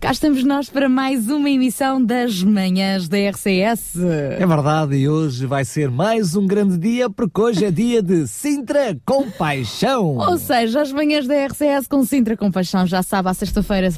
[0.00, 3.96] Cá estamos nós para mais uma emissão das manhãs da RCS.
[4.38, 8.26] É verdade, e hoje vai ser mais um grande dia, porque hoje é dia de
[8.26, 10.16] Sintra Compaixão.
[10.16, 13.90] Ou seja, as manhãs da RCS com Sintra Compaixão, já sabe, à sexta-feira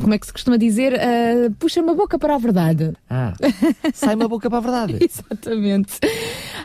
[0.00, 0.92] como é que se costuma dizer?
[0.94, 2.92] Uh, puxa uma boca para a verdade.
[3.08, 3.34] Ah,
[3.92, 4.98] sai uma boca para a verdade.
[5.00, 5.98] Exatamente.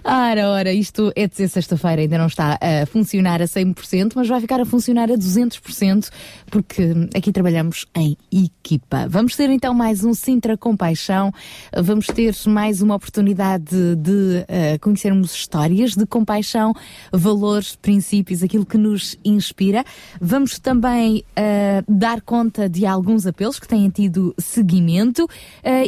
[0.04, 4.40] Ora, ora, isto é dizer sexta-feira, ainda não está a funcionar a 100%, mas vai
[4.40, 6.10] ficar a funcionar a 200%,
[6.52, 9.08] porque aqui trabalhamos em equipa.
[9.10, 11.34] Vamos ter então mais um Sintra Compaixão,
[11.76, 16.74] vamos ter mais uma oportunidade de, de uh, conhecermos histórias de compaixão,
[17.12, 19.84] valores, princípios, aquilo que nos inspira.
[20.22, 25.30] Vamos também uh, dar conta de alguns apelos que têm tido seguimento uh,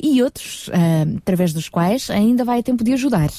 [0.01, 0.69] e outros,
[1.17, 3.29] através dos quais ainda vai a tempo de ajudar.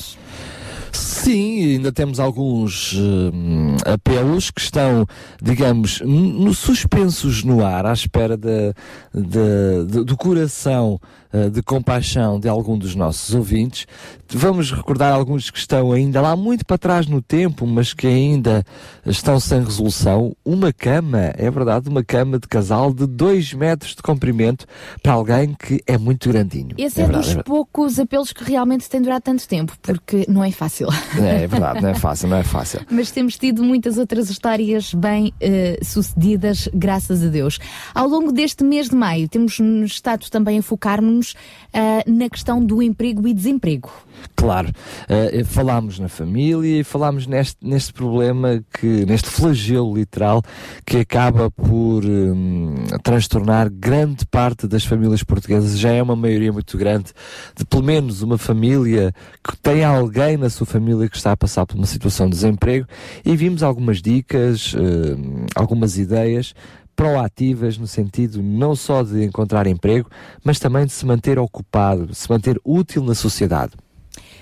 [0.98, 5.06] Sim, ainda temos alguns uh, apelos que estão,
[5.40, 8.74] digamos, no, suspensos no ar, à espera de,
[9.14, 10.98] de, de, do coração
[11.32, 13.86] uh, de compaixão de algum dos nossos ouvintes.
[14.30, 18.64] Vamos recordar alguns que estão ainda lá muito para trás no tempo, mas que ainda
[19.06, 20.36] estão sem resolução.
[20.44, 24.66] Uma cama, é verdade, uma cama de casal de 2 metros de comprimento
[25.02, 26.74] para alguém que é muito grandinho.
[26.76, 30.26] Esse é, é verdade, dos é poucos apelos que realmente tem durado tanto tempo, porque
[30.28, 30.87] não é fácil.
[31.20, 32.80] É, é verdade, não é fácil, não é fácil.
[32.90, 37.58] Mas temos tido muitas outras histórias bem uh, sucedidas, graças a Deus.
[37.94, 42.82] Ao longo deste mês de maio, temos estado também a focar-nos uh, na questão do
[42.82, 43.90] emprego e desemprego.
[44.34, 50.42] Claro, uh, falámos na família e falámos neste, neste problema, que, neste flagelo literal,
[50.86, 55.78] que acaba por um, transtornar grande parte das famílias portuguesas.
[55.78, 57.12] Já é uma maioria muito grande
[57.56, 59.12] de pelo menos uma família
[59.42, 62.86] que tem alguém na sua família que está a passar por uma situação de desemprego
[63.24, 66.54] e vimos algumas dicas, uh, algumas ideias
[66.94, 70.10] proativas no sentido não só de encontrar emprego,
[70.44, 73.72] mas também de se manter ocupado, se manter útil na sociedade.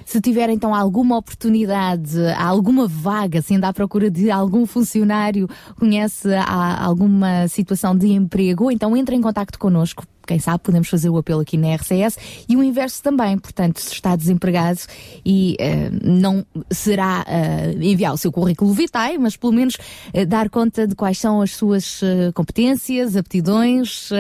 [0.07, 5.49] Se tiver então alguma oportunidade, alguma vaga, se anda à procura de algum funcionário,
[5.79, 6.29] conhece
[6.79, 11.41] alguma situação de emprego, então entre em contato connosco quem sabe podemos fazer o apelo
[11.41, 14.81] aqui na RCS e o inverso também, portanto, se está desempregado
[15.25, 20.51] e uh, não será uh, enviar o seu currículo vitae, mas pelo menos uh, dar
[20.51, 22.01] conta de quais são as suas
[22.35, 24.11] competências, aptidões,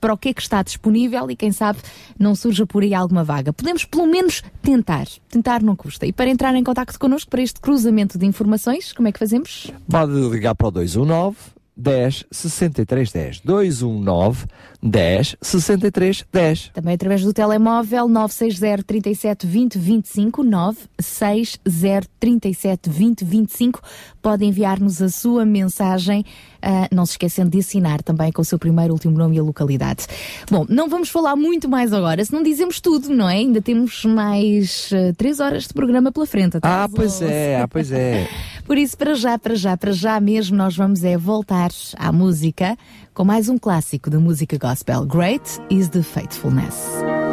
[0.00, 1.78] para o que é que está disponível e quem sabe
[2.18, 3.52] não surja por aí alguma vaga.
[3.52, 6.06] Podemos pelo menos tentar, tentar não custa.
[6.06, 9.70] E para entrar em contato connosco para este cruzamento de informações, como é que fazemos?
[9.88, 14.46] Pode ligar para o 219 10 63 10 219
[14.82, 16.70] 10 63 10.
[16.72, 23.80] Também através do telemóvel 960 37 20 25 960 37 20 25
[24.22, 26.24] pode enviar-nos a sua mensagem,
[26.66, 29.42] uh, não se esquecendo de assinar também com o seu primeiro, último nome e a
[29.42, 30.06] localidade.
[30.50, 33.36] Bom, não vamos falar muito mais agora, se não dizemos tudo, não é?
[33.36, 36.58] Ainda temos mais uh, três horas de programa pela frente.
[36.62, 38.28] Ah, pois é, ah, pois é.
[38.66, 42.76] Por isso, para já, para já, para já mesmo, nós vamos é voltar à música
[43.14, 45.06] com mais um clássico da música gospel.
[45.06, 47.25] Great is the Faithfulness.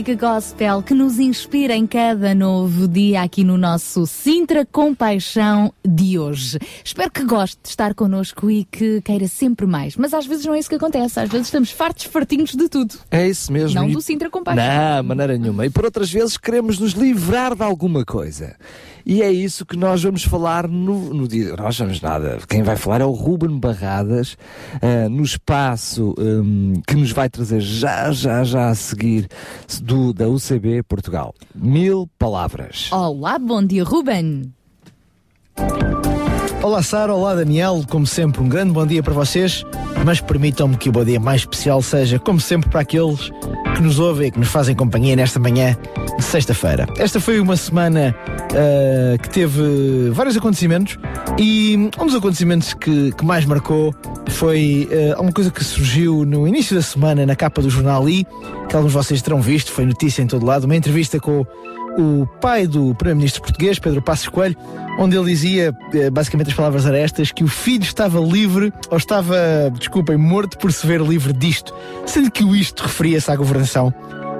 [0.00, 6.18] Música gospel que nos inspira em cada novo dia aqui no nosso Sintra Compaixão de
[6.18, 6.58] hoje.
[6.82, 9.96] Espero que goste de estar connosco e que queira sempre mais.
[9.96, 11.20] Mas às vezes não é isso que acontece.
[11.20, 12.94] Às vezes estamos fartos, fartinhos de tudo.
[13.10, 13.78] É isso mesmo.
[13.78, 13.92] Não e...
[13.92, 14.64] do Sintra Compaixão.
[14.64, 15.66] Não, maneira nenhuma.
[15.66, 18.56] E por outras vezes queremos nos livrar de alguma coisa.
[19.04, 21.54] E é isso que nós vamos falar no, no dia.
[21.56, 22.38] Nós vamos nada.
[22.48, 24.36] Quem vai falar é o Ruben Barradas,
[24.74, 29.28] uh, no espaço um, que nos vai trazer já, já, já a seguir
[29.82, 31.34] do, da UCB Portugal.
[31.54, 32.90] Mil palavras.
[32.92, 34.52] Olá, bom dia, Ruben.
[36.62, 39.64] Olá Sara, olá Daniel, como sempre um grande bom dia para vocês,
[40.04, 43.30] mas permitam-me que o bom dia mais especial seja, como sempre, para aqueles
[43.74, 45.74] que nos ouvem e que nos fazem companhia nesta manhã
[46.18, 46.86] de sexta-feira.
[46.98, 48.14] Esta foi uma semana
[48.52, 50.98] uh, que teve vários acontecimentos
[51.38, 53.94] e um dos acontecimentos que, que mais marcou
[54.28, 54.86] foi
[55.16, 58.26] uh, uma coisa que surgiu no início da semana na capa do jornal I,
[58.68, 61.46] que alguns de vocês terão visto, foi notícia em todo lado, uma entrevista com
[61.98, 64.56] o pai do primeiro-ministro português, Pedro Passos Coelho,
[64.98, 68.96] onde ele dizia, eh, basicamente as palavras eram estas, que o filho estava livre, ou
[68.96, 69.36] estava,
[69.78, 71.74] desculpem, morto por se ver livre disto,
[72.06, 73.92] sendo que o isto referia-se à governação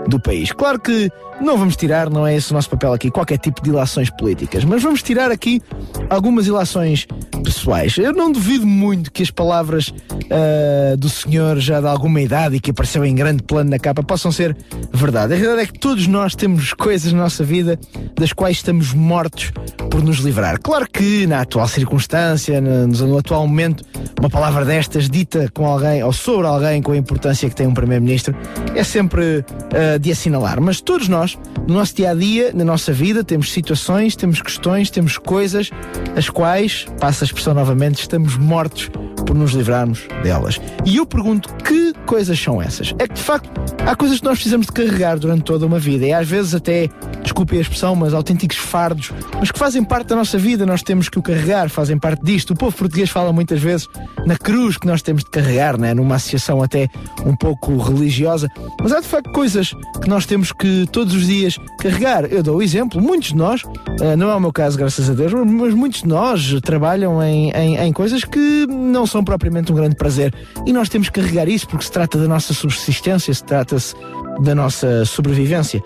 [0.07, 0.53] do país.
[0.53, 3.71] Claro que não vamos tirar, não é esse o nosso papel aqui, qualquer tipo de
[3.71, 5.63] ilações políticas, mas vamos tirar aqui
[6.09, 7.07] algumas ilações
[7.43, 7.97] pessoais.
[7.97, 12.61] Eu não duvido muito que as palavras uh, do senhor já de alguma idade e
[12.61, 14.57] que apareceu em grande plano na capa possam ser
[14.93, 15.35] verdade.
[15.35, 17.79] A realidade é que todos nós temos coisas na nossa vida
[18.15, 19.53] das quais estamos mortos
[19.91, 20.61] por nos livrar.
[20.61, 23.85] Claro que na atual circunstância, no, no atual momento,
[24.19, 27.75] uma palavra destas dita com alguém ou sobre alguém com a importância que tem um
[27.75, 28.35] Primeiro-Ministro
[28.75, 30.61] é sempre uh, de assinalar.
[30.61, 31.30] Mas todos nós,
[31.67, 35.71] no nosso dia a dia, na nossa vida, temos situações, temos questões, temos coisas
[36.17, 38.91] as quais, passa a expressão novamente, estamos mortos
[39.25, 40.61] por nos livrarmos delas.
[40.85, 42.95] E eu pergunto que coisas são essas?
[42.99, 43.51] É que de facto
[43.87, 46.89] há coisas que nós precisamos de carregar durante toda uma vida e às vezes até,
[47.23, 51.09] desculpe a expressão, mas autênticos fardos, mas que fazem parte da nossa vida, nós temos
[51.09, 52.53] que o carregar, fazem parte disto.
[52.53, 53.89] O povo português fala muitas vezes
[54.27, 55.95] na cruz que nós temos de carregar, né?
[55.95, 56.89] numa associação até
[57.25, 58.49] um pouco religiosa,
[58.81, 62.25] mas há de facto coisas que nós temos que todos os dias carregar.
[62.25, 63.63] Eu dou o exemplo, muitos de nós,
[64.01, 67.51] eh, não é o meu caso, graças a Deus, mas muitos de nós trabalham em,
[67.51, 70.35] em, em coisas que não são propriamente um grande prazer
[70.67, 73.95] e nós temos que carregar isso porque se trata da nossa subsistência, se trata-se
[74.43, 75.83] da nossa sobrevivência.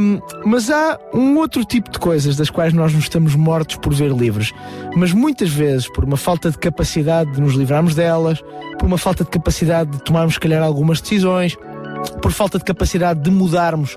[0.00, 3.92] Um, mas há um outro tipo de coisas das quais nós nos estamos mortos por
[3.92, 4.52] ver livres,
[4.94, 8.42] mas muitas vezes por uma falta de capacidade de nos livrarmos delas,
[8.78, 11.56] por uma falta de capacidade de tomarmos, se calhar, algumas decisões,
[12.20, 13.96] por falta de capacidade de mudarmos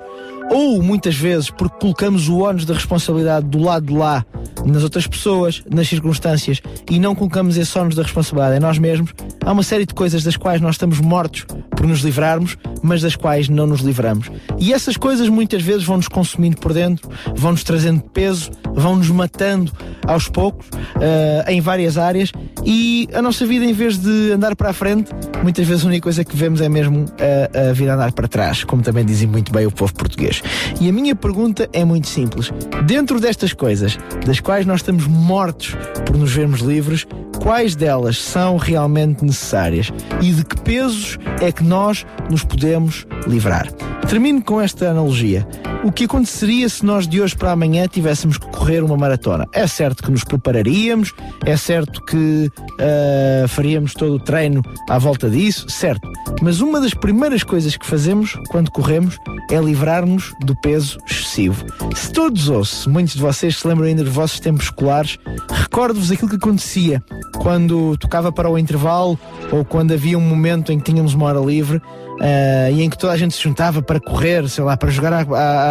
[0.51, 4.25] ou muitas vezes porque colocamos o ónus da responsabilidade do lado de lá,
[4.65, 9.11] nas outras pessoas, nas circunstâncias, e não colocamos esse ónus da responsabilidade em nós mesmos,
[9.43, 13.15] há uma série de coisas das quais nós estamos mortos por nos livrarmos, mas das
[13.15, 14.31] quais não nos livramos.
[14.59, 18.95] E essas coisas muitas vezes vão nos consumindo por dentro, vão nos trazendo peso, vão
[18.95, 19.71] nos matando
[20.07, 22.31] aos poucos, uh, em várias áreas,
[22.65, 25.11] e a nossa vida, em vez de andar para a frente,
[25.43, 28.63] muitas vezes a única coisa que vemos é mesmo a, a vida andar para trás,
[28.63, 30.34] como também dizem muito bem o povo português.
[30.79, 32.51] E a minha pergunta é muito simples.
[32.85, 35.75] Dentro destas coisas, das quais nós estamos mortos
[36.05, 37.05] por nos vermos livres,
[37.41, 43.71] quais delas são realmente necessárias e de que pesos é que nós nos podemos livrar?
[44.07, 45.47] Termino com esta analogia.
[45.83, 49.47] O que aconteceria se nós de hoje para amanhã tivéssemos que correr uma maratona?
[49.53, 51.13] É certo que nos prepararíamos,
[51.45, 56.11] é certo que uh, faríamos todo o treino à volta disso, certo.
[56.41, 59.19] Mas uma das primeiras coisas que fazemos quando corremos
[59.51, 61.65] é livrar-nos do peso excessivo.
[61.95, 65.17] Se todos ou se muitos de vocês se lembram ainda dos vossos tempos escolares,
[65.49, 67.03] recordo-vos aquilo que acontecia
[67.37, 69.19] quando tocava para o intervalo
[69.51, 72.97] ou quando havia um momento em que tínhamos uma hora livre uh, e em que
[72.97, 75.25] toda a gente se juntava para correr, sei lá, para jogar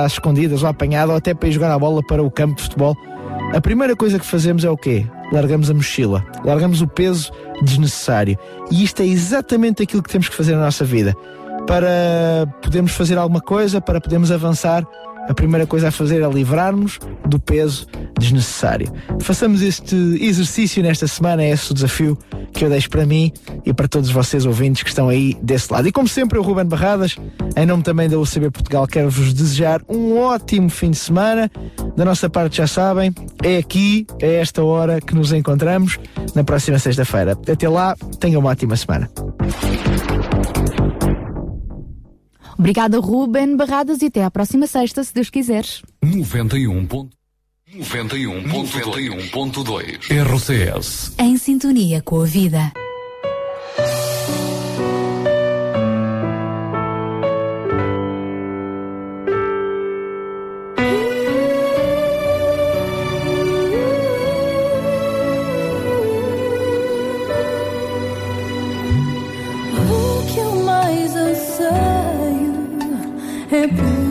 [0.04, 2.62] às escondidas ou apanhada ou até para ir jogar a bola para o campo de
[2.62, 2.96] futebol.
[3.52, 5.06] A primeira coisa que fazemos é o quê?
[5.32, 7.32] Largamos a mochila, largamos o peso
[7.62, 8.38] desnecessário.
[8.70, 11.16] E isto é exatamente aquilo que temos que fazer na nossa vida.
[11.66, 14.86] Para podermos fazer alguma coisa, para podermos avançar,
[15.28, 17.86] a primeira coisa a fazer é livrar-nos do peso
[18.18, 18.92] desnecessário.
[19.20, 22.18] Façamos este exercício nesta semana, é esse o desafio
[22.52, 23.32] que eu deixo para mim
[23.64, 25.88] e para todos vocês ouvintes que estão aí desse lado.
[25.88, 27.16] E como sempre, eu, Ruben Barradas,
[27.56, 31.50] em nome também da UCB Portugal, quero vos desejar um ótimo fim de semana.
[31.96, 35.98] Da nossa parte, já sabem, é aqui, é esta hora que nos encontramos
[36.34, 37.32] na próxima sexta-feira.
[37.32, 39.10] Até lá, tenham uma ótima semana.
[42.58, 45.82] Obrigada, Ruben Barradas, e até à próxima sexta, se Deus quiseres.
[46.02, 46.86] 91.
[47.76, 52.72] 91.2 RCS Em sintonia com a vida.
[73.94, 74.03] Hey,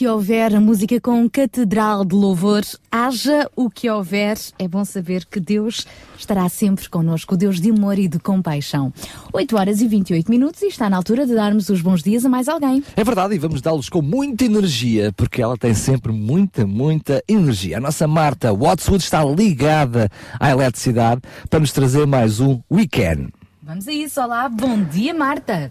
[0.00, 5.26] que houver, a música com catedral de louvor, haja o que houver, é bom saber
[5.26, 5.86] que Deus
[6.18, 8.90] estará sempre connosco, Deus de amor e de compaixão.
[9.30, 12.30] 8 horas e 28 minutos e está na altura de darmos os bons dias a
[12.30, 12.82] mais alguém.
[12.96, 17.76] É verdade, e vamos dá-los com muita energia, porque ela tem sempre muita, muita energia.
[17.76, 20.08] A nossa Marta Watswood está ligada
[20.40, 23.28] à eletricidade para nos trazer mais um Weekend.
[23.62, 25.70] Vamos a isso, olá, bom dia Marta.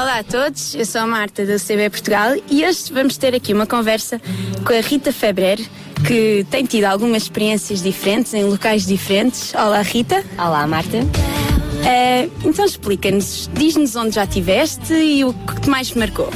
[0.00, 3.52] Olá a todos, eu sou a Marta do CB Portugal e hoje vamos ter aqui
[3.52, 4.18] uma conversa
[4.64, 5.60] com a Rita Febrer,
[6.06, 9.52] que tem tido algumas experiências diferentes em locais diferentes.
[9.52, 10.24] Olá Rita.
[10.38, 10.96] Olá Marta.
[11.00, 16.30] Uh, então explica-nos, diz-nos onde já estiveste e o que mais te marcou.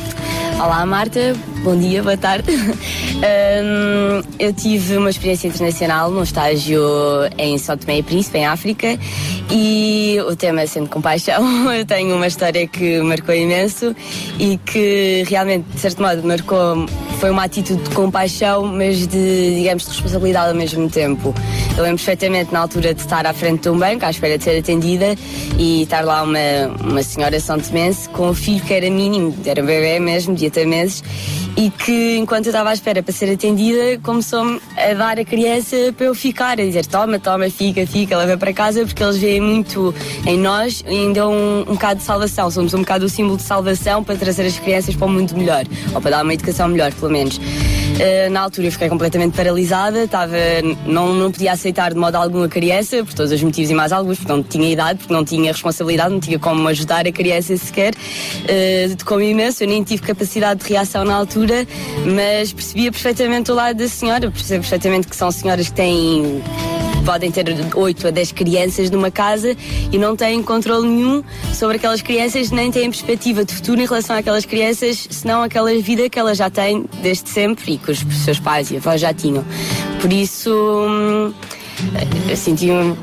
[0.62, 2.52] Olá Marta, bom dia, boa tarde.
[2.52, 6.78] um, eu tive uma experiência internacional num estágio
[7.38, 8.98] em São Tomé e Príncipe, em África,
[9.50, 11.42] e o tema é sempre compaixão.
[11.72, 13.96] Eu tenho uma história que marcou imenso
[14.38, 16.86] e que realmente, de certo modo, marcou.
[17.18, 21.34] Foi uma atitude de compaixão, mas de, digamos, de responsabilidade ao mesmo tempo.
[21.76, 24.44] Eu lembro perfeitamente na altura de estar à frente de um banco, à espera de
[24.44, 25.14] ser atendida,
[25.56, 26.38] e estar lá uma,
[26.80, 30.46] uma senhora São Tomense com um filho que era mínimo, era um bebê mesmo, de
[30.46, 31.02] até meses,
[31.56, 35.76] e que enquanto eu estava à espera para ser atendida, começou-me a dar a criança
[35.96, 39.40] para eu ficar, a dizer toma, toma, fica, fica, leva para casa, porque eles veem
[39.40, 39.94] muito
[40.26, 42.50] em nós e ainda um, um bocado de salvação.
[42.50, 45.64] Somos um bocado o símbolo de salvação para trazer as crianças para um mundo melhor,
[45.94, 47.40] ou para dar uma educação melhor, pelo menos.
[47.94, 50.36] Uh, na altura eu fiquei completamente paralisada, estava,
[50.84, 53.92] não, não podia aceitar de modo algum a criança, por todos os motivos e mais
[53.92, 57.56] alguns, porque não tinha idade, porque não tinha responsabilidade, não tinha como ajudar a criança
[57.56, 57.94] sequer.
[57.94, 61.66] Uh, como imenso, eu nem tive capacidade de reação na altura,
[62.04, 66.42] mas percebia perfeitamente o lado da senhora, percebo perfeitamente que são senhoras que têm
[67.04, 69.56] podem ter 8 a 10 crianças numa casa
[69.92, 74.16] e não têm controle nenhum sobre aquelas crianças, nem têm perspectiva de futuro em relação
[74.16, 78.40] àquelas crianças, senão aquela vida que elas já têm desde sempre e que os seus
[78.40, 79.44] pais e avós já tinham.
[80.00, 81.32] Por isso, hum,
[82.28, 82.96] eu senti um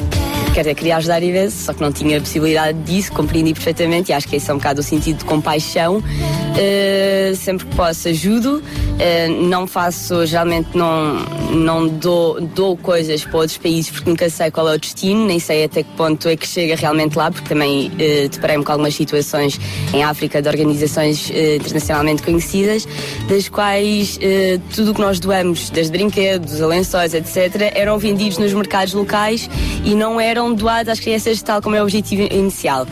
[0.54, 4.28] quer dizer, queria ajudar imenso, só que não tinha possibilidade disso, compreendi perfeitamente e acho
[4.28, 6.04] que esse é um bocado o sentido de compaixão.
[6.52, 11.16] Uh, sempre que posso ajudo, uh, não faço, geralmente não,
[11.54, 15.40] não dou, dou coisas para outros países porque nunca sei qual é o destino, nem
[15.40, 18.94] sei até que ponto é que chega realmente lá, porque também uh, deparei-me com algumas
[18.94, 19.58] situações
[19.94, 22.86] em África de organizações uh, internacionalmente conhecidas,
[23.30, 24.20] das quais
[24.76, 29.50] tudo o que nós doamos, desde brinquedos a lençóis, etc., eram vendidos nos mercados locais
[29.86, 32.86] e não eram doados às crianças tal como é o objetivo inicial.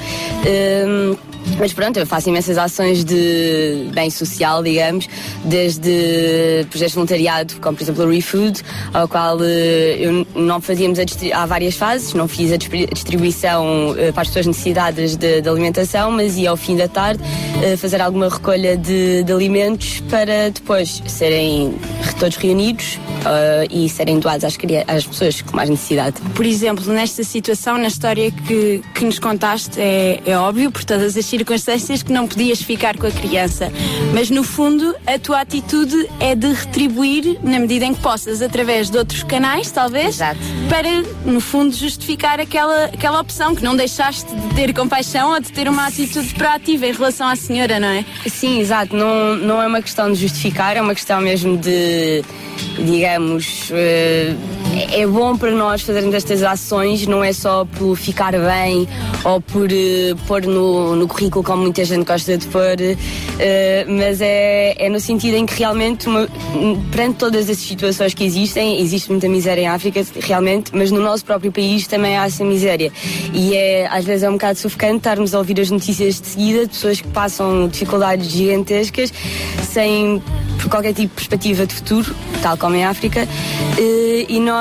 [1.58, 5.08] Mas pronto, eu faço imensas ações de bem social, digamos,
[5.44, 8.62] desde projetos de voluntariado, como por exemplo o ReFood,
[8.94, 11.00] ao qual eh, eu não fazíamos
[11.34, 16.12] há várias fases, não fiz a distribuição eh, para as pessoas necessitadas de, de alimentação,
[16.12, 17.22] mas ia ao fim da tarde
[17.64, 21.74] eh, fazer alguma recolha de, de alimentos para depois serem
[22.20, 24.58] todos reunidos uh, e serem doados às,
[24.88, 26.20] às, pessoas com mais necessidade.
[26.36, 31.16] Por exemplo, nesta situação, na história que, que nos contaste, é, é óbvio, por todas
[31.16, 33.72] as circunstâncias, que não podias ficar com a criança.
[34.14, 38.90] Mas no fundo, a tua atitude é de retribuir na medida em que possas, através
[38.90, 40.40] de outros canais, talvez, Exato.
[40.68, 45.52] para, no fundo, justificar aquela, aquela opção que não deixaste de ter compaixão ou de
[45.52, 48.04] ter uma atitude proativa em relação à senhora, não é?
[48.28, 48.96] Sim, exato.
[48.96, 52.24] Não, não é uma questão de justificar, é uma questão mesmo de,
[52.78, 54.59] digamos, uh,
[54.92, 58.88] é bom para nós fazermos estas ações, não é só por ficar bem
[59.24, 64.22] ou por uh, pôr no, no currículo como muita gente gosta de pôr, uh, mas
[64.22, 66.28] é, é no sentido em que realmente, uma,
[66.92, 71.26] perante todas as situações que existem, existe muita miséria em África, realmente, mas no nosso
[71.26, 72.92] próprio país também há essa miséria.
[73.34, 76.62] E é, às vezes é um bocado sufocante estarmos a ouvir as notícias de seguida
[76.64, 79.12] de pessoas que passam dificuldades gigantescas
[79.64, 80.22] sem
[80.70, 83.28] qualquer tipo de perspectiva de futuro, tal como em África,
[83.78, 84.59] eh, e nós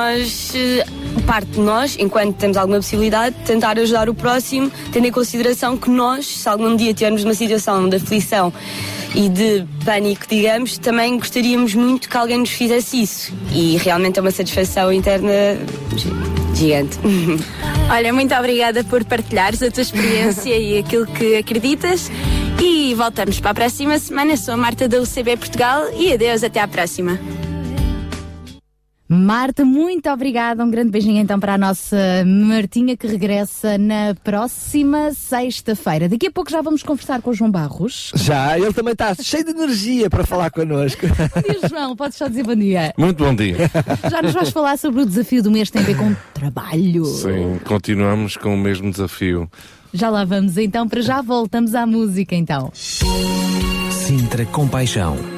[0.54, 0.84] eh,
[1.26, 5.90] parte de nós, enquanto temos alguma possibilidade, tentar ajudar o próximo, tendo em consideração que
[5.90, 8.52] nós, se algum dia tivermos uma situação de aflição
[9.14, 13.32] e de pânico, digamos, também gostaríamos muito que alguém nos fizesse isso.
[13.52, 15.58] E realmente é uma satisfação interna
[16.54, 16.98] gigante.
[17.90, 22.10] Olha, muito obrigada por partilhares a tua experiência e aquilo que acreditas.
[22.60, 24.36] E voltamos para a próxima semana.
[24.36, 27.18] Sou a Marta da UCB Portugal e adeus, até à próxima.
[29.08, 30.62] Marta, muito obrigada.
[30.62, 36.10] Um grande beijinho então para a nossa Martinha que regressa na próxima sexta-feira.
[36.10, 38.12] Daqui a pouco já vamos conversar com o João Barros.
[38.14, 41.06] Já, ele também está cheio de energia para falar connosco.
[41.06, 41.96] Bom dia, João.
[41.96, 42.92] Podes só dizer bom dia.
[42.98, 43.70] Muito bom dia.
[44.10, 47.06] Já nos vais falar sobre o desafio do mês que tem a ver com trabalho.
[47.06, 49.50] Sim, continuamos com o mesmo desafio.
[49.92, 52.70] Já lá vamos então, para já voltamos à música então.
[53.90, 55.37] Sintra Compaixão.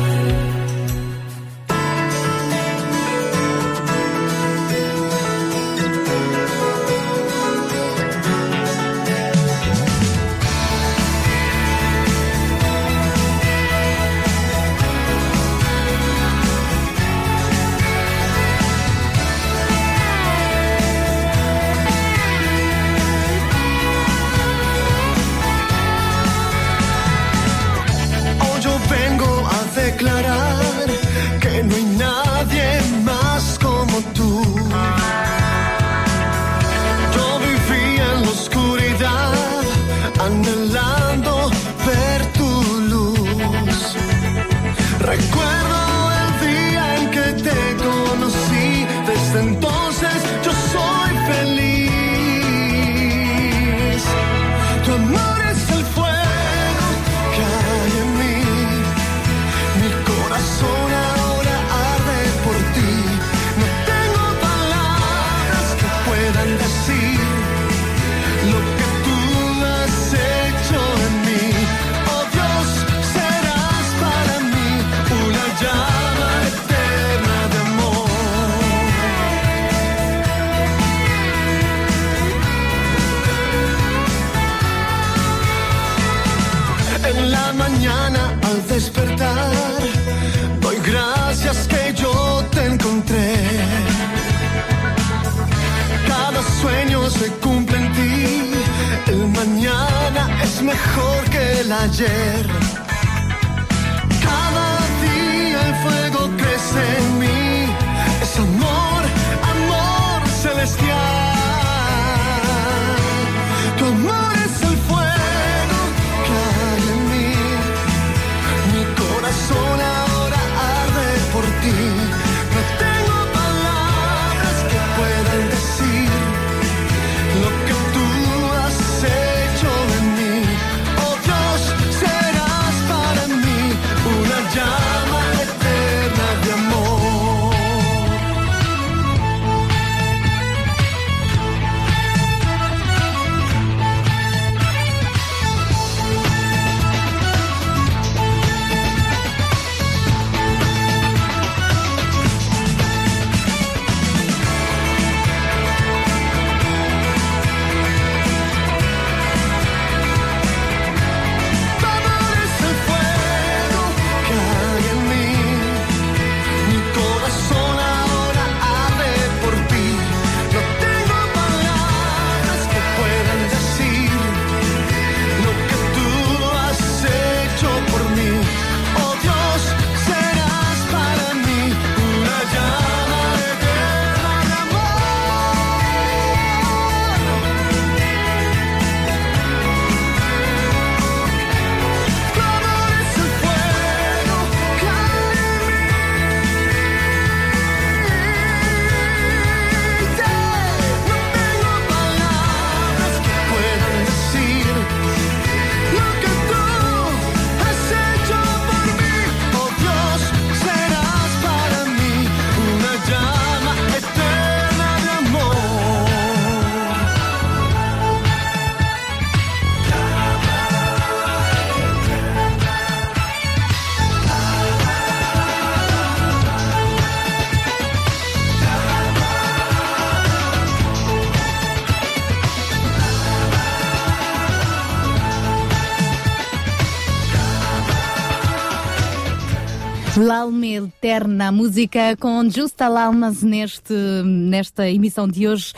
[241.11, 243.93] L'alma eterna, a música com Justa Almas neste,
[244.23, 245.73] nesta emissão de hoje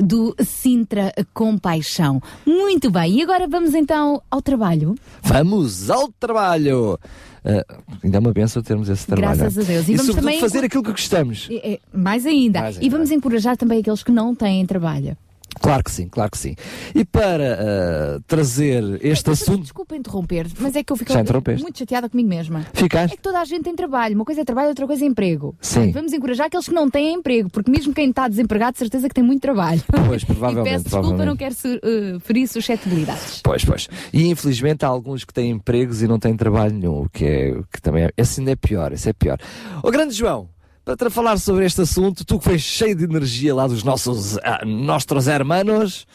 [0.00, 2.22] do Sintra Compaixão.
[2.46, 4.94] Muito bem, e agora vamos então ao trabalho.
[5.22, 6.98] Vamos ao trabalho!
[7.44, 7.64] Ah,
[8.04, 9.38] ainda é uma benção termos esse trabalho.
[9.38, 9.88] Graças a Deus.
[9.88, 11.48] E E, vamos também fazer aquilo que gostamos.
[11.92, 12.60] Mais ainda.
[12.60, 12.96] Mais E ainda.
[12.96, 15.16] vamos encorajar também aqueles que não têm trabalho.
[15.60, 16.54] Claro que sim, claro que sim.
[16.94, 19.62] E para ah, trazer este Mas, assunto.
[19.62, 21.12] Desculpa interromper, mas é que eu fico
[21.60, 22.66] muito chateada comigo mesma.
[22.72, 23.14] Ficaste?
[23.14, 24.14] É que toda a gente tem trabalho.
[24.14, 25.56] Uma coisa é trabalho, outra coisa é emprego.
[25.60, 25.90] Sim.
[25.92, 29.14] Vamos encorajar aqueles que não têm emprego, porque mesmo quem está desempregado, de certeza que
[29.14, 29.82] tem muito trabalho.
[30.06, 30.68] Pois, provavelmente.
[30.68, 31.26] e peço desculpa, provavelmente.
[31.26, 33.40] não quero eh, ferir suscetibilidades.
[33.42, 33.88] Pois, pois.
[34.12, 37.50] E infelizmente há alguns que têm empregos e não têm trabalho nenhum, o que, é,
[37.52, 38.10] o que também é.
[38.16, 39.38] Esse ainda é pior, esse é pior.
[39.82, 40.48] Ô grande João,
[40.94, 44.64] para falar sobre este assunto, tu que foi cheio de energia lá dos nossos ah,
[44.64, 46.06] nossos hermanos,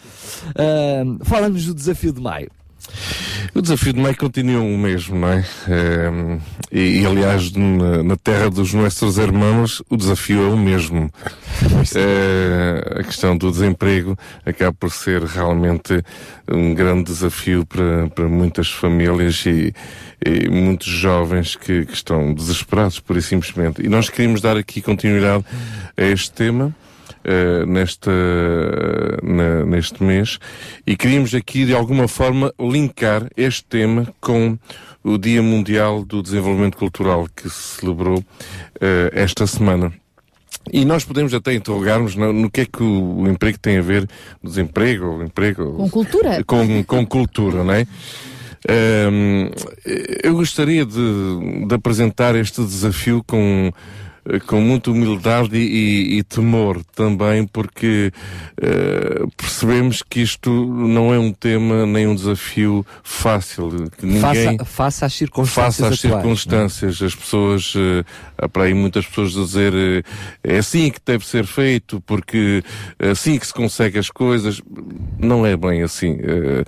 [0.55, 2.49] ah, fala-nos do desafio de maio.
[3.53, 5.45] O desafio de maio continua o mesmo, não é?
[5.67, 6.39] Eh,
[6.71, 11.11] e, e, aliás, na, na terra dos nossos hermanos, o desafio é o mesmo.
[11.95, 16.01] Eh, a questão do desemprego acaba por ser realmente
[16.49, 19.73] um grande desafio para, para muitas famílias e,
[20.25, 23.85] e muitos jovens que, que estão desesperados, por e simplesmente.
[23.85, 25.43] E nós queríamos dar aqui continuidade
[25.97, 26.73] a este tema.
[27.23, 28.11] Uh, nesta,
[29.21, 30.39] na- neste mês
[30.87, 34.57] e queríamos aqui de alguma forma linkar este tema com
[35.03, 38.23] o Dia Mundial do Desenvolvimento Cultural que se celebrou uh,
[39.11, 39.93] esta semana.
[40.71, 44.07] E nós podemos até interrogarmos no, no que é que o, emprego tem a ver,
[44.43, 46.41] desemprego, emprego, Com cultura.
[46.45, 47.87] com, com cultura, não é?
[48.67, 49.49] Ehm,
[50.23, 53.73] eu gostaria de, de apresentar este desafio com, eh,
[54.45, 58.11] com muita humildade e, e temor também, porque
[58.61, 63.89] eh, percebemos que isto não é um tema nem um desafio fácil.
[63.97, 66.21] Que ninguém Faça, faça às circunstâncias atuais, não é?
[66.21, 68.03] circunstâncias, as pessoas, eh,
[68.37, 70.03] há para aí muitas pessoas a dizer eh,
[70.43, 72.63] é assim que deve ser feito, porque
[72.99, 74.61] é assim que se consegue as coisas.
[75.17, 76.19] Não é bem assim.
[76.21, 76.63] Eh,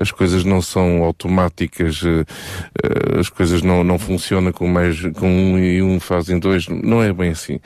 [0.00, 2.24] as coisas não são automáticas, eh,
[2.82, 6.68] eh, as coisas não, não funcionam com mais, com um e um fazem dois.
[6.68, 7.60] Não é bem assim.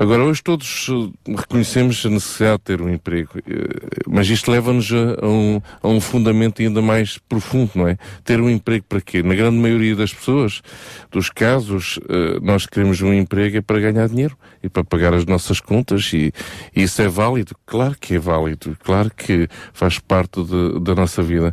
[0.00, 4.92] Agora, hoje todos eh, reconhecemos a necessidade de ter um emprego, eh, mas isto leva-nos
[4.92, 7.96] a, um, a um fundamento ainda mais profundo, não é?
[8.22, 9.24] Ter um emprego para quê?
[9.24, 10.62] Na grande maioria das pessoas,
[11.10, 15.26] dos casos, eh, nós queremos um emprego é para ganhar dinheiro e para pagar as
[15.26, 16.32] nossas contas e,
[16.76, 17.56] e isso é válido?
[17.66, 21.52] Claro que é válido, claro que faz parte de- da nossa vida.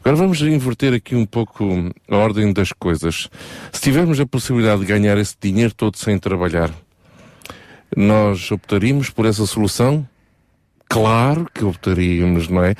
[0.00, 1.64] Agora vamos inverter aqui um pouco
[2.10, 3.30] a ordem das coisas.
[3.72, 6.70] Se tivermos a possibilidade de ganhar esse dinheiro todo sem trabalhar,
[7.94, 10.08] nós optaríamos por essa solução?
[10.88, 12.74] Claro que optaríamos, não é?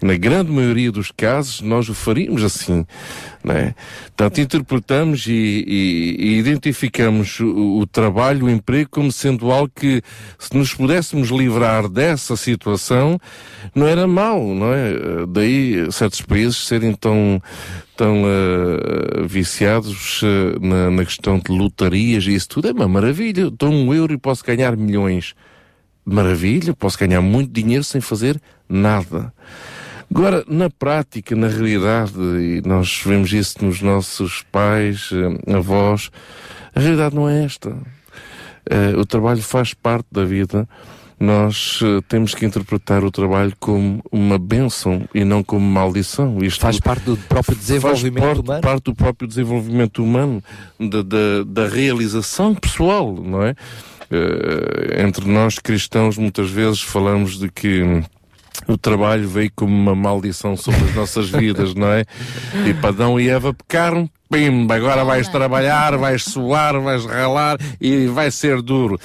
[0.00, 2.86] Na grande maioria dos casos, nós o faríamos assim,
[3.42, 3.74] não é?
[4.06, 5.32] Portanto, interpretamos e,
[5.66, 10.00] e- e identificamos o, o trabalho, o emprego, como sendo algo que,
[10.38, 13.18] se nos pudéssemos livrar dessa situação,
[13.74, 15.26] não era mau, não é?
[15.28, 17.42] Daí certos países serem tão,
[17.96, 22.68] tão eh, viciados eh, na, na questão de lotarias e isso tudo.
[22.68, 23.50] É uma maravilha.
[23.50, 25.34] Dou um euro e posso ganhar milhões.
[26.04, 29.32] Maravilha, posso ganhar muito dinheiro sem fazer nada.
[30.10, 36.10] Agora, na prática, na realidade, e nós vemos isso nos nossos pais, eh, avós,
[36.74, 37.76] a realidade não é esta.
[38.70, 40.68] Eh, o trabalho faz parte da vida.
[41.20, 46.38] Nós eh, temos que interpretar o trabalho como uma bênção e não como maldição.
[46.42, 48.62] Isto Faz parte do próprio desenvolvimento faz parte, humano.
[48.62, 50.42] parte do próprio desenvolvimento humano,
[50.78, 53.54] da, da, da realização pessoal, não é?
[54.10, 58.02] Eh, entre nós cristãos, muitas vezes falamos de que
[58.68, 62.04] o trabalho veio como uma maldição sobre as nossas vidas, não é?
[62.64, 68.30] Tipo, Adão e Eva pecaram, pimba, agora vais trabalhar, vais suar, vais ralar e vai
[68.30, 69.00] ser duro.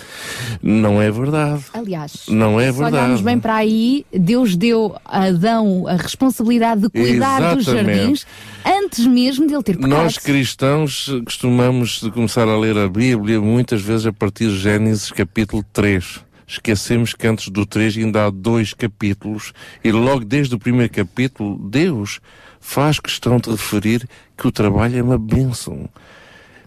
[0.62, 1.64] Não é verdade.
[1.74, 3.24] Aliás, Não é se olharmos verdade.
[3.24, 7.96] bem para aí, Deus deu a Adão a responsabilidade de cuidar dos Exatamente.
[7.98, 8.28] jardins
[8.66, 9.90] antes mesmo de ele ter pecado.
[9.90, 15.64] Nós cristãos costumamos começar a ler a Bíblia muitas vezes a partir de Gênesis capítulo
[15.72, 16.20] 3.
[16.54, 21.58] Esquecemos que antes do 3 ainda há dois capítulos e logo desde o primeiro capítulo
[21.58, 22.20] Deus
[22.60, 25.90] faz questão de referir que o trabalho é uma bênção.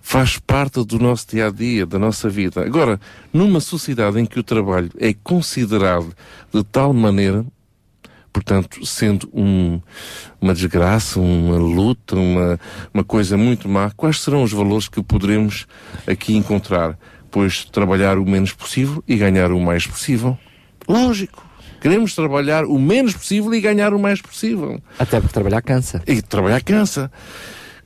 [0.02, 2.62] Faz parte do nosso dia a dia, da nossa vida.
[2.62, 3.00] Agora,
[3.32, 6.12] numa sociedade em que o trabalho é considerado
[6.52, 7.46] de tal maneira
[8.32, 9.80] portanto, sendo um,
[10.38, 12.60] uma desgraça, uma luta, uma,
[12.92, 15.66] uma coisa muito má, quais serão os valores que poderemos
[16.06, 16.98] aqui encontrar?
[17.30, 20.38] Pois trabalhar o menos possível e ganhar o mais possível.
[20.88, 21.44] Lógico.
[21.80, 24.80] Queremos trabalhar o menos possível e ganhar o mais possível.
[24.98, 26.02] Até porque trabalhar cansa.
[26.06, 27.10] E trabalhar cansa.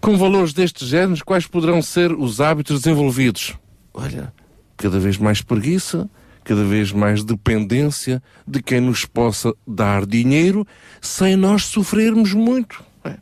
[0.00, 3.54] Com valores destes géneros, quais poderão ser os hábitos desenvolvidos?
[3.92, 4.32] Olha,
[4.76, 6.08] cada vez mais preguiça,
[6.44, 10.66] cada vez mais dependência de quem nos possa dar dinheiro
[11.00, 12.82] sem nós sofrermos muito.
[13.04, 13.16] É.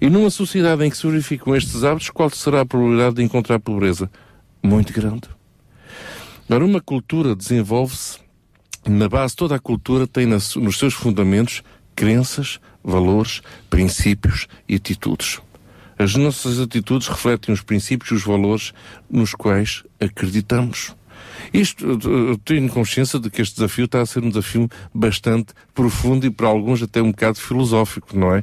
[0.00, 3.58] E numa sociedade em que se verificam estes hábitos, qual será a probabilidade de encontrar
[3.58, 4.08] pobreza?
[4.62, 5.28] Muito grande.
[6.52, 8.18] Ora, uma cultura desenvolve-se
[8.86, 11.62] na base, toda a cultura tem nas- nos seus fundamentos
[11.96, 13.40] crenças, valores,
[13.70, 15.40] princípios e atitudes.
[15.98, 18.74] As nossas atitudes refletem os princípios e os valores
[19.08, 20.94] nos quais acreditamos.
[21.52, 26.26] Isto, eu tenho consciência de que este desafio está a ser um desafio bastante profundo
[26.26, 28.42] e para alguns até um bocado filosófico, não é?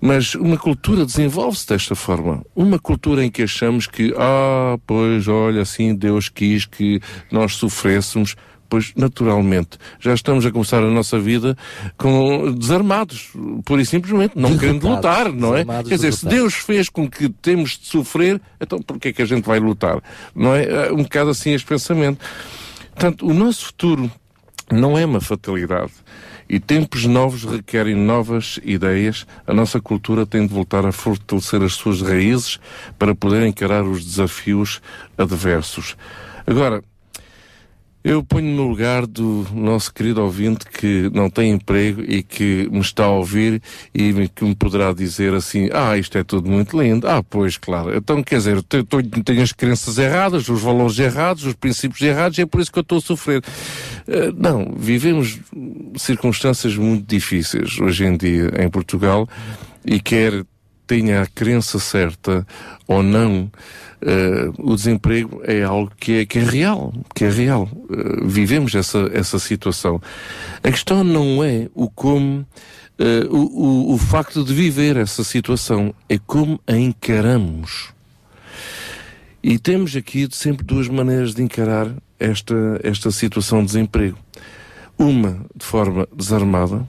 [0.00, 2.42] Mas uma cultura desenvolve-se desta forma.
[2.56, 8.34] Uma cultura em que achamos que, ah, pois, olha, assim Deus quis que nós sofrêssemos.
[8.70, 11.56] Pois, naturalmente, já estamos a começar a nossa vida
[11.98, 13.30] com desarmados,
[13.64, 15.64] pura e simplesmente, não querendo lutar, não é?
[15.64, 16.26] Quer dizer, se.
[16.26, 19.58] Deus fez com que temos de sofrer, então por que é que a gente vai
[19.58, 20.00] lutar?
[20.32, 20.86] Não é?
[20.86, 22.24] É Um bocado assim este pensamento.
[22.94, 24.08] Portanto, o nosso futuro
[24.70, 25.92] não é uma fatalidade.
[26.48, 29.26] E tempos novos requerem novas ideias.
[29.46, 32.60] A nossa cultura tem de voltar a fortalecer as suas raízes
[32.98, 34.80] para poder encarar os desafios
[35.18, 35.96] adversos.
[36.46, 36.82] Agora,
[38.02, 42.80] eu ponho no lugar do nosso querido ouvinte que não tem emprego e que me
[42.80, 43.62] está a ouvir
[43.94, 47.06] e que me poderá dizer assim: Ah, isto é tudo muito lindo.
[47.06, 47.94] Ah, pois, claro.
[47.94, 52.46] Então, quer dizer, tenho as crenças erradas, os valores errados, os princípios errados e é
[52.46, 53.42] por isso que eu estou a sofrer.
[54.08, 55.38] Eh, não, vivemos
[55.96, 59.28] circunstâncias muito difíceis hoje em dia em Portugal
[59.84, 60.44] e quer
[60.90, 62.44] tenha a crença certa
[62.88, 63.48] ou não,
[64.02, 67.68] eh, o desemprego é algo que é, que é real, que é real.
[67.88, 70.02] Eh, vivemos essa, essa situação.
[70.64, 72.44] A questão não é o como,
[72.98, 77.90] eh, o, o, o facto de viver essa situação, é como a encaramos.
[79.44, 81.86] E temos aqui sempre duas maneiras de encarar
[82.18, 84.18] esta, esta situação de desemprego.
[84.98, 86.84] Uma de forma desarmada,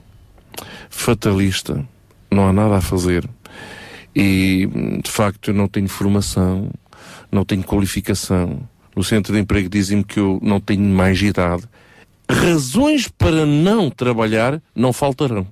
[0.90, 1.86] fatalista,
[2.32, 3.28] não há nada a fazer.
[4.14, 4.68] E,
[5.02, 6.70] de facto, eu não tenho formação,
[7.30, 8.60] não tenho qualificação.
[8.94, 11.62] No centro de emprego dizem-me que eu não tenho mais idade.
[12.30, 15.46] Razões para não trabalhar não faltarão.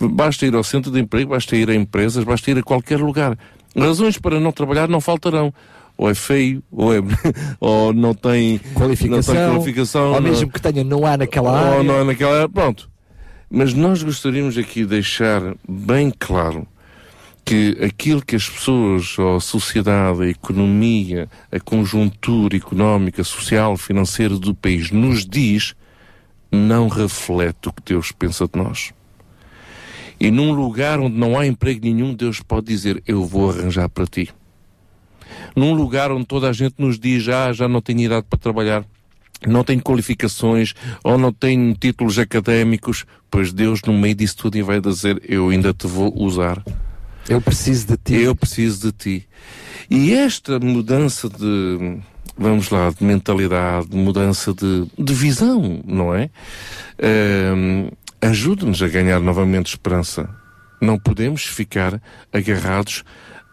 [0.00, 3.38] Basta ir ao centro de emprego, basta ir a empresas, basta ir a qualquer lugar.
[3.76, 5.52] Razões para não trabalhar não faltarão.
[5.96, 6.98] Ou é feio, ou, é,
[7.60, 11.50] ou não tem Qualificação, não tem qualificação ou não- mesmo que tenha, não há naquela
[11.50, 11.82] ou área.
[11.84, 12.48] não é naquela área.
[12.48, 12.90] Pronto.
[13.48, 16.66] Mas nós gostaríamos aqui de deixar bem claro
[17.44, 24.38] que aquilo que as pessoas, ou a sociedade, a economia, a conjuntura económica, social, financeira
[24.38, 25.74] do país nos diz,
[26.50, 28.92] não reflete o que Deus pensa de nós.
[30.20, 34.06] E num lugar onde não há emprego nenhum, Deus pode dizer: Eu vou arranjar para
[34.06, 34.30] ti.
[35.56, 38.84] Num lugar onde toda a gente nos diz: Ah, já não tenho idade para trabalhar,
[39.44, 44.80] não tenho qualificações ou não tenho títulos académicos, pois Deus, no meio disso tudo, vai
[44.80, 46.62] dizer: Eu ainda te vou usar.
[47.28, 48.14] Eu preciso de ti.
[48.14, 49.28] Eu preciso de ti.
[49.90, 51.98] E esta mudança de,
[52.36, 56.30] vamos lá, de mentalidade, de mudança de, de visão, não é?
[57.02, 57.90] Ahm,
[58.22, 60.30] Ajuda-nos a ganhar novamente esperança.
[60.80, 62.00] Não podemos ficar
[62.32, 63.02] agarrados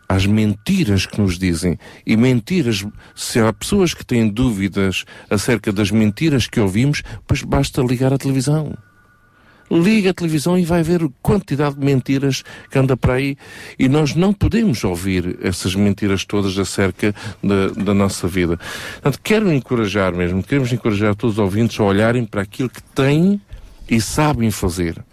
[0.07, 1.76] às mentiras que nos dizem.
[2.05, 7.82] E mentiras, se há pessoas que têm dúvidas acerca das mentiras que ouvimos, pois basta
[7.82, 8.78] ligar a televisão.
[9.72, 13.38] Liga a televisão e vai ver a quantidade de mentiras que anda para aí.
[13.78, 17.13] E nós não podemos ouvir essas mentiras todas acerca
[17.43, 18.57] da, da nossa vida.
[18.93, 23.39] Portanto, quero encorajar mesmo, queremos encorajar todos os ouvintes a olharem para aquilo que têm
[23.89, 25.03] e sabem fazer.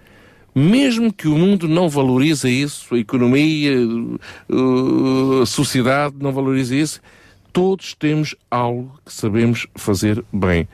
[0.54, 3.76] Mesmo que o mundo não valorize isso, a economia,
[5.42, 7.00] a sociedade não valorize isso,
[7.52, 10.66] todos temos algo que sabemos fazer bem.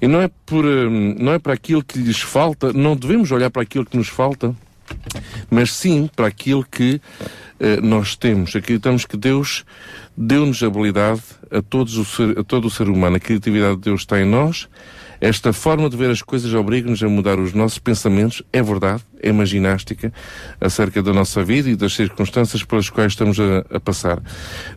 [0.00, 3.50] E não é, por, hum, não é para aquilo que lhes falta, não devemos olhar
[3.50, 4.54] para aquilo que nos falta,
[5.50, 7.00] mas sim para aquilo que
[7.60, 8.54] eh, nós temos.
[8.54, 9.64] Acreditamos que Deus
[10.16, 13.16] deu-nos habilidade a, todos o ser, a todo o ser humano.
[13.16, 14.68] A criatividade de Deus está em nós.
[15.20, 18.42] Esta forma de ver as coisas obriga-nos a mudar os nossos pensamentos.
[18.52, 20.12] É verdade, é uma ginástica
[20.60, 24.22] acerca da nossa vida e das circunstâncias pelas quais estamos a, a passar.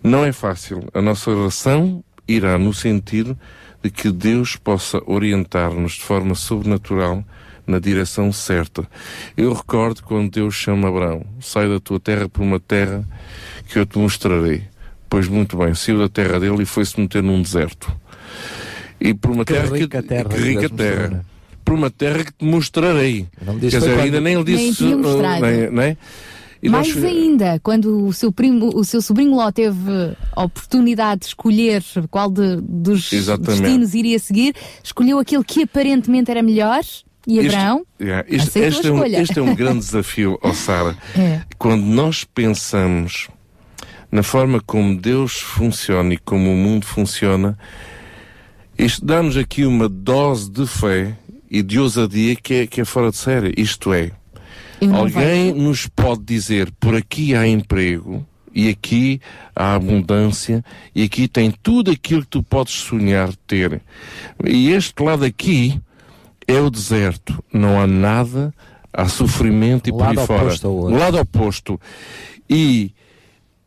[0.04, 0.88] Não é fácil.
[0.94, 3.38] A nossa oração irá no sentido
[3.84, 7.24] de que Deus possa orientar-nos de forma sobrenatural
[7.66, 8.88] na direção certa.
[9.38, 13.04] Eu recordo quando Deus chama Abraão: sai da tua terra para uma terra
[13.68, 14.64] que eu te mostrarei.
[15.10, 17.92] Pois muito bem, saiu da terra dele e foi-se meter num deserto.
[19.00, 21.08] E por uma Que terra rica que, terra que rica terra.
[21.10, 21.22] né?
[21.66, 23.28] Por uma terra que te mostrarei.
[23.60, 24.84] Quer dizer, ainda nem ele Nem disse.
[24.86, 25.98] uh, nem- nem?
[26.64, 31.22] E Mais nós- ainda, quando o seu primo, o seu sobrinho Ló teve a oportunidade
[31.22, 33.62] de escolher qual de- dos Exatamente.
[33.62, 36.82] destinos iria seguir, escolheu aquele que aparentemente era melhor
[37.28, 37.84] e Abraão
[38.28, 40.96] isto- aceitou este, a é um, este é um grande desafio, ó Sara.
[41.18, 41.42] É.
[41.58, 43.28] Quando nós pensamos
[44.12, 47.58] na forma como Deus funciona e como o mundo funciona,
[48.78, 51.16] isto dá-nos aqui uma dose de fé
[51.50, 53.54] e de ousadia que é, que é fora de série.
[53.58, 54.12] Isto é,
[54.90, 59.22] Alguém nos pode dizer por aqui há emprego E aqui
[59.56, 60.64] há abundância,
[60.94, 63.82] e aqui tem tudo aquilo que tu podes sonhar ter.
[64.46, 65.80] E este lado aqui
[66.48, 67.44] é o deserto.
[67.54, 68.54] Não há nada,
[68.92, 70.54] há sofrimento e O por aí fora.
[70.64, 71.80] O lado oposto.
[72.50, 72.94] E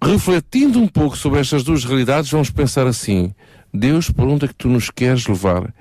[0.03, 3.35] refletindo um pouco sobre estas duas realidades, vamos pensar assim:
[3.73, 5.73] Deus, por onde é que tu nos queres levar?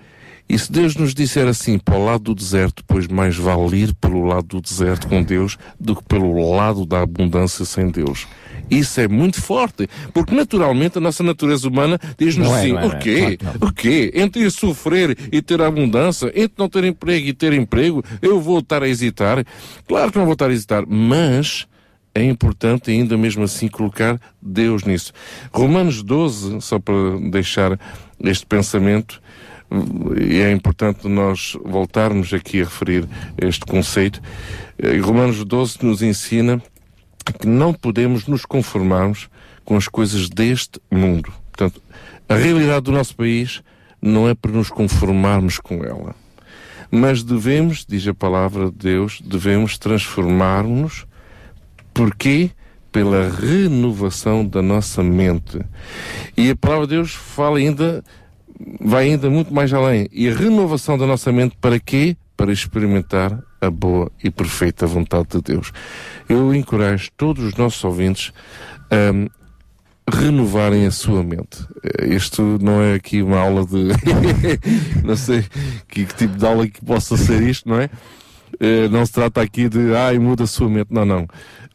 [0.48, 3.94] E se Deus nos disser assim, para o lado do deserto, pois mais vale ir
[3.96, 8.28] pelo lado do deserto com Deus do que pelo lado da abundância sem Deus.
[8.70, 12.80] Isso é muito forte, porque naturalmente a nossa natureza humana diz-nos Não é, assim: não
[12.80, 13.38] é, não o é, quê?
[13.38, 14.12] claro que O quê?
[14.16, 18.84] Entre sofrer e ter abundância, entre não ter emprego e ter emprego, eu vou estar
[18.84, 19.46] a hesitar?
[19.88, 21.68] Claro que não vou estar a hesitar, mas
[22.16, 25.12] é importante ainda mesmo assim colocar Deus nisso.
[25.52, 27.80] Romanos 12, só para deixar
[28.24, 29.22] este pensamento,
[30.20, 33.08] e é importante nós voltarmos aqui a referir
[33.38, 34.22] este conceito.
[34.78, 36.62] Eh, Romanos 12 nos ensina
[37.40, 39.30] que não podemos nos conformarmos
[39.64, 41.32] com as coisas deste mundo.
[41.52, 41.82] Portanto,
[42.28, 43.64] a realidade do nosso país
[44.02, 46.16] não é para nos conformarmos com ela.
[46.92, 51.08] Mas devemos, diz a palavra de Deus, devemos transformar-nos.
[51.94, 52.52] Porquê?
[52.92, 55.60] Pela renovação da nossa mente.
[56.38, 58.04] E a palavra de Deus fala ainda,
[58.80, 60.08] vai ainda muito mais além.
[60.12, 62.16] E a renovação da nossa mente para quê?
[62.36, 65.72] Para experimentar a boa e perfeita vontade de Deus.
[66.28, 68.34] Eu encorajo todos os nossos ouvintes
[68.90, 71.66] a renovarem a sua mente.
[72.04, 73.90] Isto não é aqui uma aula de.
[75.04, 75.46] não sei
[75.88, 77.90] que, que tipo de aula que possa ser isto, não é?
[78.60, 80.88] Eh, não se trata aqui de, ai, muda a sua mente.
[80.92, 81.28] Não, não.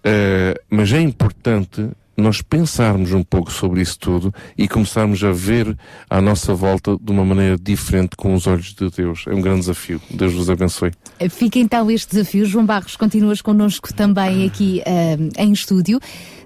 [0.04, 1.88] Eh, mas é importante
[2.18, 5.76] nós pensarmos um pouco sobre isso tudo e começarmos a ver
[6.10, 9.24] à nossa volta de uma maneira diferente com os olhos de Deus.
[9.28, 10.00] É um grande desafio.
[10.10, 10.90] Deus vos abençoe.
[11.30, 12.44] Fica então este desafio.
[12.44, 16.00] João Barros, continuas connosco também aqui eh, em estúdio.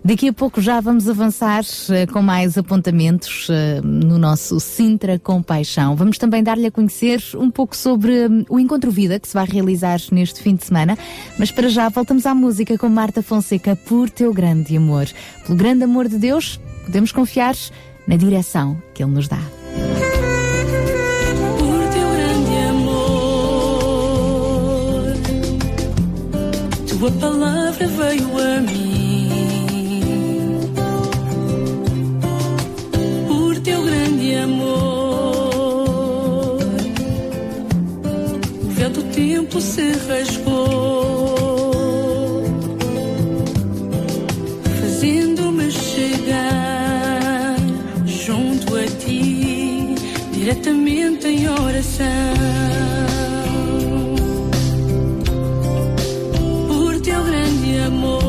[0.05, 5.41] Daqui a pouco já vamos avançar eh, com mais apontamentos eh, no nosso Sintra com
[5.41, 5.95] Paixão.
[5.95, 9.47] Vamos também dar-lhe a conhecer um pouco sobre hum, o Encontro Vida que se vai
[9.47, 10.99] realizar neste fim de semana.
[11.39, 15.07] Mas para já voltamos à música com Marta Fonseca por teu grande amor.
[15.47, 17.55] Pelo grande amor de Deus, podemos confiar
[18.05, 19.39] na direção que Ele nos dá.
[21.59, 23.13] Por teu grande amor,
[26.89, 28.92] tua palavra veio a mim.
[34.35, 35.43] Amor,
[38.65, 41.33] o do tempo se rasgou,
[44.81, 47.57] fazendo-me chegar
[48.07, 49.95] junto a ti,
[50.33, 52.07] diretamente em oração.
[56.69, 58.22] Por teu grande amor,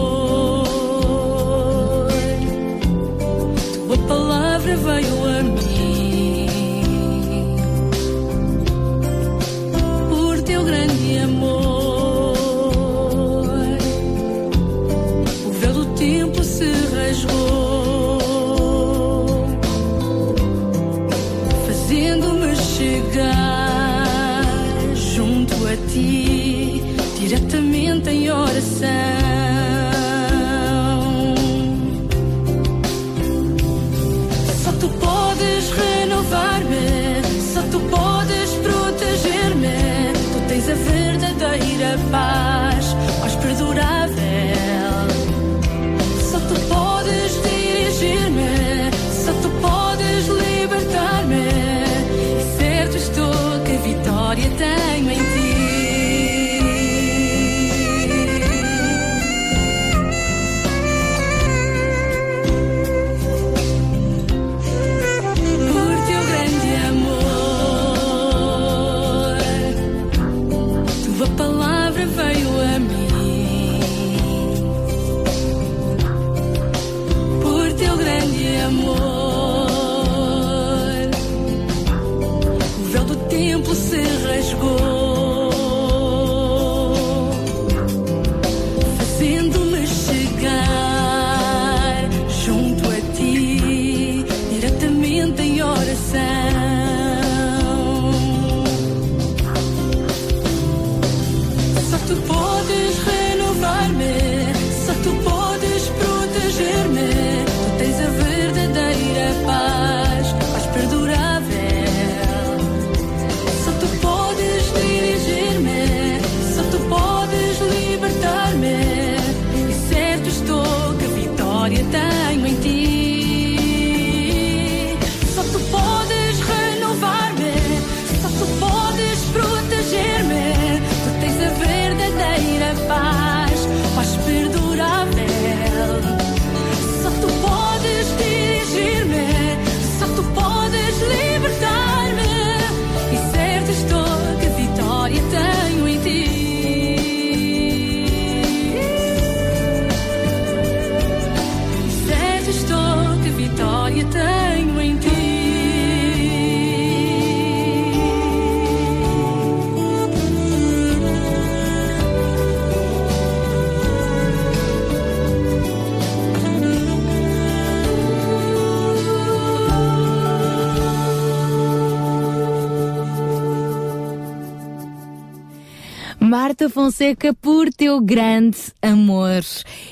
[176.93, 179.41] Fonseca, por teu grande amor.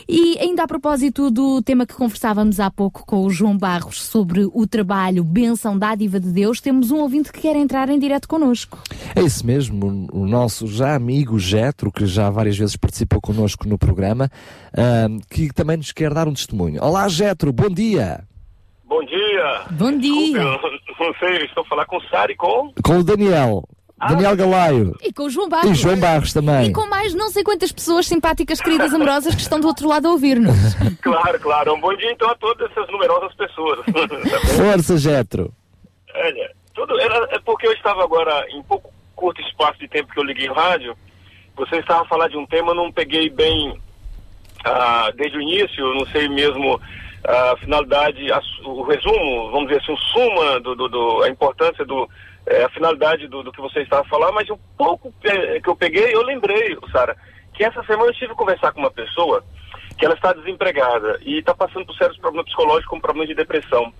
[0.07, 4.47] E ainda a propósito do tema que conversávamos há pouco com o João Barros sobre
[4.53, 8.77] o trabalho, benção, dádiva de Deus, temos um ouvinte que quer entrar em direto connosco.
[9.15, 13.79] É isso mesmo, o nosso já amigo Getro, que já várias vezes participou connosco no
[13.79, 14.29] programa,
[15.27, 16.83] que também nos quer dar um testemunho.
[16.83, 18.23] Olá, Getro, bom dia!
[18.85, 19.61] Bom dia.
[19.71, 20.37] Bom dia.
[20.37, 22.73] Desculpe, não sei, estou a falar com o Sari com.
[22.83, 23.63] Com o Daniel,
[24.09, 24.95] Daniel Galaio.
[25.01, 25.69] E com o João Barros.
[25.71, 26.67] E João Barros também.
[26.69, 30.07] E com mais não sei quantas pessoas simpáticas, queridas, amorosas que estão do outro lado
[30.07, 30.55] a ouvir-nos.
[31.01, 31.73] Claro, claro.
[31.73, 33.79] Um bom dia então a todas essas numerosas pessoas.
[33.85, 34.39] Tá?
[34.55, 35.51] Força, Getro.
[36.13, 40.19] Olha, tudo era, é porque eu estava agora em pouco curto espaço de tempo que
[40.19, 40.95] eu liguei o rádio.
[41.55, 43.77] Você estava a falar de um tema, eu não peguei bem
[44.65, 46.79] ah, desde o início, não sei mesmo
[47.23, 51.85] a finalidade, a o resumo, vamos dizer assim, o suma do, do- do- a importância
[51.85, 52.07] do
[52.45, 56.13] eh, a finalidade do, do que você estava falar, mas um pouco que eu peguei,
[56.13, 57.15] eu lembrei, Sara,
[57.53, 59.43] que essa semana eu tive que conversar com uma pessoa
[59.97, 63.93] que ela está desempregada e está passando por sérios problemas psicológicos, como problemas de depressão.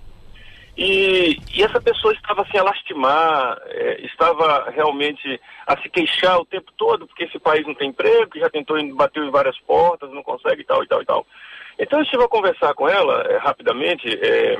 [0.78, 6.46] E, e essa pessoa estava assim a lastimar, eh, estava realmente a se queixar o
[6.46, 10.10] tempo todo, porque esse país não tem emprego, que já tentou, bateu em várias portas,
[10.12, 11.28] não consegue e tal e tal e tal.
[11.78, 14.58] Então eu estive a conversar com ela eh, rapidamente, eh,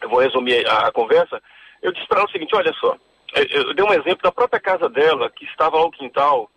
[0.00, 1.42] eu vou resumir a, a conversa.
[1.86, 2.96] Eu disse para ela o seguinte: olha só,
[3.36, 6.50] eh, eu dei um exemplo da própria casa dela, que estava ao quintal,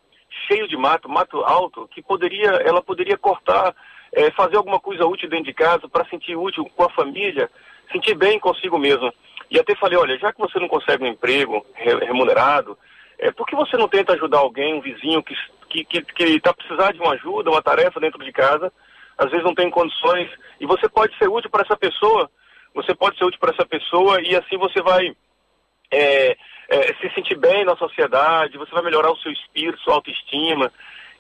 [0.48, 3.76] cheio de mato, mato alto, que poderia, ela poderia cortar,
[4.12, 7.48] eh, fazer alguma coisa útil dentro de casa para sentir útil com a família,
[7.92, 9.14] sentir bem consigo mesma.
[9.52, 12.76] E até falei: olha, já que você não consegue um emprego re- remunerado,
[13.20, 16.40] é, por que você não tenta ajudar alguém, um vizinho que está que, que, que
[16.40, 18.74] tá precisando de uma ajuda, uma tarefa dentro de casa?
[19.16, 20.28] Às vezes não tem condições
[20.60, 22.28] e você pode ser útil para essa pessoa.
[22.74, 25.16] Você pode ser útil para essa pessoa e assim você vai
[25.92, 26.38] é,
[26.70, 30.72] é, se sentir bem na sociedade, você vai melhorar o seu espírito, sua autoestima.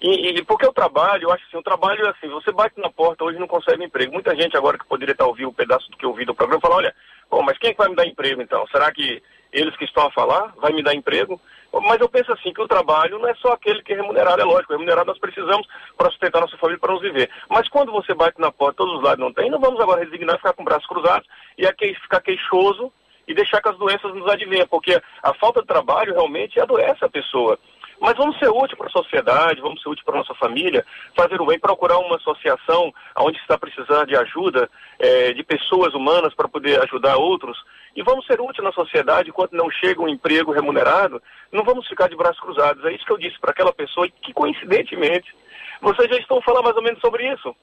[0.02, 2.90] E, e porque o trabalho, eu acho assim, o trabalho é assim, você bate na
[2.90, 4.14] porta hoje não consegue emprego.
[4.14, 6.62] Muita gente agora que poderia estar ouvindo um pedaço do que eu ouvi do programa
[6.62, 6.96] fala, olha,
[7.30, 8.66] bom, mas quem é que vai me dar emprego então?
[8.68, 9.22] Será que
[9.52, 11.40] eles que estão a falar vai me dar emprego?
[11.84, 14.46] Mas eu penso assim, que o trabalho não é só aquele que é remunerado, é
[14.46, 17.30] lógico, remunerado nós precisamos para sustentar nossa família, para nos viver.
[17.50, 20.38] Mas quando você bate na porta, todos os lados não tem, não vamos agora resignar,
[20.38, 21.28] ficar com braços cruzados
[21.58, 22.92] e aqui ficar queixoso
[23.28, 27.10] e deixar que as doenças nos adivinhem, porque a falta de trabalho realmente adoece a
[27.10, 27.60] pessoa.
[28.00, 30.86] Mas vamos ser úteis para a sociedade, vamos ser úteis para a nossa família,
[31.16, 36.34] fazer o bem, procurar uma associação onde está precisando de ajuda eh, de pessoas humanas
[36.34, 37.58] para poder ajudar outros.
[37.96, 41.22] E vamos ser úteis na sociedade enquanto não chega um emprego remunerado,
[41.52, 42.86] não vamos ficar de braços cruzados.
[42.86, 45.36] É isso que eu disse para aquela pessoa e que, coincidentemente,
[45.82, 47.54] vocês já estão falando mais ou menos sobre isso.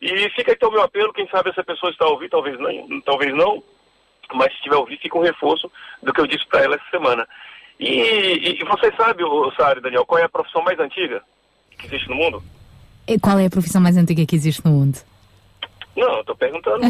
[0.00, 3.00] E fica então o meu apelo, quem sabe essa pessoa está a ouvir, talvez não,
[3.02, 3.62] talvez não,
[4.34, 5.70] mas se estiver a ouvir, fica um reforço
[6.02, 7.26] do que eu disse para ela essa semana.
[7.78, 11.22] E, e, e você sabe, e Daniel, qual é a profissão mais antiga
[11.78, 12.42] que existe no mundo?
[13.06, 14.98] E Qual é a profissão mais antiga que existe no mundo?
[15.96, 16.80] Não, tô perguntando.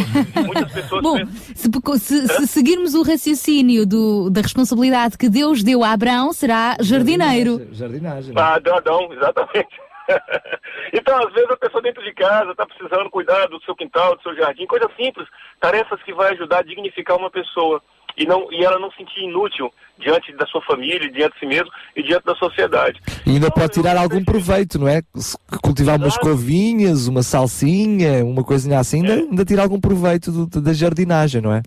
[0.46, 1.98] Muitas pessoas Bom, pensam.
[1.98, 6.76] se, se- se seguirmos o raciocínio do- da responsabilidade que Deus deu a Abraão, será
[6.80, 7.68] jardineiro.
[7.72, 8.32] Jardinagem.
[8.36, 9.68] Ah, do Adão, exatamente.
[10.92, 14.22] então, às vezes, a pessoa dentro de casa está precisando cuidar do seu quintal, do
[14.22, 15.28] seu jardim, coisas simples,
[15.60, 17.82] tarefas que vai ajudar a dignificar uma pessoa
[18.16, 21.46] e, não, e ela não se sentir inútil diante da sua família, diante de si
[21.46, 23.00] mesmo e diante da sociedade.
[23.26, 25.02] E ainda pode tirar algum proveito, não é?
[25.16, 30.60] Se cultivar umas covinhas, uma salsinha, uma coisinha assim, ainda, ainda tira algum proveito do-
[30.60, 31.62] da jardinagem, não é?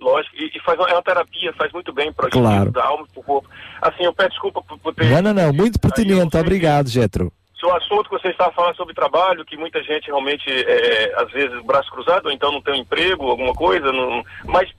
[0.00, 2.70] Lógico, e, e faz uma, é uma terapia, faz muito bem para Claro.
[2.70, 3.48] da alma e para o corpo.
[3.82, 5.04] Assim, eu peço desculpa por, por ter...
[5.10, 7.30] Não, não, não, muito pertinente, obrigado, Getro.
[7.58, 11.30] Se o assunto que você estava falando sobre trabalho, que muita gente realmente, é, às
[11.30, 14.70] vezes, braço cruzado, ou então não tem um emprego, alguma coisa, não, mas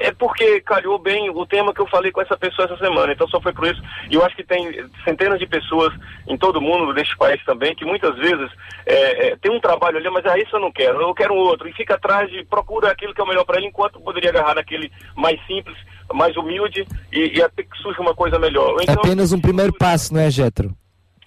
[0.00, 3.28] é porque calhou bem o tema que eu falei com essa pessoa essa semana, então
[3.28, 3.82] só foi por isso.
[4.10, 5.92] E eu acho que tem centenas de pessoas
[6.26, 8.50] em todo o mundo, neste país também, que muitas vezes
[8.86, 11.68] é, é, tem um trabalho ali, mas ah, isso eu não quero, eu quero outro,
[11.68, 14.54] e fica atrás de procura aquilo que é o melhor para ele, enquanto poderia agarrar
[14.54, 15.76] naquele mais simples,
[16.12, 18.76] mais humilde, e, e até que surja uma coisa melhor.
[18.80, 20.74] Então, Apenas um primeiro passo, não é, Getro?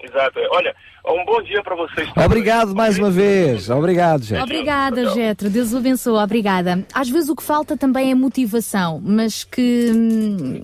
[0.01, 0.39] Exato.
[0.51, 0.75] Olha,
[1.07, 2.09] um bom dia para vocês.
[2.15, 4.43] Obrigado mais uma vez, obrigado, Getro.
[4.43, 5.49] Obrigada, Getro.
[5.49, 6.23] Deus o abençoe.
[6.23, 6.85] Obrigada.
[6.93, 10.61] Às vezes o que falta também é motivação, mas que hum,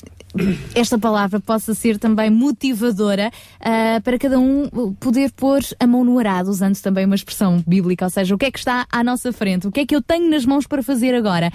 [0.75, 4.69] esta palavra possa ser também motivadora ah, para cada um
[4.99, 8.45] poder pôr a mão no arado, usando também uma expressão bíblica, ou seja, o que
[8.45, 10.83] é que está à nossa frente, o que é que eu tenho nas mãos para
[10.83, 11.51] fazer agora.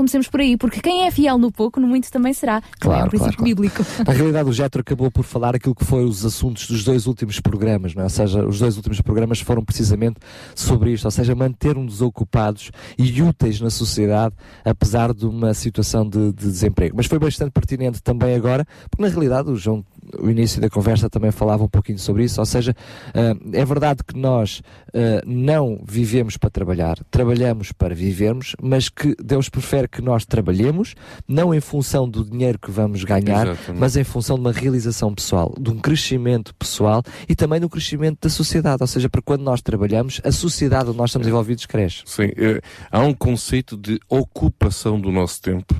[0.00, 2.62] Comecemos por aí, porque quem é fiel no pouco, no muito também será.
[2.62, 3.84] Também é Claro, um princípio claro, bíblico.
[4.06, 7.38] Na realidade, o Getro acabou por falar aquilo que foi os assuntos dos dois últimos
[7.38, 8.04] programas, não é?
[8.04, 10.16] Ou seja, os dois últimos programas foram precisamente
[10.54, 14.34] sobre isto, ou seja, manter-nos ocupados e úteis na sociedade,
[14.64, 16.96] apesar de uma situação de, de desemprego.
[16.96, 19.84] Mas foi bastante pertinente também agora, porque na realidade o João
[20.18, 22.74] o início da conversa também falava um pouquinho sobre isso, ou seja,
[23.08, 29.14] uh, é verdade que nós uh, não vivemos para trabalhar, trabalhamos para vivermos, mas que
[29.22, 30.94] Deus prefere que nós trabalhemos,
[31.26, 33.80] não em função do dinheiro que vamos ganhar, Exatamente.
[33.80, 38.18] mas em função de uma realização pessoal, de um crescimento pessoal e também do crescimento
[38.22, 42.02] da sociedade, ou seja, para quando nós trabalhamos, a sociedade onde nós estamos envolvidos cresce.
[42.06, 45.74] Sim, é, há um conceito de ocupação do nosso tempo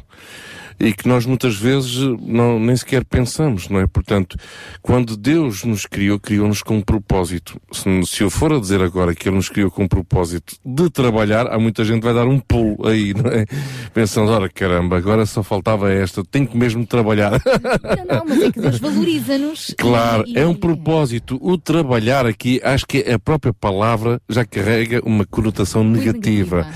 [0.81, 3.87] e que nós muitas vezes não, nem sequer pensamos, não é?
[3.87, 4.37] Portanto,
[4.81, 7.61] quando Deus nos criou, criou-nos com um propósito.
[7.71, 10.89] Se, se eu for a dizer agora que Ele nos criou com um propósito de
[10.89, 13.45] trabalhar, há muita gente que vai dar um pulo aí, não é?
[13.93, 17.33] Pensando, ora caramba, agora só faltava esta, tenho que mesmo trabalhar.
[17.33, 19.75] Não, não, mas é que Deus valoriza-nos.
[19.77, 21.39] Claro, e- é um propósito.
[21.43, 26.67] O trabalhar aqui, acho que a própria palavra já carrega uma conotação negativa.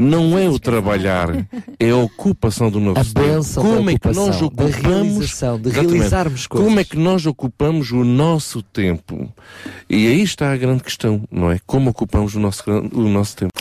[0.00, 1.46] Não é o trabalhar,
[1.78, 3.44] é a ocupação do nosso A tempo.
[3.54, 6.66] Como é que nós ocupamos, de realizarmos coisas.
[6.66, 9.30] Como é que nós ocupamos o nosso tempo?
[9.90, 11.58] E aí está a grande questão, não é?
[11.66, 13.52] Como ocupamos o nosso, o nosso tempo?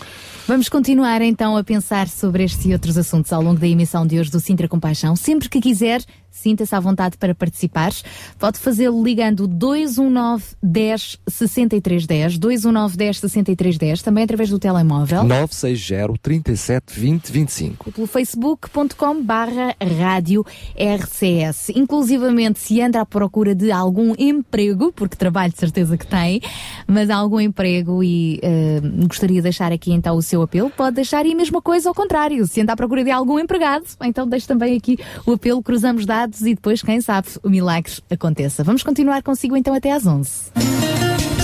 [0.50, 4.20] Vamos continuar então a pensar sobre estes e outros assuntos ao longo da emissão de
[4.20, 5.16] hoje do Sintra Compaixão.
[5.16, 7.92] Sempre que quiser, sinta-se à vontade para participar.
[8.40, 15.24] Pode fazê-lo ligando 219 10 63 10, 219 10 63 10, também através do telemóvel.
[15.24, 17.92] 960 37 20 25.
[17.92, 20.44] pelo facebook.com barra rádio
[20.76, 21.70] RCS.
[21.76, 26.42] Inclusivamente, se anda à procura de algum emprego, porque trabalho de certeza que tem,
[26.88, 31.26] mas algum emprego e eh, gostaria de deixar aqui então o seu apelo, pode deixar
[31.26, 32.46] e a mesma coisa ao contrário.
[32.48, 36.42] Se anda à procura de algum empregado, então deixe também aqui o apelo, cruzamos dados
[36.42, 38.64] e depois, quem sabe, o milagre aconteça.
[38.64, 40.30] Vamos continuar consigo então até às 11.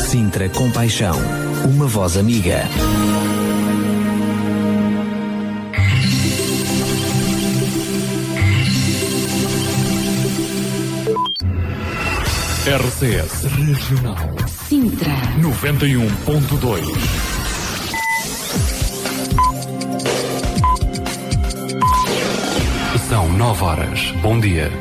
[0.10, 1.16] Sintra Compaixão,
[1.66, 2.64] uma voz amiga.
[12.66, 14.36] RCS Regional
[14.68, 15.12] Sintra.
[15.40, 17.35] 91.2.
[23.10, 24.12] São 9 horas.
[24.14, 24.72] Bom dia.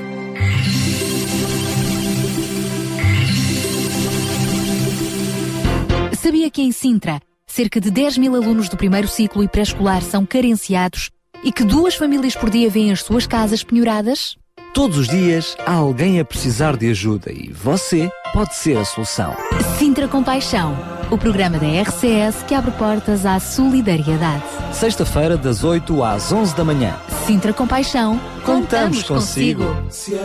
[6.17, 10.25] Sabia que em Sintra, cerca de 10 mil alunos do primeiro ciclo e pré-escolar são
[10.25, 11.11] carenciados
[11.43, 14.39] e que duas famílias por dia vêm as suas casas penhoradas?
[14.75, 19.33] Todos os dias há alguém a precisar de ajuda e você pode ser a solução.
[19.79, 20.77] Sintra Compaixão,
[21.13, 24.43] o programa da RCS que abre portas à solidariedade.
[24.73, 26.97] Sexta-feira, das 8 às 11 da manhã.
[27.25, 29.65] Sintra Compaixão, contamos, consigo.
[29.91, 30.17] Se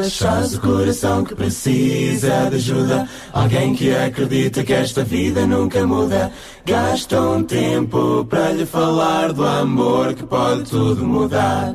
[0.00, 6.32] achas o coração que precisa de ajuda, alguém que acredita que esta vida nunca muda,
[6.64, 11.74] gasta um tempo para lhe falar do amor que pode tudo mudar.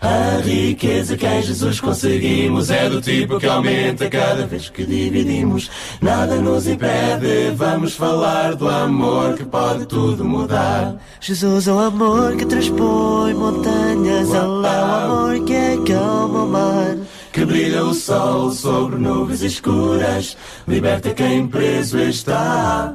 [0.00, 5.70] A riqueza que em Jesus conseguimos é do tipo que aumenta cada vez que dividimos.
[6.00, 10.96] Nada nos impede, vamos falar do amor que pode tudo mudar.
[11.20, 16.96] Jesus é o amor que transpõe montanhas, Ele é o amor que acalma o mar.
[17.30, 20.34] Que brilha o sol sobre nuvens escuras,
[20.66, 22.94] liberta quem preso está.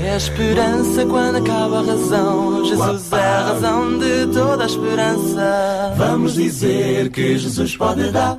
[0.00, 2.64] É a esperança quando acaba a razão.
[2.64, 5.94] Jesus é a razão de toda a esperança.
[5.96, 8.38] Vamos dizer que Jesus pode dar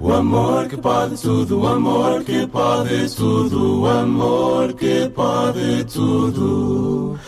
[0.00, 7.18] o amor que pode tudo, o amor que pode tudo, o amor que pode tudo,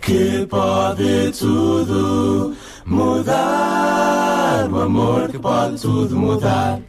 [0.00, 2.54] que pode tudo,
[2.86, 4.68] mudar.
[4.70, 6.80] O amor que pode tudo mudar.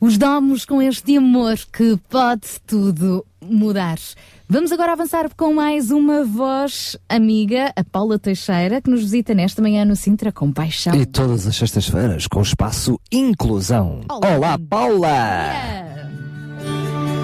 [0.00, 3.98] Os domos com este amor que pode tudo mudar.
[4.46, 9.62] Vamos agora avançar com mais uma voz amiga, a Paula Teixeira, que nos visita nesta
[9.62, 10.94] manhã no Sintra com paixão.
[10.94, 14.02] E todas as sextas-feiras com o espaço Inclusão.
[14.10, 15.94] Olá, Paula!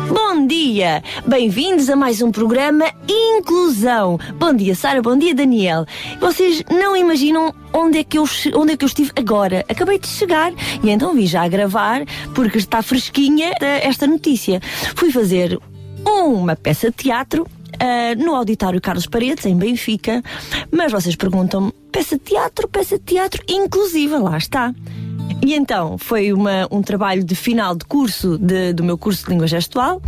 [0.08, 1.02] Bom dia!
[1.26, 4.18] Bem-vindos a mais um programa Inclusão.
[4.38, 5.02] Bom dia, Sara.
[5.02, 5.84] Bom dia, Daniel.
[6.18, 9.62] Vocês não imaginam onde é, que eu, onde é que eu estive agora?
[9.68, 10.52] Acabei de chegar
[10.82, 12.00] e então vim já gravar
[12.34, 14.58] porque está fresquinha eh, esta notícia.
[14.96, 15.60] Fui fazer
[16.06, 17.46] uma peça de teatro
[17.78, 20.22] ah, no Auditório Carlos Paredes, em Benfica,
[20.70, 24.74] mas vocês perguntam-me: peça de teatro, peça de teatro inclusiva, lá está.
[25.42, 29.30] E então foi uma, um trabalho de final de curso de- do meu curso de
[29.30, 30.00] língua gestual,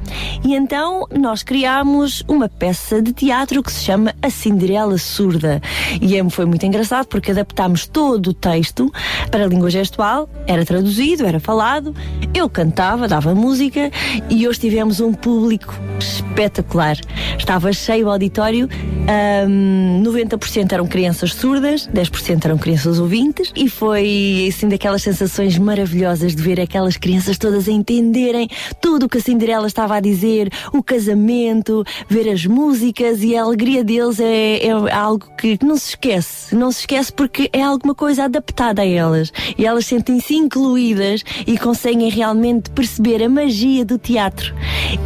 [0.45, 5.61] e então nós criámos uma peça de teatro que se chama A Cinderela Surda.
[6.03, 8.93] E é- foi muito engraçado porque adaptámos todo o texto
[9.31, 11.95] para a língua gestual, era traduzido, era falado,
[12.35, 13.91] eu cantava, dava música
[14.29, 16.97] e hoje tivemos um público espetacular.
[17.39, 18.69] Estava cheio o auditório,
[19.09, 26.35] ahm, 90% eram crianças surdas, 10% eram crianças ouvintes e foi assim daquelas sensações maravilhosas
[26.35, 28.49] de ver aquelas crianças todas a entenderem
[28.81, 33.43] tudo o que a Cinderela estava a dizer, o casamento, ver as músicas e a
[33.43, 37.95] alegria deles é, é algo que não se esquece, não se esquece porque é alguma
[37.95, 43.99] coisa adaptada a elas e elas sentem-se incluídas e conseguem realmente perceber a magia do
[43.99, 44.55] teatro.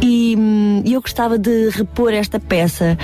[0.01, 2.97] E hum, eu gostava de repor esta peça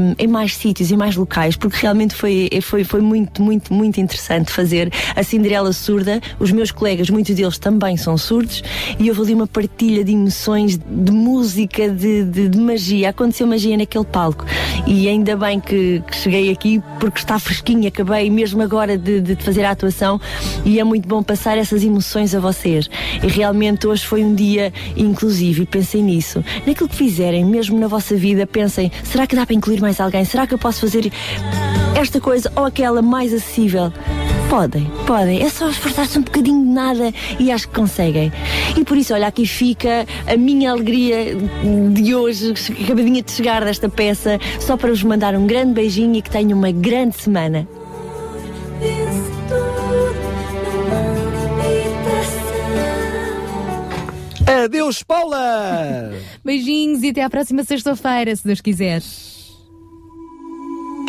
[0.00, 4.00] hum, em mais sítios e mais locais, porque realmente foi, foi, foi muito, muito, muito
[4.00, 6.17] interessante fazer a Cinderela surda.
[6.38, 8.62] Os meus colegas, muitos deles também são surdos,
[8.98, 13.10] e houve ali uma partilha de emoções, de música, de, de, de magia.
[13.10, 14.44] Aconteceu magia naquele palco.
[14.86, 19.36] E ainda bem que, que cheguei aqui, porque está fresquinho, acabei mesmo agora de, de
[19.36, 20.20] fazer a atuação,
[20.64, 22.88] e é muito bom passar essas emoções a vocês.
[23.22, 26.44] E realmente hoje foi um dia inclusivo, e pensem nisso.
[26.66, 30.24] Naquilo que fizerem, mesmo na vossa vida, pensem: será que dá para incluir mais alguém?
[30.24, 31.10] Será que eu posso fazer
[31.98, 33.92] esta coisa ou aquela mais acessível?
[34.48, 35.42] Podem, podem.
[35.42, 38.32] É só esforçar-se um bocadinho de nada e acho que conseguem.
[38.76, 41.36] E por isso, olha, aqui fica a minha alegria
[41.92, 46.22] de hoje, acabadinha de chegar desta peça, só para vos mandar um grande beijinho e
[46.22, 47.68] que tenham uma grande semana.
[54.64, 56.12] Adeus, Paula!
[56.44, 59.02] Beijinhos e até à próxima sexta-feira, se Deus quiser.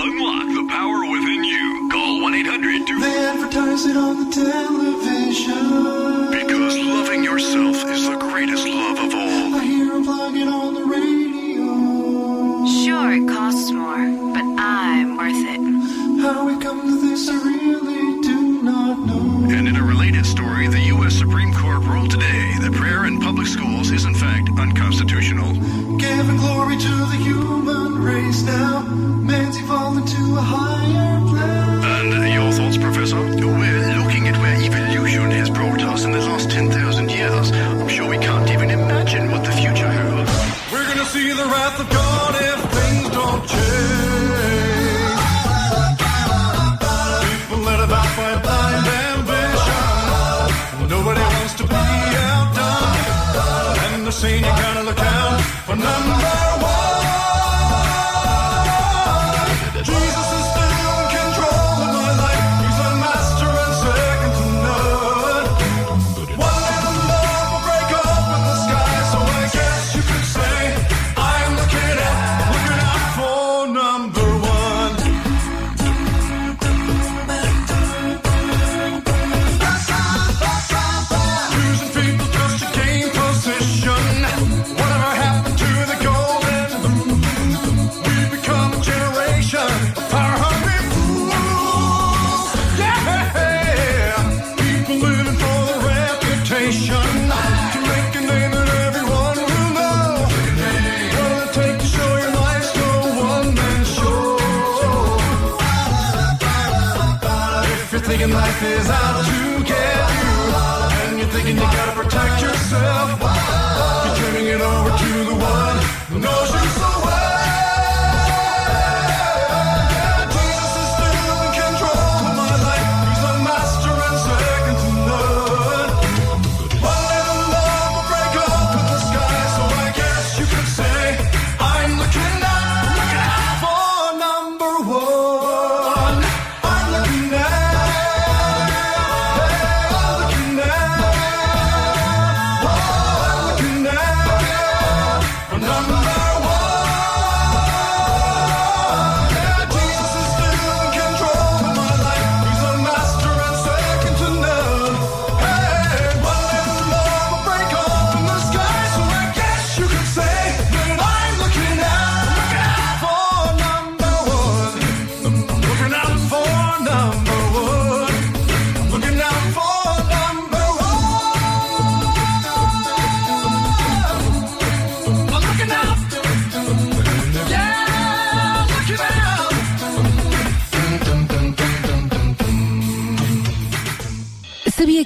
[0.01, 1.89] Unlock the power within you.
[1.91, 6.31] Call 1 800 They advertise it on the television.
[6.31, 9.55] Because loving yourself is the greatest love of all.
[9.55, 12.65] I hear them plug it on the radio.
[12.85, 15.78] Sure, it costs more, but I'm worth it.
[16.19, 19.55] How we come to this, I really do not know.
[19.55, 21.15] And in a related story, the U.S.
[21.15, 25.53] Supreme Court ruled today that prayer in public schools is in fact unconstitutional.
[25.97, 28.81] Giving glory to the human race now.
[28.81, 32.11] Man's evolving to a higher plane.
[32.11, 33.15] And your thoughts, Professor?
[33.15, 38.09] We're looking at where evolution has brought us in the last 10,000 years, I'm sure
[38.09, 40.31] we can't even imagine what the future holds.
[40.71, 44.18] We're gonna see the wrath of God if things don't change.
[54.19, 56.48] Saying you gotta look out for number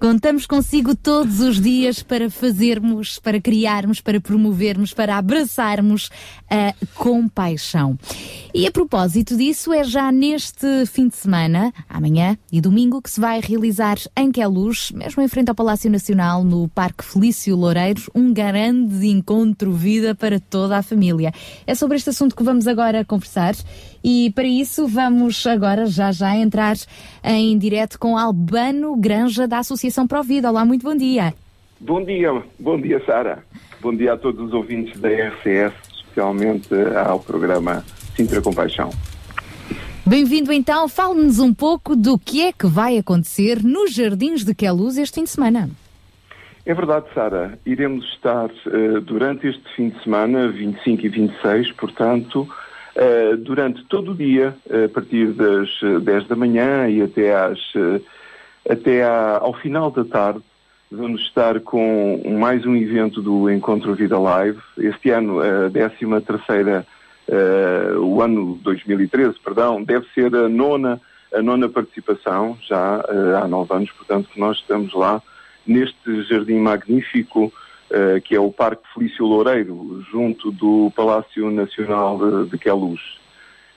[0.00, 6.08] Contamos consigo todos os dias para fazermos, para criarmos, para promovermos, para abraçarmos
[6.48, 7.98] a compaixão.
[8.54, 13.20] E a propósito disso, é já neste fim de semana, amanhã e domingo, que se
[13.20, 18.32] vai realizar em Queluz, mesmo em frente ao Palácio Nacional, no Parque Felício Loureiros, um
[18.32, 21.30] grande encontro vida para toda a família.
[21.66, 23.54] É sobre este assunto que vamos agora conversar
[24.02, 26.74] e para isso vamos agora já já entrar
[27.22, 30.50] em direto com Albano Granja da Associação Provida.
[30.50, 31.34] Olá, muito bom dia.
[31.80, 33.44] Bom dia, bom dia Sara.
[33.80, 36.68] Bom dia a todos os ouvintes da RCS, especialmente
[37.06, 37.84] ao programa
[38.14, 38.90] Sintra Compaixão.
[40.06, 44.98] Bem-vindo então, fale-nos um pouco do que é que vai acontecer nos Jardins de Queluz
[44.98, 45.70] este fim de semana.
[46.66, 47.58] É verdade, Sara.
[47.64, 52.48] Iremos estar eh, durante este fim de semana, 25 e 26, portanto,
[52.94, 57.34] eh, durante todo o dia, eh, a partir das eh, 10 da manhã e até,
[57.34, 58.00] às, eh,
[58.68, 60.40] até à- ao final da tarde,
[60.90, 64.58] vamos estar com mais um evento do Encontro Vida Live.
[64.78, 66.86] Este ano, a 13 terceira,
[67.28, 71.00] eh, o ano 2013, perdão, deve ser a nona,
[71.32, 75.22] a nona participação, já eh, há nove anos, portanto, que nós estamos lá
[75.66, 77.52] neste jardim magnífico
[77.90, 83.00] eh, que é o Parque Felício Loureiro, junto do Palácio Nacional de, de Queluz.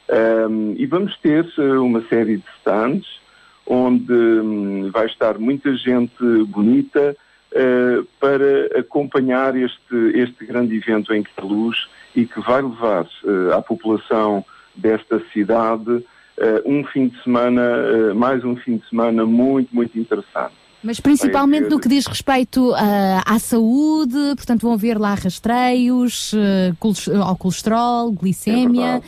[0.09, 3.22] Um, e vamos ter uma série de stands
[3.65, 7.15] onde hum, vai estar muita gente bonita
[7.55, 13.61] eh, para acompanhar este, este grande evento em Queluz e que vai levar eh, à
[13.61, 14.43] população
[14.75, 16.03] desta cidade
[16.37, 20.55] eh, um fim de semana, mais um fim de semana muito, muito interessante.
[20.83, 26.33] Mas principalmente no que diz respeito ah, à saúde, portanto vão haver lá rastreios
[26.79, 29.01] coles- ao colesterol, glicémia.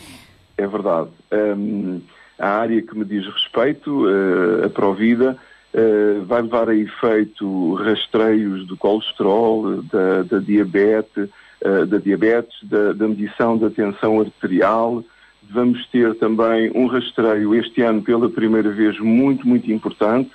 [0.56, 1.10] É verdade.
[1.32, 2.00] Hum,
[2.38, 5.36] a área que me diz respeito, eh, a Provida,
[5.72, 11.28] eh, vai levar a efeito rastreios do colesterol, da, da diabetes,
[11.62, 15.02] eh, da diabetes, da, da medição da tensão arterial.
[15.50, 20.30] Vamos ter também um rastreio este ano pela primeira vez muito, muito importante,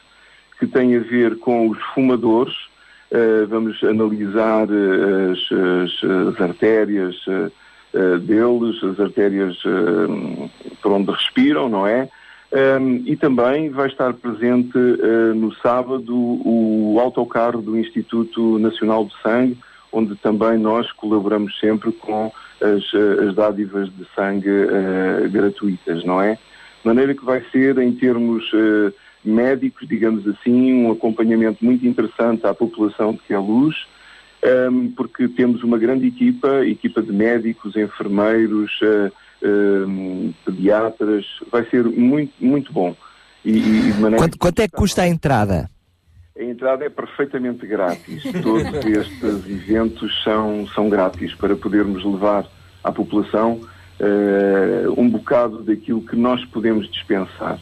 [0.60, 2.54] que tem a ver com os fumadores.
[3.50, 7.16] Vamos analisar as, as- as artérias
[7.94, 10.50] eh, deles, as artérias eh,
[10.82, 12.08] por onde respiram, não é?
[12.80, 19.14] Um, e também vai estar presente eh, no sábado o autocarro do Instituto Nacional de
[19.22, 19.58] Sangue,
[19.92, 22.32] onde também nós colaboramos sempre com
[22.62, 22.84] as,
[23.28, 24.50] as dádivas de sangue
[25.30, 26.36] gratuitas, não é?
[26.36, 28.50] De maneira que vai ser, em termos
[29.24, 33.76] médicos, digamos assim, um acompanhamento muito interessante à população de Queluz,
[34.44, 39.12] um, porque temos uma grande equipa, equipa de médicos, enfermeiros, eh,
[39.44, 42.96] um, pediatras, vai ser muito, muito bom.
[43.44, 45.70] E, e Quanto, quanto é que custa a entrada?
[46.38, 48.24] a entrada é perfeitamente grátis.
[48.42, 52.46] Todos estes eventos são, são grátis para podermos levar
[52.84, 53.62] à população
[54.00, 57.60] eh, um bocado daquilo que nós podemos dispensar.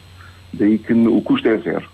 [0.52, 1.88] Daí que o custo é zero.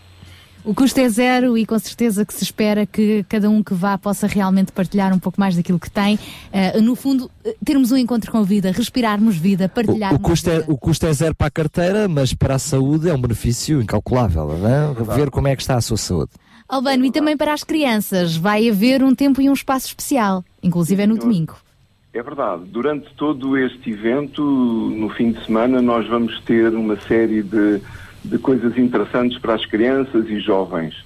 [0.67, 3.97] O custo é zero e com certeza que se espera que cada um que vá
[3.97, 6.19] possa realmente partilhar um pouco mais daquilo que tem.
[6.53, 10.51] Ah, no fundo, eh, termos um encontro com vida, respirarmos vida, O, partilharmos o custo
[10.51, 10.73] é, vida.
[10.73, 14.59] o custo é zero para a carteira, mas para a saúde é um benefício incalculável,
[14.59, 15.17] não é?
[15.17, 16.33] Ver como é que está a sua saúde.
[16.69, 21.01] Albano, e também para as crianças, vai haver um tempo e um espaço especial, inclusive
[21.01, 21.55] é no domingo.
[22.13, 22.65] É verdade.
[22.65, 27.81] Durante todo este evento, no fim de semana, nós vamos ter uma série de,
[28.27, 31.05] de coisas interessantes para as crianças e jovens.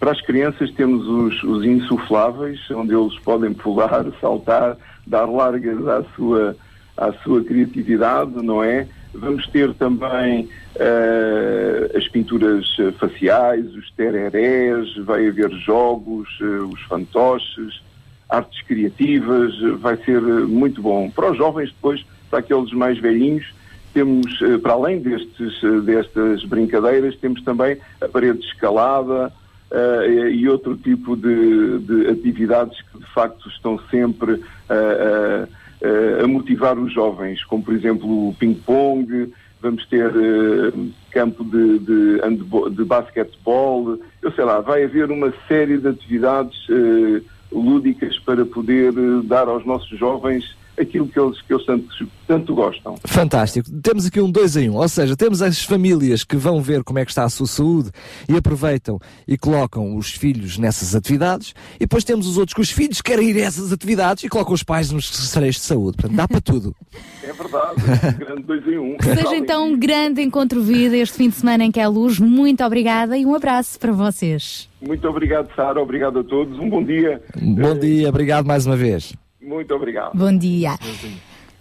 [0.00, 6.02] Para as crianças temos os, os insufláveis, onde eles podem pular, saltar, dar largas à
[6.16, 6.56] sua,
[6.96, 8.88] à sua criatividade, não é?
[9.14, 16.80] Vamos ter também eh, as pinturas eh, faciais, os tererés, vai haver jogos, eh, os
[16.82, 17.82] fantoches,
[18.28, 21.10] artes criativas, vai ser muito bom.
[21.10, 23.44] Para os jovens depois, para aqueles mais velhinhos,
[23.92, 29.32] temos, eh, para além destes, eh, destas brincadeiras, temos também a parede de escalada
[29.70, 35.48] eh, e outro tipo de, de atividades que de facto estão sempre eh,
[35.80, 40.72] eh, a motivar os jovens, como por exemplo o ping-pong, vamos ter eh,
[41.10, 43.98] campo de, de, de basquetebol.
[44.20, 48.92] Eu sei lá, vai haver uma série de atividades eh, lúdicas para poder
[49.24, 51.86] dar aos nossos jovens aquilo que eles, que eles tanto,
[52.26, 52.96] tanto gostam.
[53.04, 53.70] Fantástico.
[53.82, 56.84] Temos aqui um 2 em 1, um, ou seja, temos as famílias que vão ver
[56.84, 57.90] como é que está a sua saúde
[58.28, 62.70] e aproveitam e colocam os filhos nessas atividades, e depois temos os outros que os
[62.70, 65.96] filhos querem ir a essas atividades e colocam os pais nos secretarios de saúde.
[65.96, 66.74] Portanto, dá para tudo.
[67.22, 68.82] É verdade, um grande 2 em 1.
[68.82, 68.96] Um.
[68.96, 72.18] Que seja então um grande encontro vida este fim de semana em que é luz.
[72.18, 74.68] Muito obrigada e um abraço para vocês.
[74.80, 75.80] Muito obrigado, Sara.
[75.80, 76.58] Obrigado a todos.
[76.58, 77.22] Um bom dia.
[77.40, 79.14] Bom dia, obrigado mais uma vez.
[79.42, 80.16] Muito obrigado.
[80.16, 80.78] Bom dia.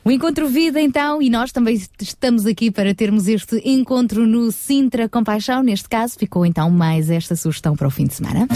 [0.03, 5.07] O Encontro Vida, então, e nós também estamos aqui para termos este encontro no Sintra
[5.07, 5.61] Compaixão.
[5.61, 8.47] Neste caso, ficou então mais esta sugestão para o fim de semana.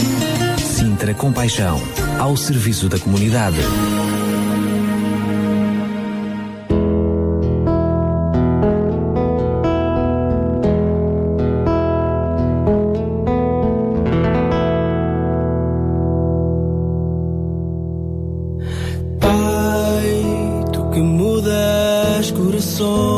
[0.58, 1.78] Sintra Compaixão,
[2.18, 3.58] ao serviço da comunidade.
[22.76, 23.15] Sintra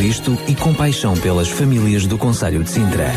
[0.00, 3.12] Cristo e compaixão pelas famílias do Conselho de Sintra.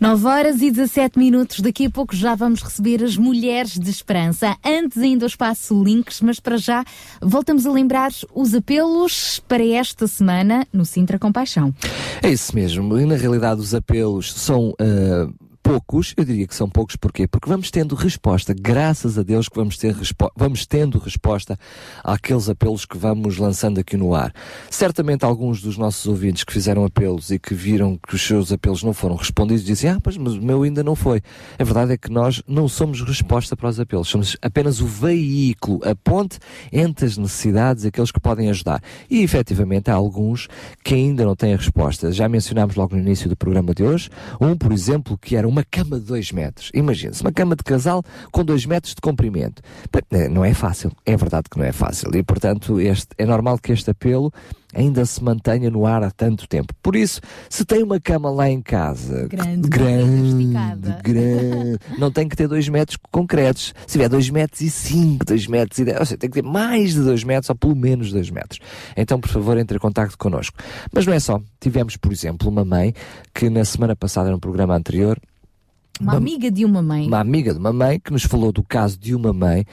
[0.00, 1.60] 9 horas e 17 minutos.
[1.60, 4.56] Daqui a pouco já vamos receber as Mulheres de Esperança.
[4.66, 6.84] Antes ainda o espaço links, mas para já
[7.22, 11.72] voltamos a lembrar os apelos para esta semana no Sintra Compaixão.
[12.20, 12.98] É isso mesmo.
[12.98, 15.32] E na realidade os apelos são uh,
[15.62, 17.28] poucos, eu diria que são poucos, porquê?
[17.28, 19.94] Porque vamos tendo resposta, graças a Deus que vamos, ter
[20.36, 21.58] vamos tendo resposta
[22.02, 24.34] àqueles apelos que vamos lançando aqui no ar.
[24.68, 28.82] Certamente alguns dos nossos ouvintes que fizeram apelos e que viram que os seus apelos
[28.82, 31.22] não foram respondidos dizem, ah, mas, mas o meu ainda não foi.
[31.58, 35.80] A verdade é que nós não somos resposta para os apelos, somos apenas o veículo,
[35.84, 36.38] a ponte
[36.72, 38.82] entre as necessidades e aqueles que podem ajudar.
[39.08, 40.48] E efetivamente há alguns
[40.82, 42.10] que ainda não têm a resposta.
[42.10, 44.10] Já mencionámos logo no início do programa de hoje,
[44.40, 46.70] um, por exemplo, que era uma cama de 2 metros.
[46.74, 48.02] Imagine-se, uma cama de casal
[48.32, 49.62] com 2 metros de comprimento.
[50.10, 52.10] Eh, não é fácil, é verdade que não é fácil.
[52.14, 54.32] E, portanto, este, é normal que este apelo
[54.74, 56.72] ainda se mantenha no ar há tanto tempo.
[56.82, 57.20] Por isso,
[57.50, 62.68] se tem uma cama lá em casa grande, grande, grande não tem que ter 2
[62.70, 63.74] metros concretos.
[63.86, 66.48] Se tiver 2 metros e 5, 2 metros e 10, ou seja, tem que ter
[66.48, 68.60] mais de 2 metros ou pelo menos 2 metros.
[68.96, 70.56] Então, por favor, entre em contato connosco.
[70.90, 71.40] Mas não é só.
[71.60, 72.94] Tivemos, por exemplo, uma mãe
[73.34, 75.20] que na semana passada, no programa anterior,
[76.02, 77.06] uma, uma, amiga de uma mãe.
[77.06, 79.64] Uma amiga de uma mãe que nos falou do caso de uma mãe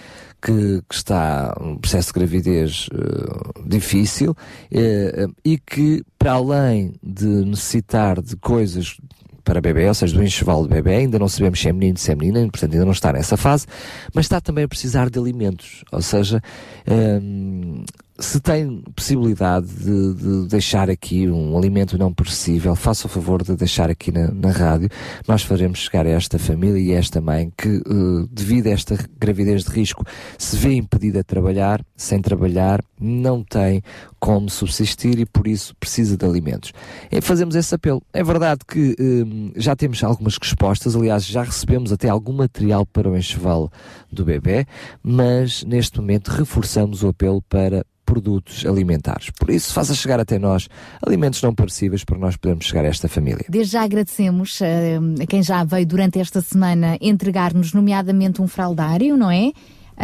[0.41, 7.25] que, que está num processo de gravidez uh, difícil uh, e que, para além de
[7.25, 8.97] necessitar de coisas
[9.43, 12.11] para bebê, ou seja, do enxoval de bebê, ainda não sabemos se é menino, se
[12.11, 13.65] é menina, portanto ainda não está nessa fase,
[14.13, 16.39] mas está também a precisar de alimentos, ou seja,
[16.87, 17.83] hum,
[18.19, 23.55] se tem possibilidade de, de, deixar aqui um alimento não perecível, faça o favor de
[23.55, 24.89] deixar aqui na, na rádio.
[25.27, 28.97] Nós faremos chegar a esta família e a esta mãe que, uh, devido a esta
[29.17, 30.03] gravidez de risco,
[30.37, 33.81] se vê impedida de trabalhar, sem trabalhar, não tem
[34.19, 36.73] como subsistir e por isso precisa de alimentos.
[37.09, 38.01] E fazemos esse apelo.
[38.11, 43.09] É verdade que um, já temos algumas respostas, aliás, já recebemos até algum material para
[43.09, 43.71] o enxoval
[44.11, 44.65] do bebê,
[45.01, 49.29] mas neste momento reforçamos o apelo para produtos alimentares.
[49.29, 50.67] Por isso, faça chegar até nós
[51.05, 53.45] alimentos não perecíveis para nós podermos chegar a esta família.
[53.47, 59.15] Desde já agradecemos uh, a quem já veio durante esta semana entregar-nos, nomeadamente, um fraldário,
[59.15, 59.51] não é?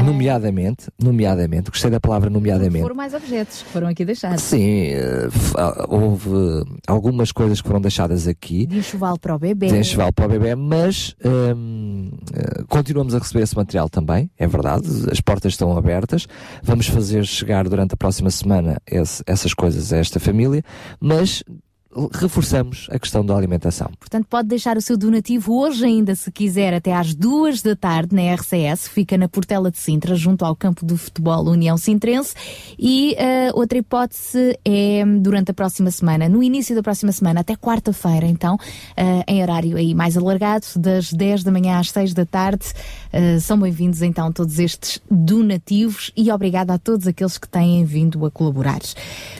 [0.03, 2.81] Nomeadamente, nomeadamente, gostei da palavra nomeadamente.
[2.81, 4.41] Foram mais objetos que foram aqui deixados.
[4.41, 6.29] Sim, uh, houve
[6.87, 8.65] algumas coisas que foram deixadas aqui.
[8.65, 9.67] De enxoval para o bebê.
[9.67, 14.47] De enxoval para o bebê, mas um, uh, continuamos a receber esse material também, é
[14.47, 16.27] verdade, as portas estão abertas.
[16.61, 20.63] Vamos fazer chegar durante a próxima semana esse, essas coisas a esta família,
[20.99, 21.43] mas
[22.13, 23.89] reforçamos a questão da alimentação.
[23.99, 28.15] Portanto, pode deixar o seu donativo hoje ainda, se quiser, até às duas da tarde
[28.15, 32.33] na RCS, fica na Portela de Sintra, junto ao campo do futebol União Sintrense.
[32.77, 37.55] E uh, outra hipótese é durante a próxima semana, no início da próxima semana, até
[37.55, 42.25] quarta-feira, então, uh, em horário aí mais alargado, das 10 da manhã às 6 da
[42.25, 42.65] tarde.
[43.15, 48.25] Uh, são bem-vindos então todos estes donativos e obrigada a todos aqueles que têm vindo
[48.25, 48.81] a colaborar.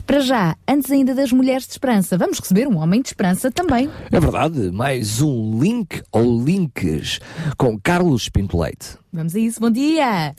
[0.07, 3.89] Para já, antes ainda das Mulheres de Esperança, vamos receber um homem de esperança também.
[4.09, 7.19] É verdade, mais um link ou links
[7.57, 8.97] com Carlos Pinto Leite.
[9.11, 10.33] Vamos a isso, bom dia!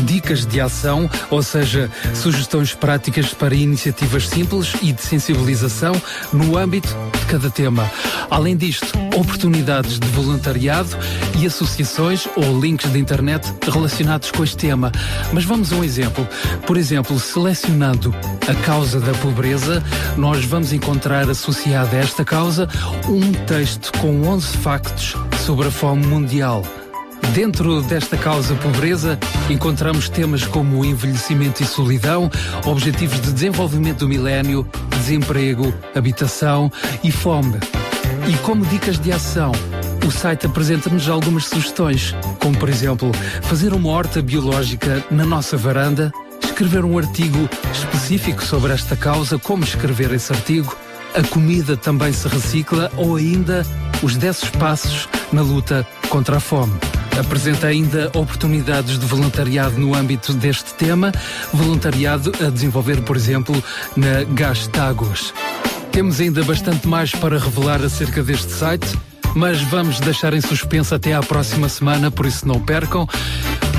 [0.03, 5.95] dicas de ação, ou seja, sugestões práticas para iniciativas simples e de sensibilização
[6.33, 6.89] no âmbito
[7.21, 7.89] de cada tema.
[8.29, 8.87] Além disto,
[9.17, 10.91] oportunidades de voluntariado
[11.39, 14.91] e associações ou links de internet relacionados com este tema.
[15.33, 16.27] Mas vamos a um exemplo.
[16.67, 18.13] Por exemplo, selecionando
[18.49, 19.83] a causa da pobreza,
[20.17, 22.69] nós vamos encontrar associado a esta causa
[23.09, 26.63] um texto com 11 factos sobre a fome mundial.
[27.35, 29.19] Dentro desta causa pobreza,
[29.51, 32.31] encontramos temas como envelhecimento e solidão,
[32.65, 34.65] objetivos de desenvolvimento do milénio,
[34.99, 36.71] desemprego, habitação
[37.03, 37.59] e fome.
[38.29, 39.51] E como dicas de ação,
[40.07, 43.11] o site apresenta-nos algumas sugestões, como por exemplo,
[43.43, 49.65] fazer uma horta biológica na nossa varanda, escrever um artigo específico sobre esta causa, como
[49.65, 50.77] escrever esse artigo,
[51.17, 53.67] a comida também se recicla ou ainda
[54.03, 56.73] os 10 passos na luta contra a fome.
[57.19, 61.13] Apresenta ainda oportunidades de voluntariado no âmbito deste tema,
[61.53, 63.63] voluntariado a desenvolver, por exemplo,
[63.97, 65.33] na Gastagos.
[65.91, 68.87] Temos ainda bastante mais para revelar acerca deste site,
[69.35, 73.07] mas vamos deixar em suspenso até à próxima semana, por isso não percam.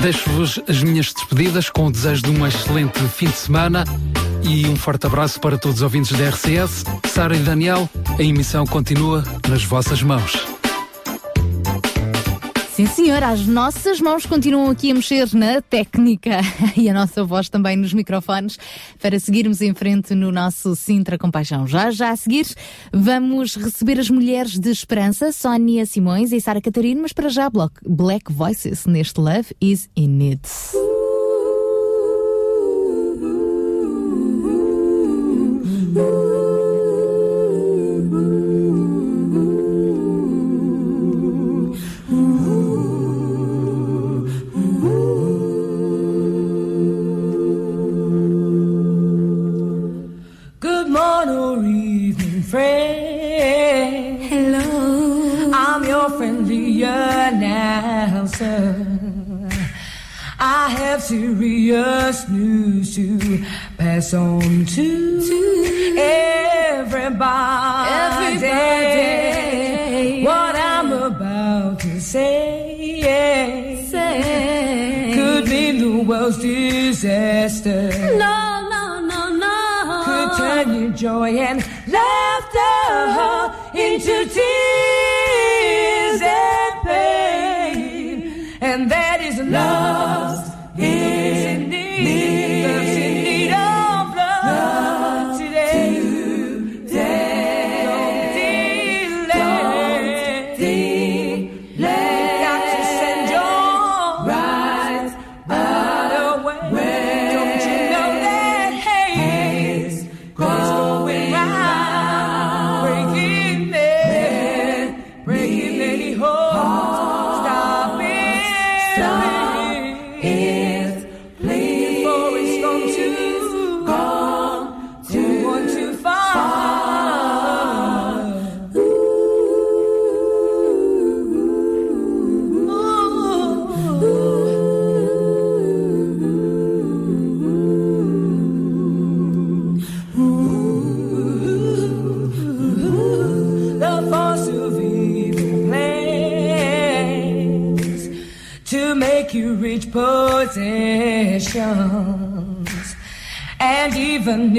[0.00, 3.84] Deixo-vos as minhas despedidas com o desejo de um excelente fim de semana
[4.44, 6.84] e um forte abraço para todos os ouvintes da RCS.
[7.06, 7.88] Sara e Daniel,
[8.18, 10.54] a emissão continua nas vossas mãos.
[12.74, 16.40] Sim, senhora, as nossas mãos continuam aqui a mexer na técnica
[16.76, 18.58] e a nossa voz também nos microfones
[19.00, 21.68] para seguirmos em frente no nosso Sintra Compaixão.
[21.68, 22.46] Já, já a seguir,
[22.92, 28.32] vamos receber as mulheres de esperança, Sónia Simões e Sara Catarina, mas para já Black,
[28.32, 30.93] Voices neste Love is in It.
[76.24, 77.88] Mean the world's disaster.
[78.16, 80.02] No, no, no, no.
[80.04, 83.43] Could turn your joy and laughter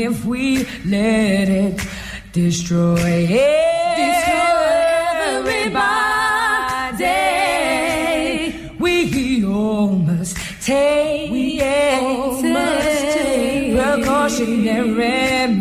[0.06, 1.82] if we let it
[2.32, 3.28] destroy
[5.06, 5.56] everybody,
[8.80, 15.56] we all must take, we all must take precautionary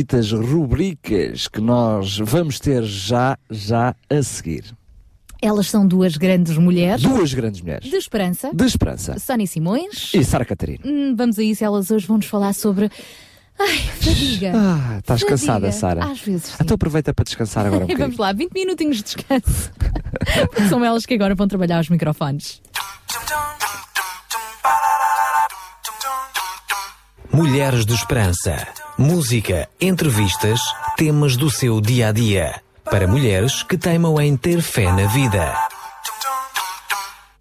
[0.00, 4.64] bonitas rubricas que nós vamos ter já, já a seguir.
[5.42, 7.02] Elas são duas grandes mulheres.
[7.02, 7.88] Duas grandes mulheres.
[7.88, 8.50] De esperança.
[8.52, 9.18] De esperança.
[9.18, 10.12] Sónia Simões.
[10.14, 10.80] E Sara Catarina.
[10.86, 12.90] Hum, vamos a isso, elas hoje vão-nos falar sobre.
[13.58, 14.52] Ai, fadiga.
[14.54, 15.28] Ah, estás Fadiga.
[15.38, 16.04] cansada, Sara?
[16.04, 16.44] Às vezes.
[16.44, 16.56] sim.
[16.62, 19.70] Então aproveita para descansar agora um Vamos lá, 20 minutinhos de descanso.
[20.48, 22.62] Porque são elas que agora vão trabalhar os microfones.
[27.32, 28.66] Mulheres de Esperança.
[29.00, 30.60] Música, entrevistas,
[30.94, 32.60] temas do seu dia a dia.
[32.84, 35.54] Para mulheres que teimam em ter fé na vida.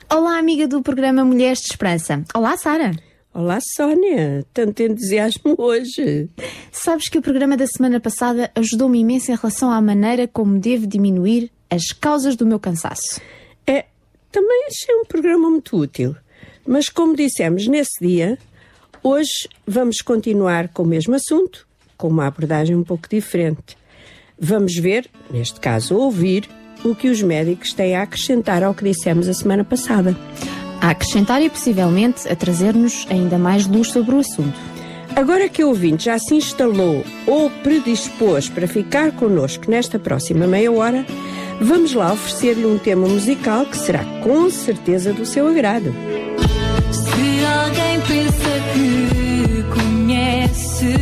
[0.10, 2.24] Olá, amiga do programa Mulheres de Esperança.
[2.34, 2.92] Olá, Sara.
[3.34, 4.46] Olá, Sónia.
[4.54, 6.30] Tanto entusiasmo hoje.
[6.72, 10.88] Sabes que o programa da semana passada ajudou-me imenso em relação à maneira como devo
[10.88, 13.20] diminuir as causas do meu cansaço.
[13.68, 13.84] É,
[14.32, 16.16] também achei um programa muito útil.
[16.66, 18.38] Mas como dissemos nesse dia,
[19.04, 21.68] hoje vamos continuar com o mesmo assunto,
[21.98, 23.78] com uma abordagem um pouco diferente.
[24.40, 26.50] Vamos ver, neste caso ouvir,
[26.84, 30.16] o que os médicos têm a acrescentar ao que dissemos a semana passada.
[30.82, 34.58] A acrescentar e possivelmente a trazer-nos ainda mais luz sobre o assunto.
[35.16, 40.72] Agora que o ouvinte já se instalou ou predispôs para ficar connosco nesta próxima meia
[40.72, 41.06] hora,
[41.60, 45.94] vamos lá oferecer-lhe um tema musical que será com certeza do seu agrado.
[47.50, 50.94] Alguém pensa que conhece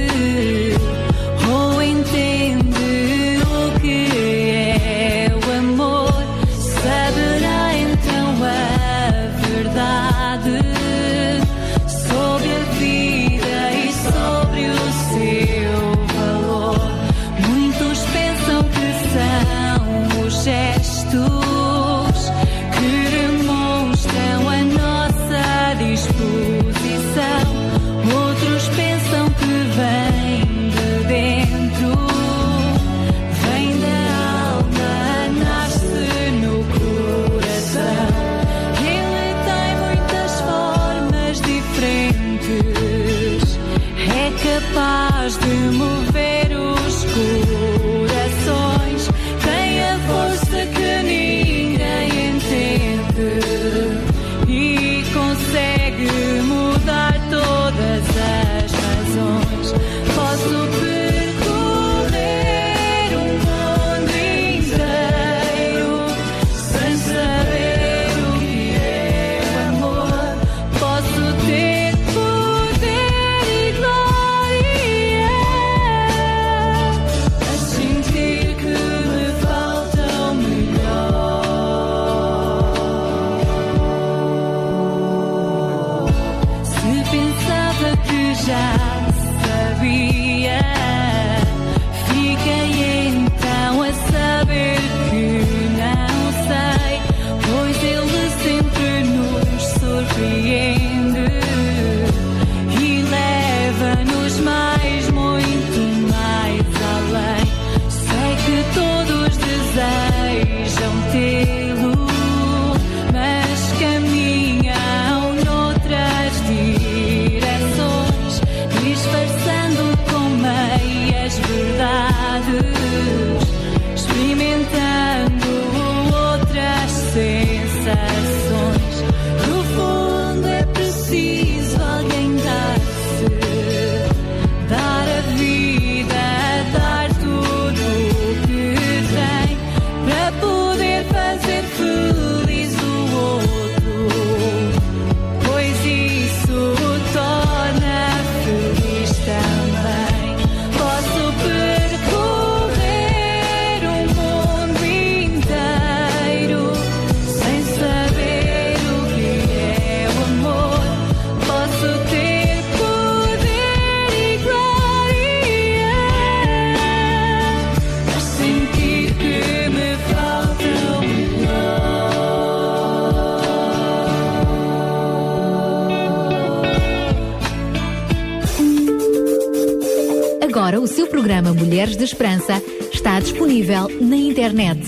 [181.78, 182.60] Mulheres de Esperança
[182.92, 184.82] está disponível na internet.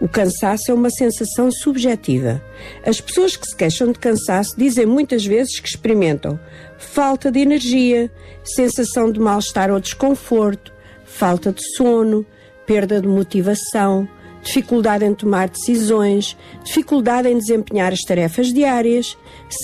[0.00, 2.40] O cansaço é uma sensação subjetiva.
[2.86, 6.38] As pessoas que se queixam de cansaço dizem muitas vezes que experimentam
[6.78, 8.10] falta de energia,
[8.42, 10.72] sensação de mal-estar ou desconforto,
[11.04, 12.24] falta de sono,
[12.66, 14.08] perda de motivação,
[14.42, 19.16] dificuldade em tomar decisões, dificuldade em desempenhar as tarefas diárias,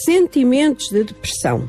[0.05, 1.69] sentimentos de depressão.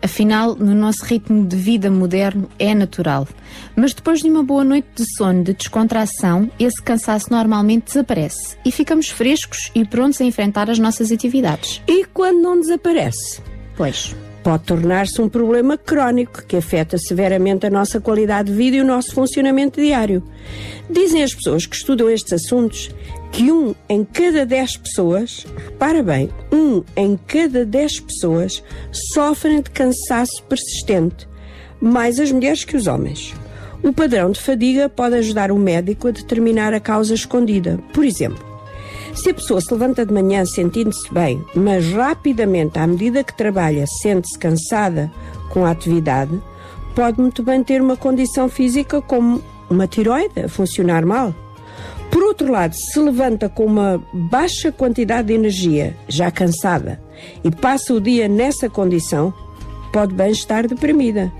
[0.00, 3.26] Afinal, no nosso ritmo de vida moderno é natural.
[3.74, 8.70] Mas depois de uma boa noite de sono, de descontração, esse cansaço normalmente desaparece e
[8.70, 11.82] ficamos frescos e prontos a enfrentar as nossas atividades.
[11.88, 13.42] E quando não desaparece?
[13.76, 14.14] Pois.
[14.48, 18.84] Pode tornar-se um problema crónico que afeta severamente a nossa qualidade de vida e o
[18.84, 20.22] nosso funcionamento diário.
[20.88, 22.88] Dizem as pessoas que estudam estes assuntos
[23.30, 28.64] que um em cada dez pessoas, repara bem, um em cada dez pessoas
[29.12, 31.28] sofrem de cansaço persistente,
[31.78, 33.34] mais as mulheres que os homens.
[33.82, 37.78] O padrão de fadiga pode ajudar o médico a determinar a causa escondida.
[37.92, 38.47] Por exemplo,
[39.18, 43.84] se a pessoa se levanta de manhã sentindo-se bem, mas rapidamente, à medida que trabalha,
[44.00, 45.10] sente-se cansada
[45.50, 46.40] com a atividade,
[46.94, 51.34] pode muito bem ter uma condição física como uma tiroide a funcionar mal.
[52.10, 57.00] Por outro lado, se levanta com uma baixa quantidade de energia, já cansada,
[57.42, 59.34] e passa o dia nessa condição,
[59.92, 61.32] pode bem estar deprimida.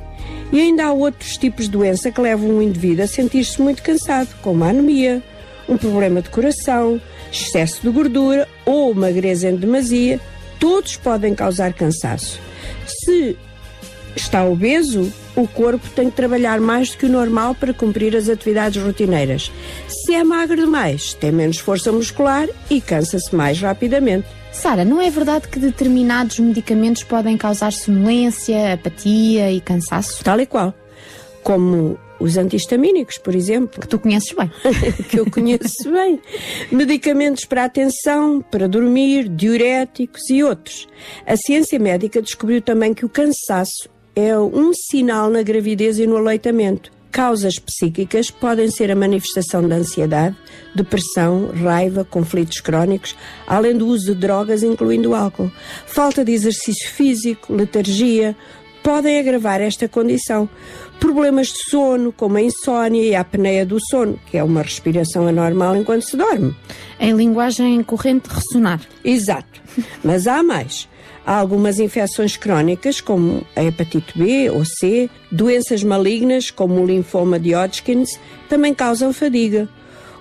[0.52, 4.28] E ainda há outros tipos de doença que levam um indivíduo a sentir-se muito cansado,
[4.42, 5.22] como a anemia,
[5.68, 7.00] um problema de coração,
[7.32, 10.20] excesso de gordura ou magreza em demasia,
[10.58, 12.40] todos podem causar cansaço.
[12.86, 13.36] Se
[14.16, 18.28] está obeso, o corpo tem que trabalhar mais do que o normal para cumprir as
[18.28, 19.52] atividades rotineiras.
[19.86, 24.26] Se é magro demais, tem menos força muscular e cansa-se mais rapidamente.
[24.50, 30.24] Sara, não é verdade que determinados medicamentos podem causar sonolência, apatia e cansaço?
[30.24, 30.74] Tal e qual.
[31.44, 33.80] Como os antihistamínicos, por exemplo.
[33.80, 34.50] Que tu conheces bem.
[35.08, 36.20] que eu conheço bem.
[36.70, 40.88] Medicamentos para atenção, para dormir, diuréticos e outros.
[41.26, 46.16] A ciência médica descobriu também que o cansaço é um sinal na gravidez e no
[46.16, 46.90] aleitamento.
[47.10, 50.36] Causas psíquicas podem ser a manifestação de ansiedade,
[50.74, 53.16] depressão, raiva, conflitos crónicos,
[53.46, 55.50] além do uso de drogas, incluindo álcool.
[55.86, 58.36] Falta de exercício físico, letargia,
[58.82, 60.48] podem agravar esta condição.
[61.00, 65.26] Problemas de sono, como a insónia e a apneia do sono, que é uma respiração
[65.26, 66.54] anormal enquanto se dorme.
[66.98, 68.80] Em linguagem corrente, ressonar.
[69.04, 69.60] Exato.
[70.02, 70.88] Mas há mais.
[71.24, 77.38] Há algumas infecções crónicas, como a hepatite B ou C, doenças malignas, como o linfoma
[77.38, 78.18] de Hodgkins,
[78.48, 79.68] também causam fadiga.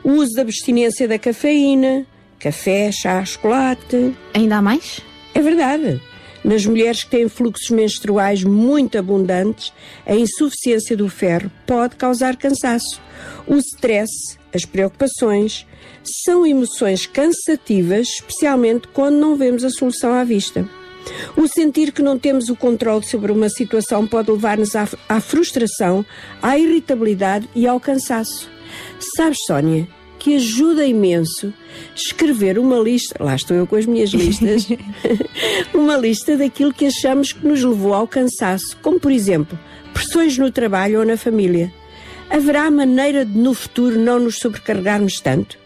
[0.03, 2.05] O uso da abstinência da cafeína,
[2.39, 4.13] café, chá, chocolate.
[4.33, 5.01] Ainda há mais?
[5.33, 6.01] É verdade.
[6.43, 9.73] Nas mulheres que têm fluxos menstruais muito abundantes,
[10.05, 13.01] a insuficiência do ferro pode causar cansaço.
[13.45, 15.65] O stress, as preocupações,
[16.03, 20.67] são emoções cansativas, especialmente quando não vemos a solução à vista.
[21.35, 26.05] O sentir que não temos o controle sobre uma situação pode levar-nos à, frustração,
[26.41, 28.49] à irritabilidade e ao cansaço.
[29.15, 29.87] Sabes, Sónia,
[30.19, 31.53] que ajuda imenso
[31.95, 34.67] escrever uma lista, lá estou eu com as minhas listas,
[35.73, 39.57] uma lista daquilo que achamos que nos levou ao cansaço, como por exemplo,
[39.93, 41.71] pressões no trabalho ou na família.
[42.29, 45.57] Haverá maneira de no futuro não nos sobrecarregarmos tanto?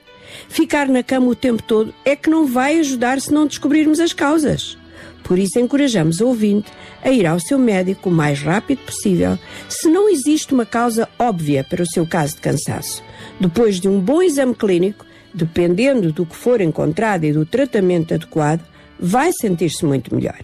[0.47, 4.13] Ficar na cama o tempo todo é que não vai ajudar se não descobrirmos as
[4.13, 4.77] causas.
[5.23, 6.71] Por isso, encorajamos o ouvinte
[7.03, 9.37] a ir ao seu médico o mais rápido possível,
[9.69, 13.03] se não existe uma causa óbvia para o seu caso de cansaço.
[13.39, 18.61] Depois de um bom exame clínico, dependendo do que for encontrado e do tratamento adequado,
[18.99, 20.41] vai sentir-se muito melhor.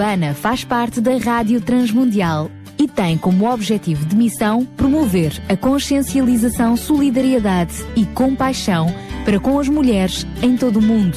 [0.00, 6.76] ANA faz parte da Rádio Transmundial e tem como objetivo de missão promover a consciencialização,
[6.76, 8.92] solidariedade e compaixão
[9.24, 11.16] para com as mulheres em todo o mundo.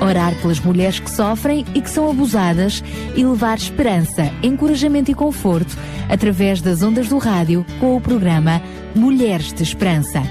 [0.00, 2.82] Orar pelas mulheres que sofrem e que são abusadas
[3.14, 5.76] e levar esperança, encorajamento e conforto
[6.08, 8.60] através das ondas do rádio com o programa
[8.94, 10.22] Mulheres de Esperança.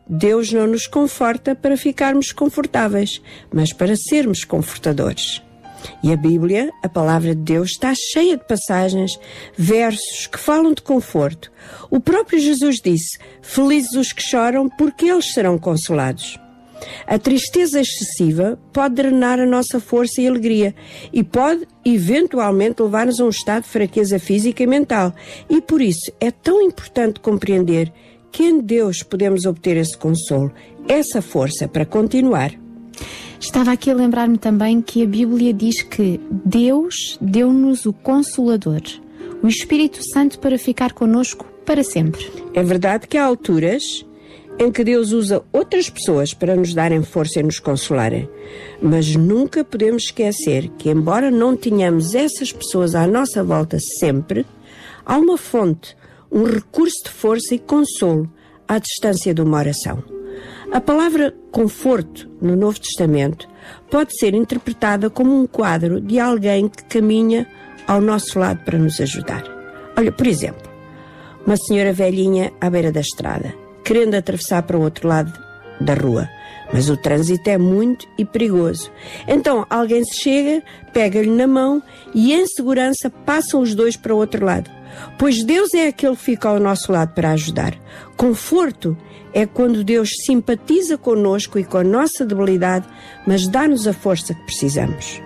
[0.07, 3.21] Deus não nos conforta para ficarmos confortáveis,
[3.53, 5.41] mas para sermos confortadores.
[6.03, 9.19] E a Bíblia, a palavra de Deus, está cheia de passagens,
[9.57, 11.51] versos que falam de conforto.
[11.89, 16.39] O próprio Jesus disse: Felizes os que choram, porque eles serão consolados.
[17.05, 20.75] A tristeza excessiva pode drenar a nossa força e alegria
[21.11, 25.13] e pode, eventualmente, levar-nos a um estado de fraqueza física e mental.
[25.49, 27.91] E por isso é tão importante compreender
[28.31, 30.51] que em Deus podemos obter esse consolo,
[30.87, 32.51] essa força para continuar.
[33.39, 38.81] Estava aqui a lembrar-me também que a Bíblia diz que Deus deu-nos o Consolador,
[39.43, 42.29] o Espírito Santo para ficar conosco para sempre.
[42.53, 44.05] É verdade que há alturas
[44.59, 48.27] em que Deus usa outras pessoas para nos darem força e nos consolarem.
[48.81, 54.45] Mas nunca podemos esquecer que, embora não tenhamos essas pessoas à nossa volta sempre,
[55.05, 55.95] há uma fonte,
[56.31, 58.29] um recurso de força e consolo
[58.67, 60.16] à distância de uma oração.
[60.71, 63.47] A palavra conforto no Novo Testamento
[63.89, 67.47] pode ser interpretada como um quadro de alguém que caminha
[67.87, 69.43] ao nosso lado para nos ajudar.
[69.97, 70.69] Olha, por exemplo,
[71.45, 73.53] uma senhora velhinha à beira da estrada,
[73.83, 75.31] querendo atravessar para o outro lado
[75.79, 76.27] da rua.
[76.73, 78.91] Mas o trânsito é muito e perigoso.
[79.25, 80.61] Então alguém se chega,
[80.91, 81.81] pega-lhe na mão
[82.13, 84.69] e em segurança passam os dois para o outro lado.
[85.17, 87.75] Pois Deus é aquele que fica ao nosso lado para ajudar.
[88.15, 88.97] Conforto
[89.33, 92.87] é quando Deus simpatiza conosco e com a nossa debilidade,
[93.25, 95.21] mas dá-nos a força que precisamos.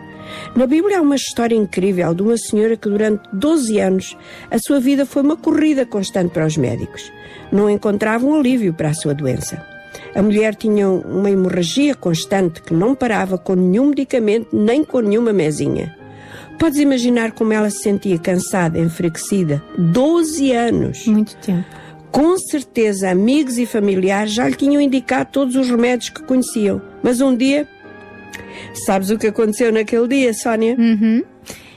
[0.55, 4.17] Na Bíblia há uma história incrível de uma senhora que durante 12 anos
[4.49, 7.11] a sua vida foi uma corrida constante para os médicos.
[7.51, 9.65] Não encontrava um alívio para a sua doença.
[10.15, 15.31] A mulher tinha uma hemorragia constante que não parava com nenhum medicamento nem com nenhuma
[15.31, 15.95] mesinha.
[16.61, 19.63] Podes imaginar como ela se sentia cansada, enfraquecida.
[19.79, 21.07] 12 anos.
[21.07, 21.65] Muito tempo.
[22.11, 26.79] Com certeza, amigos e familiares já lhe tinham indicado todos os remédios que conheciam.
[27.01, 27.67] Mas um dia.
[28.85, 30.75] Sabes o que aconteceu naquele dia, Sónia?
[30.77, 31.23] Uhum.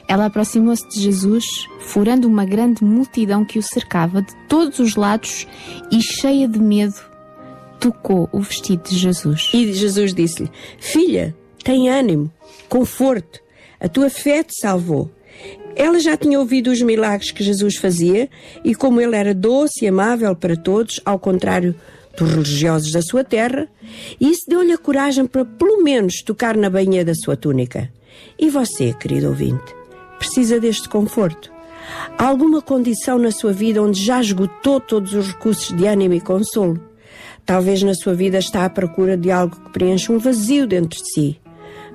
[0.06, 1.46] Ela aproximou-se de Jesus,
[1.80, 5.46] furando uma grande multidão que o cercava de todos os lados
[5.90, 7.00] e, cheia de medo,
[7.80, 9.48] tocou o vestido de Jesus.
[9.54, 11.34] E Jesus disse-lhe: Filha,
[11.64, 12.30] tem ânimo,
[12.68, 13.43] conforto,
[13.84, 15.10] a tua fé te salvou.
[15.76, 18.30] Ela já tinha ouvido os milagres que Jesus fazia
[18.64, 21.74] e como ele era doce e amável para todos, ao contrário
[22.16, 23.68] dos religiosos da sua terra,
[24.18, 27.92] isso deu-lhe a coragem para pelo menos tocar na bainha da sua túnica.
[28.38, 29.74] E você, querido ouvinte,
[30.18, 31.52] precisa deste conforto.
[32.16, 36.22] Há alguma condição na sua vida onde já esgotou todos os recursos de ânimo e
[36.22, 36.80] consolo?
[37.44, 41.12] Talvez na sua vida está à procura de algo que preencha um vazio dentro de
[41.12, 41.43] si.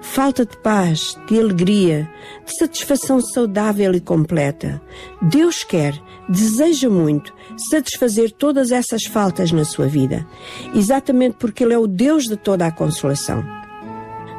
[0.01, 2.09] Falta de paz, de alegria,
[2.45, 4.81] de satisfação saudável e completa.
[5.21, 5.93] Deus quer,
[6.27, 7.33] deseja muito,
[7.69, 10.25] satisfazer todas essas faltas na sua vida,
[10.73, 13.43] exatamente porque Ele é o Deus de toda a consolação.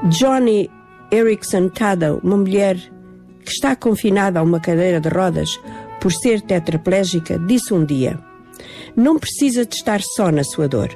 [0.08, 0.70] Johnny
[1.12, 2.76] Erickson Tada, uma mulher
[3.44, 5.60] que está confinada a uma cadeira de rodas
[6.00, 8.18] por ser tetraplégica, disse um dia:
[8.96, 10.88] Não precisa de estar só na sua dor.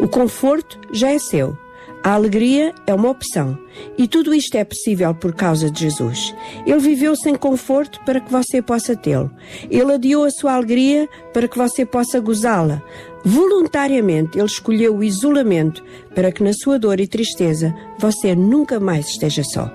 [0.00, 1.56] O conforto já é seu.
[2.02, 3.58] A alegria é uma opção.
[3.98, 6.34] E tudo isto é possível por causa de Jesus.
[6.66, 9.30] Ele viveu sem conforto para que você possa tê-lo.
[9.70, 12.82] Ele adiou a sua alegria para que você possa gozá-la.
[13.22, 19.08] Voluntariamente, ele escolheu o isolamento para que na sua dor e tristeza você nunca mais
[19.08, 19.70] esteja só.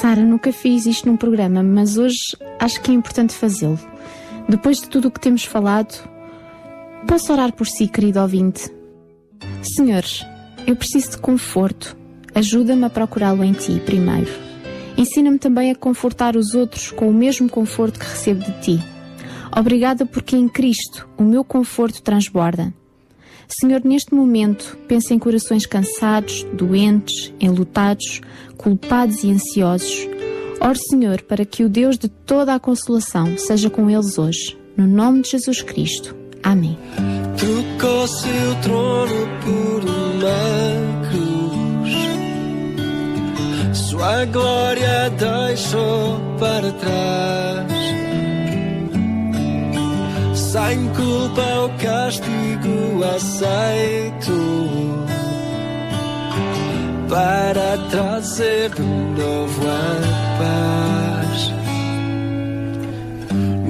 [0.00, 2.16] Sara, nunca fiz isto num programa, mas hoje
[2.58, 3.78] acho que é importante fazê-lo.
[4.48, 5.94] Depois de tudo o que temos falado,
[7.06, 8.70] posso orar por si, querido ouvinte?
[9.62, 10.24] Senhores,
[10.66, 11.96] eu preciso de conforto.
[12.34, 14.30] Ajuda-me a procurá-lo em ti primeiro.
[14.96, 18.84] Ensina-me também a confortar os outros com o mesmo conforto que recebo de ti.
[19.56, 22.72] Obrigada porque em Cristo o meu conforto transborda.
[23.48, 28.20] Senhor, neste momento, pensa em corações cansados, doentes, enlutados,
[28.56, 30.08] culpados e ansiosos.
[30.60, 34.56] Ore, Senhor, para que o Deus de toda a consolação seja com eles hoje.
[34.76, 36.16] No nome de Jesus Cristo.
[36.42, 36.78] Amém.
[37.84, 40.40] Trocou seu trono por uma
[41.10, 41.92] cruz.
[43.76, 47.66] Sua glória deixou para trás.
[50.34, 54.38] Sem culpa o castigo aceito
[57.10, 60.00] para trazer de novo a
[60.38, 61.52] paz.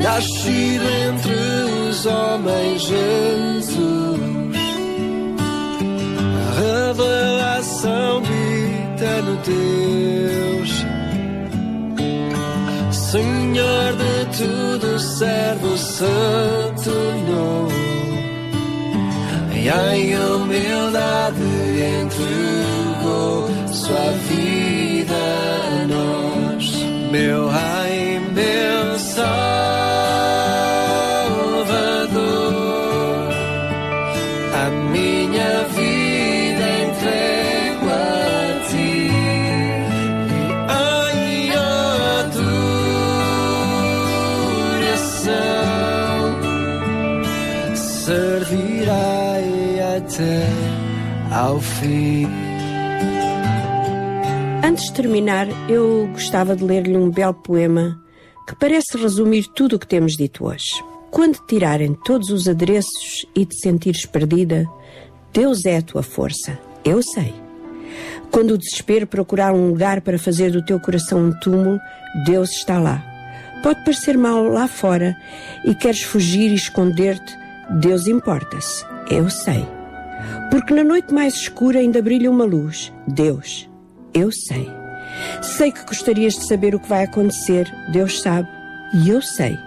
[0.00, 1.34] Nascido entre
[1.88, 3.93] os homens, Jesus,
[6.94, 10.86] revelação de eterno Deus,
[12.92, 16.90] Senhor de tudo, servo santo,
[17.28, 17.68] não.
[19.52, 21.40] E em humildade
[22.02, 26.72] entregou sua vida a nós,
[27.10, 28.93] meu Rei, meu
[51.44, 52.26] ao fim.
[54.64, 58.00] Antes de terminar, eu gostava de ler-lhe um belo poema
[58.48, 60.82] que parece resumir tudo o que temos dito hoje.
[61.10, 64.66] Quando tirarem todos os adereços e te sentires perdida,
[65.32, 67.34] Deus é a tua força, eu sei.
[68.30, 71.78] Quando o desespero procurar um lugar para fazer do teu coração um túmulo,
[72.24, 73.04] Deus está lá.
[73.62, 75.14] Pode parecer mal lá fora
[75.64, 77.36] e queres fugir e esconder-te,
[77.80, 79.73] Deus importa-se, eu sei.
[80.55, 83.68] Porque na noite mais escura ainda brilha uma luz, Deus,
[84.14, 84.70] eu sei.
[85.43, 88.48] Sei que gostarias de saber o que vai acontecer, Deus sabe,
[88.94, 89.59] e eu sei.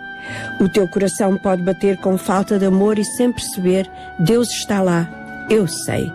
[0.61, 3.85] O teu coração pode bater com falta de amor e sem perceber,
[4.17, 6.09] Deus está lá, eu sei.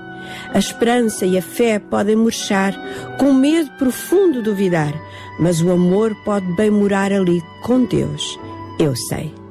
[0.55, 2.75] A esperança e a fé podem murchar,
[3.19, 4.95] com medo profundo duvidar,
[5.39, 8.39] mas o amor pode bem morar ali com Deus,
[8.81, 9.42] eu sei.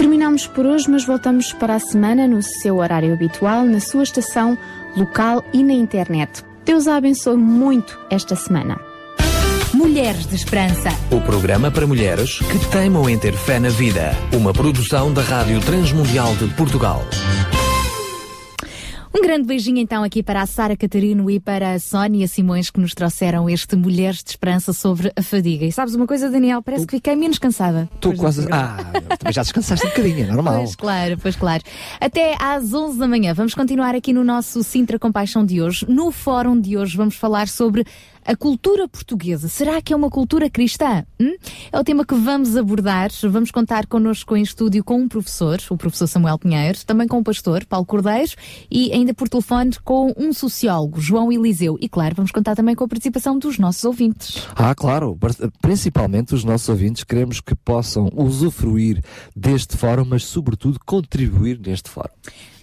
[0.00, 4.56] Terminamos por hoje, mas voltamos para a semana no seu horário habitual, na sua estação
[4.96, 6.42] local e na internet.
[6.64, 8.80] Deus a abençoe muito esta semana.
[9.74, 10.88] Mulheres de Esperança.
[11.10, 14.16] O programa para mulheres que teimam em ter fé na vida.
[14.32, 17.04] Uma produção da Rádio Transmundial de Portugal.
[19.12, 22.78] Um grande beijinho então aqui para a Sara Catarino e para a Sónia Simões que
[22.78, 25.64] nos trouxeram este Mulheres de Esperança sobre a fadiga.
[25.64, 26.62] E sabes uma coisa, Daniel?
[26.62, 27.88] Parece que fiquei menos cansada.
[27.92, 28.46] Estou quase.
[28.52, 28.76] Ah,
[29.18, 30.58] também já descansaste um bocadinho, é normal.
[30.58, 31.62] Pois claro, pois claro.
[32.00, 33.34] Até às 11 da manhã.
[33.34, 35.84] Vamos continuar aqui no nosso Sintra Compaixão de hoje.
[35.88, 37.84] No fórum de hoje vamos falar sobre
[38.24, 39.48] a cultura portuguesa.
[39.48, 41.04] Será que é uma cultura cristã?
[41.18, 41.36] Hum?
[41.72, 43.10] É o tema que vamos abordar.
[43.24, 47.24] Vamos contar connosco em estúdio com um professor, o professor Samuel Pinheiro, também com o
[47.24, 48.32] pastor Paulo Cordeiro
[48.70, 51.76] e ainda por telefone com um sociólogo, João Eliseu.
[51.80, 54.46] E claro, vamos contar também com a participação dos nossos ouvintes.
[54.54, 55.18] Ah, claro.
[55.60, 59.02] Principalmente os nossos ouvintes queremos que possam usufruir
[59.34, 62.10] deste fórum, mas sobretudo contribuir neste fórum.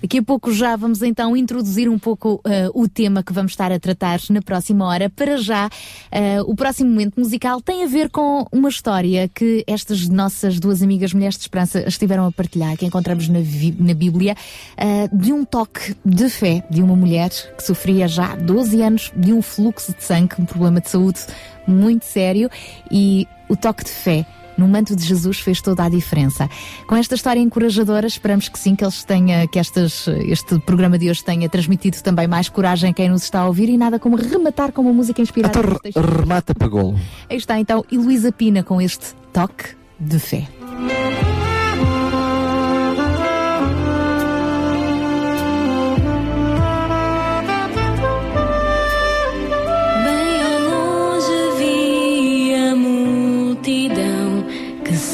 [0.02, 3.72] Daqui a pouco já vamos então introduzir um pouco uh, o tema que vamos estar
[3.72, 5.10] a tratar na próxima hora.
[5.10, 5.69] Para já.
[6.11, 10.82] Ah, o próximo momento musical tem a ver com uma história que estas nossas duas
[10.82, 13.40] amigas mulheres de esperança estiveram a partilhar, que encontramos na,
[13.80, 14.36] na Bíblia,
[14.78, 19.11] ah, de um toque de fé de uma mulher que sofria já há 12 anos
[19.15, 21.19] de um fluxo de sangue, um problema de saúde
[21.68, 22.49] muito sério,
[22.91, 24.26] e o toque de fé
[24.57, 26.49] no manto de Jesus fez toda a diferença.
[26.88, 31.09] Com esta história encorajadora, esperamos que sim, que eles tenha, que estas, este programa de
[31.09, 34.15] hoje tenha transmitido também mais coragem a quem nos está a ouvir e nada como
[34.15, 35.59] rematar com uma música inspirada.
[35.85, 36.99] Então remata para golo.
[37.29, 40.47] Aí está então Heloísa Pina com este toque de fé.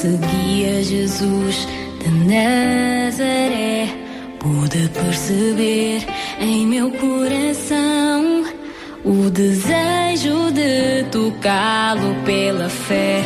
[0.03, 1.65] Seguia Jesus
[2.01, 3.87] de Nazaré.
[4.37, 6.05] Pude perceber
[6.41, 8.43] em meu coração
[9.05, 13.23] o desejo de tocá-lo pela fé.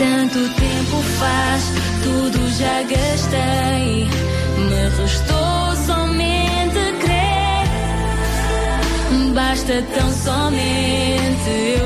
[0.00, 1.62] Tanto tempo faz,
[2.02, 4.08] tudo já gastei.
[4.66, 7.68] Me restou somente crer.
[9.32, 11.85] Basta tão somente eu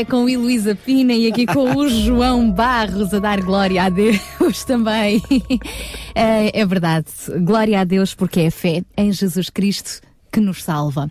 [0.00, 4.64] fé com Heloísa Pina e aqui com o João Barros a dar glória a Deus
[4.66, 5.22] também.
[6.14, 7.06] É, é verdade,
[7.44, 10.00] glória a Deus porque é fé em Jesus Cristo
[10.32, 11.10] que nos salva.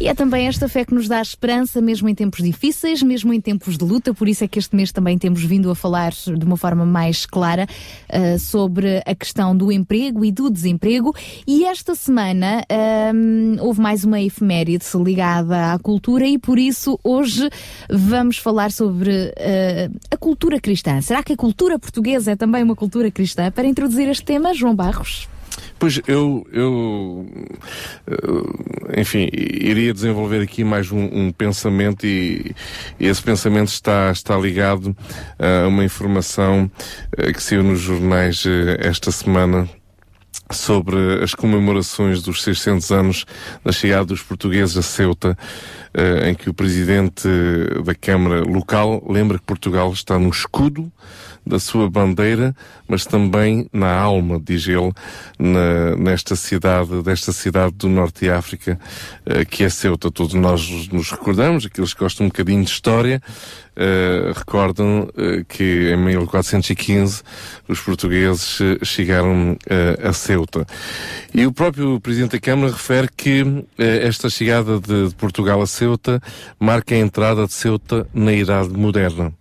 [0.00, 3.40] E é também esta fé que nos dá esperança, mesmo em tempos difíceis, mesmo em
[3.40, 6.42] tempos de luta, por isso é que este mês também temos vindo a falar de
[6.42, 7.66] uma forma mais clara
[8.08, 11.14] uh, sobre a questão do emprego e do desemprego.
[11.46, 12.64] E esta semana
[13.14, 17.50] um, houve mais uma efeméride ligada à cultura e por isso hoje
[17.90, 20.98] vamos falar sobre uh, a cultura cristã.
[21.02, 23.50] Será que a cultura portuguesa é também uma cultura cristã?
[23.50, 25.28] Para introduzir este tema, João Barros.
[25.78, 27.26] Pois eu, eu,
[28.06, 32.54] eh, enfim, iria desenvolver aqui mais um, um pensamento e,
[32.98, 34.94] e esse pensamento está, está ligado
[35.38, 36.70] a uma informação
[37.16, 39.66] eh, que saiu nos jornais eh, esta semana
[40.52, 43.24] sobre as comemorações dos 600 anos
[43.64, 45.38] da chegada dos portugueses a Ceuta,
[46.26, 47.28] em que o presidente
[47.84, 50.92] da Câmara local lembra que Portugal está no escudo
[51.50, 52.54] da sua bandeira,
[52.88, 54.92] mas também na alma, diz ele,
[55.38, 58.78] na, nesta cidade, desta cidade do Norte de África,
[59.26, 60.10] uh, que é Ceuta.
[60.10, 63.20] Todos nós nos recordamos, aqueles que gostam um bocadinho de história,
[63.76, 67.22] uh, recordam uh, que em 1415
[67.68, 69.56] os portugueses chegaram
[70.02, 70.66] a Ceuta.
[71.34, 76.20] E o próprio Presidente da Câmara refere que esta chegada de, de Portugal a Ceuta
[76.58, 79.32] marca a entrada de Ceuta na Idade Moderna.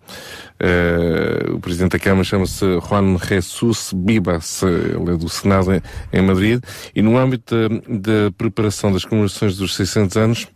[0.62, 5.72] Uh, o Presidente da Câmara chama-se Juan Jesus Bibas, ele é do Senado
[6.12, 6.62] em, Madrid,
[6.94, 7.56] e no âmbito
[7.88, 10.48] da preparação das comemorações dos 600 anos,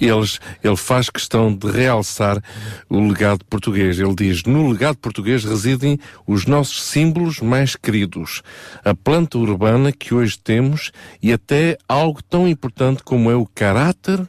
[0.00, 2.42] eles, ele faz questão de realçar
[2.88, 3.98] o legado português.
[3.98, 8.42] Ele diz, no legado português residem os nossos símbolos mais queridos,
[8.84, 10.90] a planta urbana que hoje temos
[11.22, 14.26] e até algo tão importante como é o caráter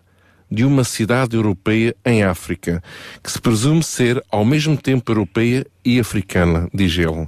[0.56, 2.82] de uma cidade europeia em África,
[3.22, 7.28] que se presume ser ao mesmo tempo europeia e africana, diz ele.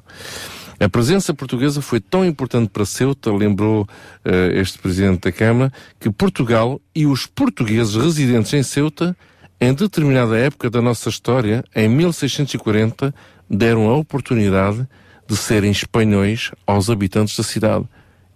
[0.79, 6.09] A presença portuguesa foi tão importante para Ceuta, lembrou uh, este Presidente da Câmara, que
[6.09, 9.17] Portugal e os portugueses residentes em Ceuta,
[9.59, 13.13] em determinada época da nossa história, em 1640,
[13.49, 14.87] deram a oportunidade
[15.27, 17.85] de serem espanhóis aos habitantes da cidade.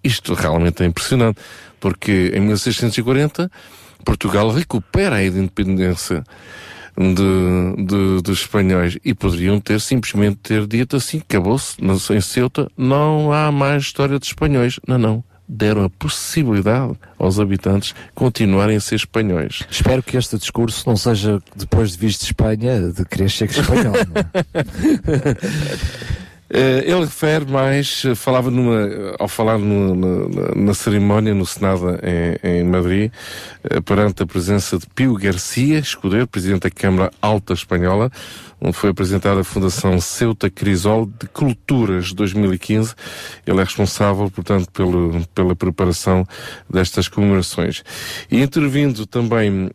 [0.03, 1.39] Isto realmente é impressionante,
[1.79, 3.49] porque em 1640
[4.01, 6.23] Portugal recupera a independência
[6.97, 13.31] de, de, dos espanhóis e poderiam ter simplesmente ter dito assim, acabou-se, em Ceuta não
[13.31, 14.79] há mais história de espanhóis.
[14.87, 15.23] Não, não.
[15.47, 19.63] Deram a possibilidade aos habitantes continuarem a ser espanhóis.
[19.69, 23.93] Espero que este discurso não seja depois de visto de Espanha, de querer ser espanhol.
[26.53, 32.59] Uh, ele refere mais, falava numa, ao falar no, na, na, cerimónia no Senado em,
[32.59, 33.09] em Madrid,
[33.63, 38.11] uh, perante a presença de Pio Garcia, escudeiro, presidente da Câmara Alta Espanhola,
[38.61, 42.93] onde foi apresentada a Fundação Ceuta Crisol de Culturas 2015.
[43.45, 46.25] Ele é responsável, portanto, pelo, pela preparação
[46.69, 47.83] destas comemorações.
[48.29, 49.71] E intervindo também uh,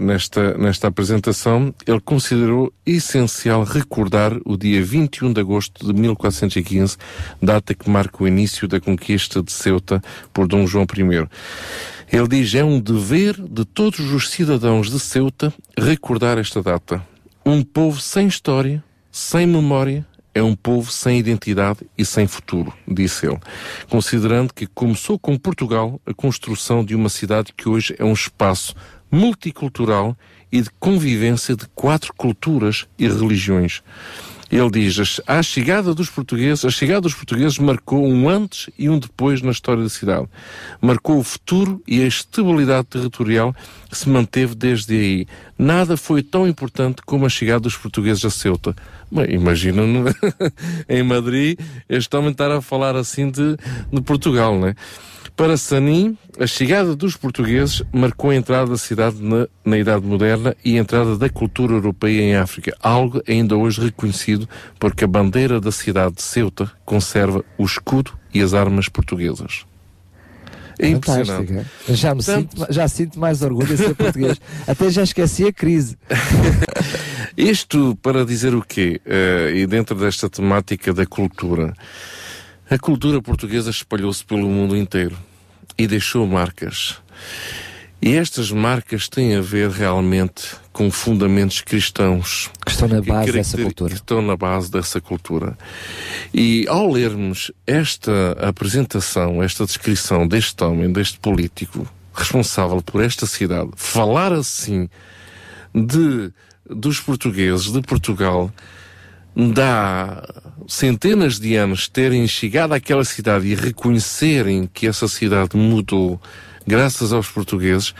[0.00, 6.96] nesta, nesta apresentação, ele considerou essencial recordar o dia 21 de agosto de 1415,
[7.40, 10.02] data que marca o início da conquista de Ceuta
[10.32, 11.28] por Dom João I.
[12.12, 17.11] Ele diz, é um dever de todos os cidadãos de Ceuta recordar esta data
[17.44, 23.26] um povo sem história, sem memória, é um povo sem identidade e sem futuro, disse
[23.26, 23.38] ele,
[23.88, 28.74] considerando que começou com Portugal a construção de uma cidade que hoje é um espaço
[29.10, 30.16] multicultural
[30.50, 33.82] e de convivência de quatro culturas e religiões.
[34.52, 38.98] Ele diz, a chegada dos portugueses, a chegada dos portugueses marcou um antes e um
[38.98, 40.28] depois na história da cidade.
[40.78, 43.56] Marcou o futuro e a estabilidade territorial
[43.88, 45.26] que se manteve desde aí.
[45.58, 48.76] Nada foi tão importante como a chegada dos portugueses a Ceuta.
[49.30, 49.82] Imagina
[50.86, 51.58] em Madrid
[51.88, 53.56] este homem estar a falar assim de,
[53.90, 54.74] de Portugal, não é?
[55.36, 60.54] Para Sanin, a chegada dos portugueses marcou a entrada da cidade na, na Idade Moderna
[60.64, 64.48] e a entrada da cultura europeia em África, algo ainda hoje reconhecido
[64.78, 69.64] porque a bandeira da cidade de Ceuta conserva o escudo e as armas portuguesas.
[70.78, 71.66] É impressionante.
[71.88, 74.40] Já, me Portanto- sinto, já sinto mais orgulho de ser português.
[74.66, 75.96] Até já esqueci a crise.
[77.36, 79.00] Isto para dizer o quê?
[79.06, 81.72] Eh, e dentro desta temática da cultura.
[82.72, 85.14] A cultura portuguesa espalhou-se pelo mundo inteiro
[85.76, 86.96] e deixou marcas.
[88.00, 92.50] E estas marcas têm a ver realmente com fundamentos cristãos.
[92.64, 93.90] Que estão na base dessa cultura.
[93.90, 95.58] Que estão na base dessa cultura.
[96.32, 103.68] E ao lermos esta apresentação, esta descrição deste homem, deste político responsável por esta cidade,
[103.76, 104.88] falar assim
[105.74, 106.32] de,
[106.64, 108.50] dos portugueses de Portugal
[109.34, 110.22] dá
[110.68, 116.20] centenas de anos terem chegado àquela cidade e reconhecerem que essa cidade mudou
[116.66, 117.94] graças aos portugueses,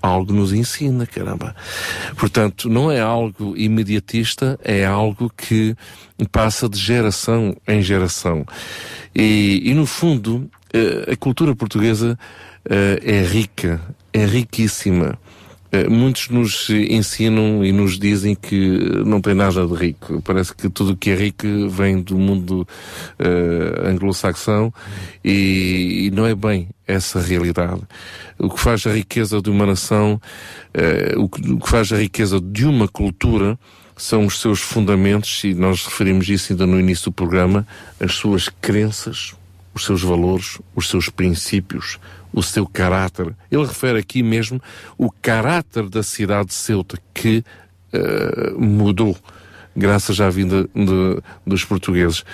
[0.00, 1.54] algo nos ensina, caramba.
[2.16, 5.74] Portanto, não é algo imediatista, é algo que
[6.30, 8.44] passa de geração em geração.
[9.14, 12.18] E, e no fundo, eh, a cultura portuguesa
[12.68, 13.80] eh, é rica,
[14.12, 15.18] é riquíssima.
[15.74, 20.22] Eh, Muitos nos ensinam e nos dizem que não tem nada de rico.
[20.22, 22.66] Parece que tudo o que é rico vem do mundo
[23.18, 24.72] eh, anglo-saxão
[25.24, 27.82] e, e não é bem essa realidade.
[28.38, 30.20] O que faz a riqueza de uma nação,
[30.72, 33.58] eh, o, que, o que faz a riqueza de uma cultura
[33.96, 37.66] são os seus fundamentos, e nós referimos isso ainda no início do programa,
[37.98, 39.34] as suas crenças,
[39.72, 41.98] os seus valores, os seus princípios,
[42.34, 43.34] o seu caráter.
[43.50, 44.60] Ele refere aqui mesmo
[44.98, 47.44] o caráter da cidade de Ceuta, que
[47.92, 49.16] eh, mudou
[49.76, 52.24] graças à vinda de- dos portugueses.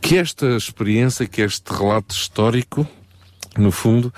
[0.00, 2.86] Que esta experiência, que este relato histórico,
[3.58, 4.12] no fundo,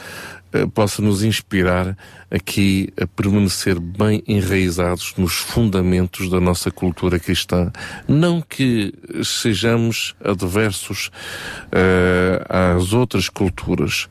[0.52, 1.96] eh, possa nos inspirar
[2.32, 7.70] aqui a permanecer bem enraizados nos fundamentos da nossa cultura cristã.
[8.08, 11.10] Não que sejamos adversos
[11.70, 14.08] eh, às outras culturas,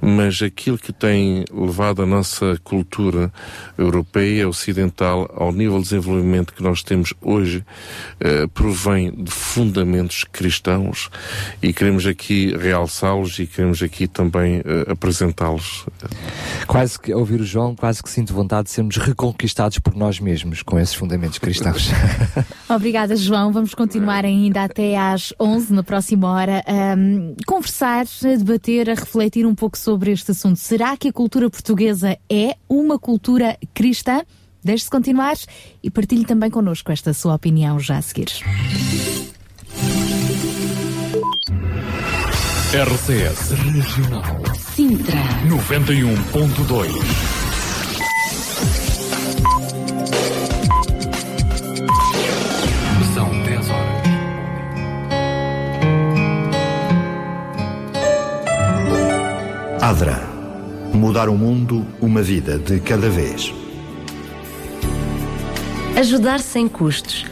[0.00, 3.30] mas aquilo que tem levado a nossa cultura
[3.76, 7.62] europeia, ocidental, ao nível de desenvolvimento que nós temos hoje,
[8.20, 11.10] eh, provém de fundamentos cristãos
[11.62, 15.84] e queremos aqui realçá-los e queremos aqui também eh, apresentá-los.
[16.66, 20.62] Quase que, ouvir o João, quase que sinto vontade de sermos reconquistados por nós mesmos
[20.62, 21.90] com esses fundamentos cristãos.
[22.70, 23.50] Obrigada, João.
[23.50, 28.94] Vamos continuar ainda até às 11, na próxima hora, a hum, conversar, a debater, a
[28.94, 30.56] refletir um pouco sobre este assunto.
[30.60, 34.22] Será que a cultura portuguesa é uma cultura cristã?
[34.62, 35.34] Deixe-se continuar
[35.82, 38.28] e partilhe também connosco esta sua opinião já a seguir.
[42.70, 44.42] RCS Regional
[44.76, 45.18] Sintra
[45.48, 47.37] 91.2
[59.88, 60.20] Adra.
[60.92, 63.54] Mudar o mundo, uma vida de cada vez.
[65.96, 67.24] Ajudar sem custos.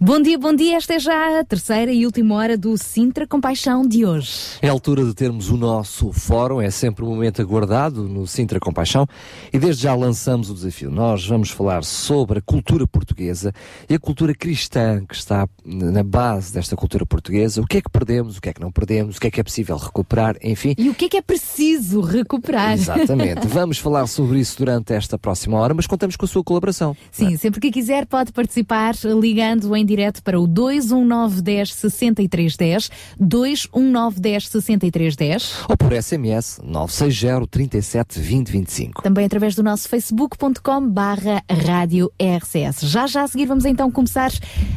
[0.00, 0.76] Bom dia, bom dia.
[0.76, 4.58] Esta é já a terceira e última hora do Sintra Compaixão de hoje.
[4.60, 8.58] É a altura de termos o nosso fórum, é sempre um momento aguardado no Sintra
[8.58, 9.06] Compaixão
[9.52, 10.90] e desde já lançamos o desafio.
[10.90, 13.52] Nós vamos falar sobre a cultura portuguesa
[13.88, 17.60] e a cultura cristã que está na base desta cultura portuguesa.
[17.60, 19.40] O que é que perdemos, o que é que não perdemos, o que é que
[19.40, 20.74] é possível recuperar, enfim.
[20.76, 22.72] E o que é que é preciso recuperar?
[22.72, 23.46] Exatamente.
[23.48, 26.96] Vamos falar sobre isso durante esta próxima hora, mas contamos com a sua colaboração.
[27.12, 35.64] Sim, sempre que quiser pode participar ligando em direto para o 21910 6310, 21910 6310.
[35.68, 39.02] Ou por SMS 960 37 20 25.
[39.02, 42.80] Também através do nosso facebook.com barra rádio RCS.
[42.82, 44.30] Já já a seguir vamos então começar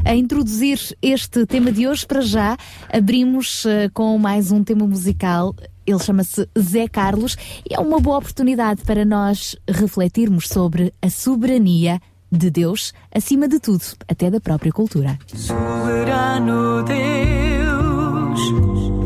[0.05, 2.05] a introduzir este tema de hoje.
[2.05, 2.57] Para já
[2.91, 5.55] abrimos eh, com mais um tema musical.
[5.85, 7.37] Ele chama-se Zé Carlos
[7.69, 12.01] e é uma boa oportunidade para nós refletirmos sobre a soberania
[12.31, 15.17] de Deus acima de tudo, até da própria cultura.
[15.27, 18.39] Soberano Deus,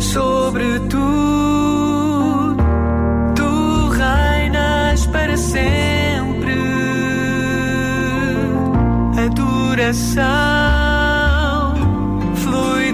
[0.03, 2.57] sobre tudo,
[3.35, 6.52] tu reinas para sempre.
[9.26, 10.22] Adoração
[12.35, 12.91] flui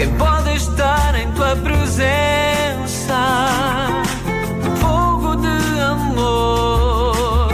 [0.00, 2.08] Quem pode estar em tua presença?
[4.76, 7.52] Fogo de amor,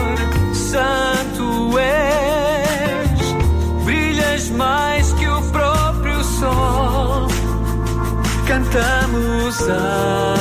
[0.55, 3.18] santo és,
[3.85, 7.27] brilhas mais que o próprio sol.
[8.47, 10.35] Cantamos Aleluia.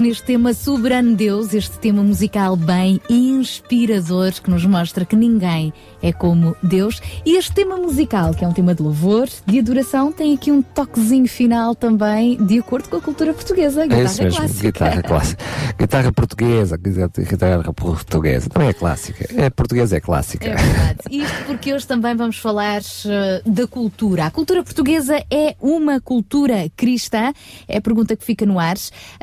[0.00, 6.12] Neste tema Soberano Deus, este tema musical bem inspirador que nos mostra que ninguém é
[6.12, 7.00] como Deus.
[7.24, 10.62] E este tema musical, que é um tema de louvor, de adoração, tem aqui um
[10.62, 14.62] toquezinho final também de acordo com a cultura portuguesa, É guitarra isso mesmo, clássica.
[14.72, 15.44] guitarra clássica.
[15.82, 18.48] Guitarra portuguesa, guitarra portuguesa.
[18.48, 19.26] Também é clássica.
[19.36, 20.46] É portuguesa, é clássica.
[20.46, 20.98] É verdade.
[21.10, 24.26] Isto porque hoje também vamos falar eh, da cultura.
[24.26, 27.32] A cultura portuguesa é uma cultura cristã?
[27.66, 28.76] É a pergunta que fica no ar.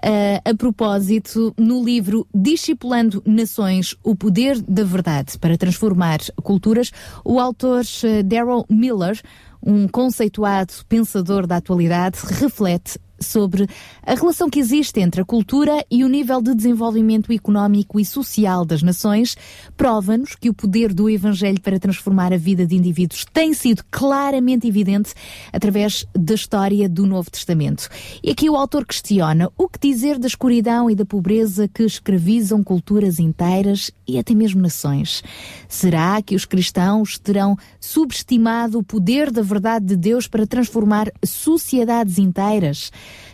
[0.04, 6.92] Eh, a propósito, no livro Discipulando Nações, o poder da verdade para transformar culturas,
[7.24, 9.18] o autor eh, Daryl Miller,
[9.66, 13.68] um conceituado pensador da atualidade, reflete sobre
[14.06, 18.66] a relação que existe entre a cultura e o nível de desenvolvimento económico e social
[18.66, 19.36] das nações,
[19.76, 24.68] prova-nos que o poder do Evangelho para transformar a vida de indivíduos tem sido claramente
[24.68, 25.14] evidente
[25.52, 27.88] através da história do Novo Testamento.
[28.24, 32.64] E aqui o autor questiona o que dizer da escuridão e da pobreza que escravizam
[32.64, 35.24] culturas inteiras e até mesmo nações.
[35.68, 42.18] Será que os cristãos terão subestimado o poder da verdade de Deus para transformar sociedades
[42.18, 42.92] inteiras?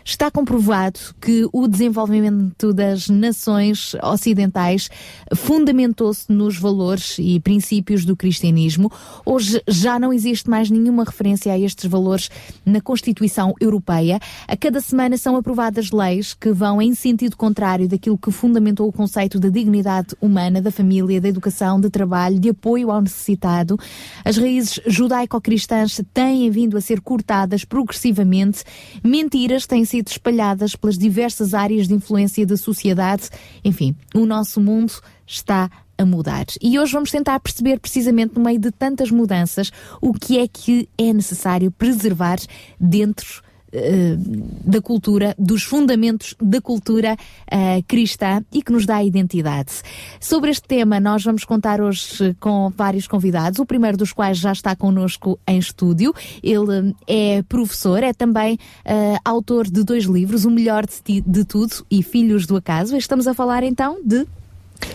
[0.08, 4.88] Está comprovado que o desenvolvimento das nações ocidentais
[5.34, 8.88] fundamentou-se nos valores e princípios do cristianismo.
[9.24, 12.30] Hoje já não existe mais nenhuma referência a estes valores
[12.64, 14.20] na Constituição Europeia.
[14.46, 18.92] A cada semana são aprovadas leis que vão em sentido contrário daquilo que fundamentou o
[18.92, 23.76] conceito da dignidade humana, da família, da educação, de trabalho, de apoio ao necessitado.
[24.24, 28.62] As raízes judaico-cristãs têm vindo a ser cortadas progressivamente.
[29.02, 33.28] Mentiras têm sido espalhadas pelas diversas áreas de influência da sociedade.
[33.64, 34.92] Enfim, o nosso mundo
[35.26, 36.46] está a mudar.
[36.60, 39.70] E hoje vamos tentar perceber precisamente no meio de tantas mudanças
[40.00, 42.38] o que é que é necessário preservar
[42.78, 43.42] dentro
[44.64, 47.16] da cultura, dos fundamentos da cultura
[47.50, 49.72] eh, cristã e que nos dá identidade.
[50.20, 54.52] Sobre este tema, nós vamos contar hoje com vários convidados, o primeiro dos quais já
[54.52, 56.14] está connosco em estúdio.
[56.42, 61.44] Ele eh, é professor, é também eh, autor de dois livros, O Melhor de, de
[61.44, 62.96] Tudo e Filhos do Acaso.
[62.96, 64.26] Estamos a falar então de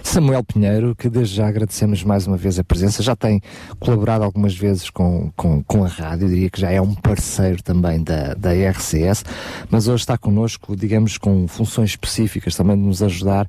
[0.03, 3.41] Samuel Pinheiro, que desde já agradecemos mais uma vez a presença, já tem
[3.79, 8.03] colaborado algumas vezes com, com, com a rádio, diria que já é um parceiro também
[8.03, 9.23] da, da RCS,
[9.69, 13.47] mas hoje está connosco, digamos, com funções específicas também de nos ajudar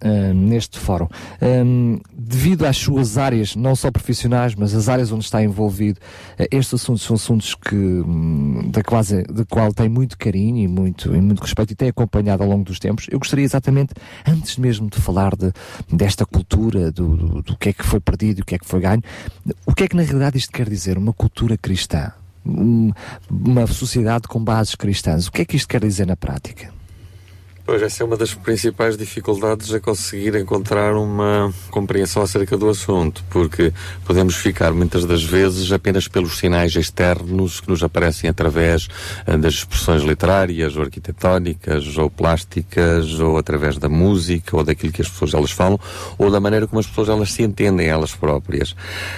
[0.00, 1.08] eh, neste fórum.
[1.42, 5.98] Hum, devido às suas áreas, não só profissionais, mas as áreas onde está envolvido,
[6.38, 10.68] eh, estes assuntos são assuntos que, hum, da quase, de qual tem muito carinho e
[10.68, 13.06] muito, e muito respeito e tem acompanhado ao longo dos tempos.
[13.10, 13.94] Eu gostaria exatamente,
[14.26, 15.52] antes mesmo de falar de,
[15.92, 18.80] desta cultura, do, do, do que é que foi perdido o que é que foi
[18.80, 19.02] ganho,
[19.64, 20.96] o que é que na realidade isto quer dizer?
[20.98, 22.12] Uma cultura cristã?
[22.44, 22.92] Um-
[23.30, 25.26] Uma sociedade com bases cristãs?
[25.26, 26.72] O que é que isto quer dizer na prática?
[27.66, 33.24] Pois, essa é uma das principais dificuldades a conseguir encontrar uma compreensão acerca do assunto,
[33.28, 33.72] porque
[34.04, 38.86] podemos ficar muitas das vezes apenas pelos sinais externos que nos aparecem através
[39.26, 45.02] eh, das expressões literárias, ou arquitetónicas, ou plásticas, ou através da música, ou daquilo que
[45.02, 45.80] as pessoas elas falam,
[46.16, 48.76] ou da maneira como as pessoas elas se entendem elas próprias.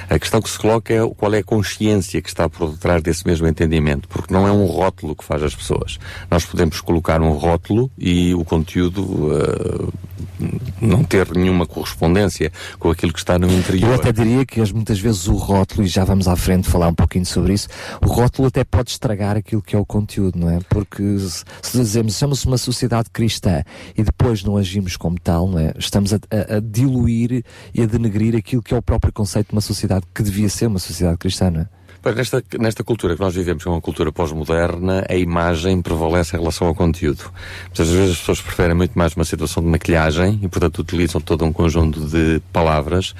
[0.08, 3.26] A questão que se coloca é qual é a consciência que está por detrás desse
[3.26, 5.98] mesmo entendimento, porque não é um rótulo que faz as pessoas.
[6.30, 10.48] Nós podemos colocar um rótulo e o conteúdo eh,
[10.80, 13.94] não ter nenhuma correspondência com aquilo que está no Eu interior.
[13.94, 16.94] até diria que as- muitas vezes o rótulo, e já vamos à frente falar um
[16.94, 17.68] pouquinho sobre isso,
[18.00, 20.60] o rótulo até pode estragar aquilo que é o conteúdo, não é?
[20.68, 23.62] Porque se, se dizemos somos uma sociedade cristã
[23.96, 25.72] e depois não agimos como tal, não é?
[25.78, 27.44] Estamos a, a- a diluir
[27.74, 30.66] e a denegrir aquilo que é o próprio conceito de uma sociedade que devia ser
[30.66, 31.68] uma sociedade cristã, não é?
[32.00, 36.36] Pois, nesta, nesta cultura que nós vivemos, que é uma cultura pós-moderna, a imagem prevalece
[36.36, 37.24] em relação ao conteúdo.
[37.64, 41.44] Muitas vezes as pessoas preferem muito mais uma situação de maquilhagem e, portanto, utilizam todo
[41.44, 43.16] um conjunto de palavras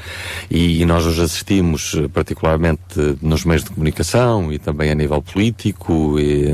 [0.49, 6.17] e, nós hoje assistimos, eh, particularmente nos meios de comunicação e também a nível político,
[6.21, 6.47] e,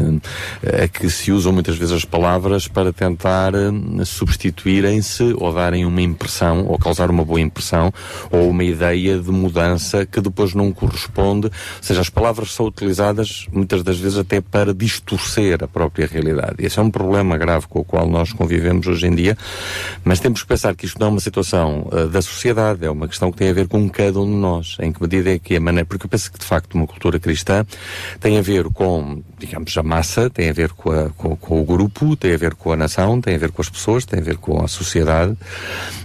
[0.62, 3.70] eh, a que se usam muitas vezes as palavras para tentar eh,
[4.06, 7.92] substituírem-se ou darem uma impressão, ou causar uma boa impressão,
[8.30, 11.50] ou uma ideia de mudança que depois não corresponde.
[11.82, 16.54] Seja, as palavras são utilizadas muitas das vezes até para distorcer a própria realidade.
[16.58, 19.36] Esse é um problema grave com o qual nós convivemos hoje em dia,
[20.04, 23.08] mas temos que pensar que isto não é uma situação uh, da sociedade, é uma
[23.08, 24.76] questão que tem a ver com cada um de nós.
[24.80, 25.84] Em que medida é que a maneira.
[25.86, 27.66] Porque eu penso que de facto uma cultura cristã
[28.20, 31.64] tem a ver com, digamos, a massa, tem a ver com, a- com- com o
[31.64, 34.22] grupo, tem a ver com a nação, tem a ver com as pessoas, tem a
[34.22, 35.36] ver com a sociedade,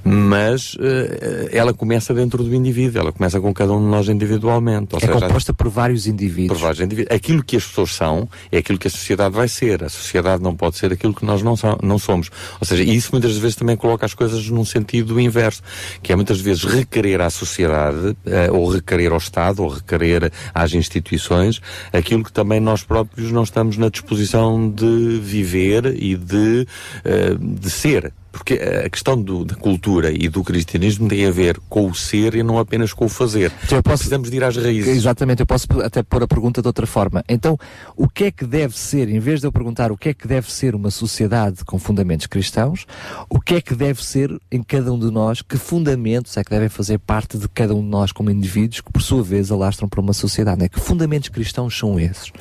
[0.03, 4.95] mas eh, ela começa dentro do indivíduo, ela começa com cada um de nós individualmente.
[4.95, 6.57] É seja, composta por vários vários indivíduos.
[6.57, 7.15] Por vários indivíduos.
[7.15, 9.83] Aquilo que as pessoas são é aquilo que a sociedade vai ser.
[9.83, 12.29] A sociedade não pode ser aquilo que nós não, não somos.
[12.59, 15.61] Ou seja, isso muitas vezes também coloca as coisas num sentido inverso,
[16.01, 20.73] que é muitas vezes requerer à sociedade, eh, ou requerer ao Estado, ou requerer às
[20.73, 21.61] instituições,
[21.91, 26.67] aquilo que também nós próprios não estamos na disposição de viver e de,
[27.03, 28.13] eh, de ser.
[28.39, 32.35] Porque a questão do- da cultura e do cristianismo tem a ver com o ser
[32.35, 33.51] e não apenas com o fazer.
[33.65, 34.95] Então eu posso- Precisamos de ir às raízes.
[34.95, 37.21] Exatamente, eu posso até pôr a pergunta de outra forma.
[37.27, 37.57] Então,
[37.97, 40.25] o que é que deve ser, em vez de eu perguntar o que é que
[40.27, 42.85] deve ser uma sociedade com fundamentos cristãos,
[43.29, 46.49] o que é que deve ser em cada um de nós, que fundamentos é que
[46.49, 49.87] devem fazer parte de cada um de nós como indivíduos, que por sua vez alastram
[49.89, 50.61] para uma sociedade?
[50.61, 50.69] Né?
[50.69, 52.31] Que fundamentos cristãos são esses?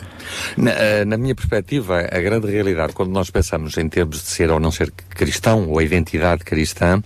[0.57, 4.51] Na, eh, na minha perspectiva, a grande realidade, quando nós pensamos em termos de ser
[4.51, 7.03] ou não ser cristão, ou identidade cristã,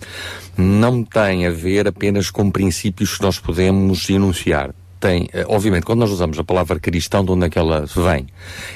[0.56, 4.70] não tem a ver apenas com princípios que nós podemos enunciar.
[5.03, 8.29] Tem, eh, obviamente, quando nós usamos a palavra cristão, de onde é que ela vem?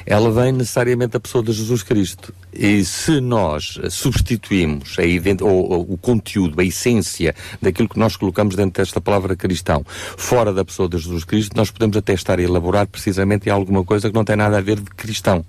[0.04, 2.34] Ela vem necessariamente da pessoa de Jesus Cristo.
[2.52, 7.32] E se nós substituímos a o conteúdo, a essência
[7.62, 9.84] daquilo que nós colocamos dentro desta palavra cristão,
[10.16, 14.08] fora da pessoa de Jesus Cristo, nós podemos até estar a elaborar precisamente alguma coisa
[14.08, 15.44] que não tem nada a ver de cristão.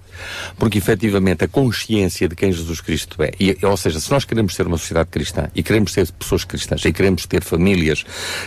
[0.60, 4.54] Porque efetivamente a consciência de quem Jesus Cristo é, e, ou seja, se nós queremos
[4.54, 8.06] ser uma sociedade cristã e queremos ser pessoas cristãs e queremos ter famílias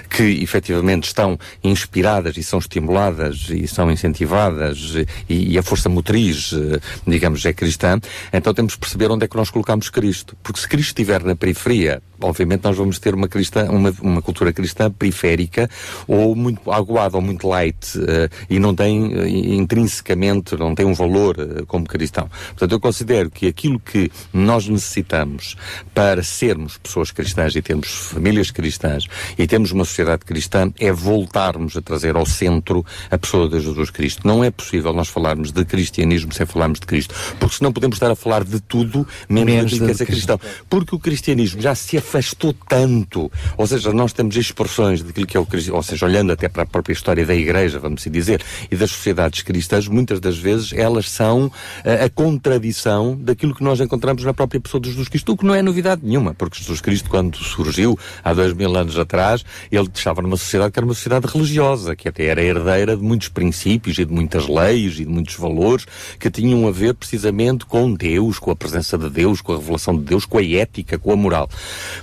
[0.08, 4.94] que efetivamente estão inspiradas e são estimuladas e são incentivadas
[5.28, 8.00] e, e a força motriz, eh, digamos, é cristã,
[8.32, 10.36] então temos que perceber onde é que nós colocamos Cristo.
[10.42, 14.52] Porque se Cristo estiver na periferia, obviamente nós vamos ter uma, cristã, uma, uma cultura
[14.52, 15.68] cristã periférica
[16.06, 20.94] ou muito aguada ou muito light eh, e não tem eh, intrinsecamente, não tem um
[20.94, 22.28] valor eh, como cristão.
[22.50, 25.56] Portanto, eu considero que aquilo que nós necessitamos
[25.94, 29.04] para sermos pessoas cristãs e termos famílias cristãs
[29.38, 33.90] e termos uma sociedade cristã é voltarmos a trazer ao centro a pessoa de Jesus
[33.90, 34.26] Cristo.
[34.26, 38.10] Não é possível nós falarmos de cristianismo sem falarmos de Cristo, porque senão podemos estar
[38.10, 40.40] a falar de tudo menos, Menos daquilo que é cristão.
[40.68, 45.40] Porque o cristianismo já se afastou tanto, ou seja, nós temos expressões daquilo que é
[45.40, 48.42] o cristianismo, ou seja, olhando até para a própria história da igreja, vamos assim dizer,
[48.68, 51.50] e das sociedades cristãs, muitas das vezes elas são
[51.84, 55.46] eh, a contradição daquilo que nós encontramos na própria pessoa de Jesus Cristo, o que
[55.46, 59.88] não é novidade nenhuma, porque Jesus Cristo, quando surgiu há dois mil anos atrás, ele
[59.94, 63.98] estava numa sociedade que era uma sociedade religiosa, que até era herdeira de muitos princípios
[63.98, 65.86] e de muitas leis e de muitos valores
[66.18, 69.96] que tinham a ver precisamente com Deus, com a presença de Deus, com a revelação
[69.96, 71.48] de Deus, com a ética, com a moral.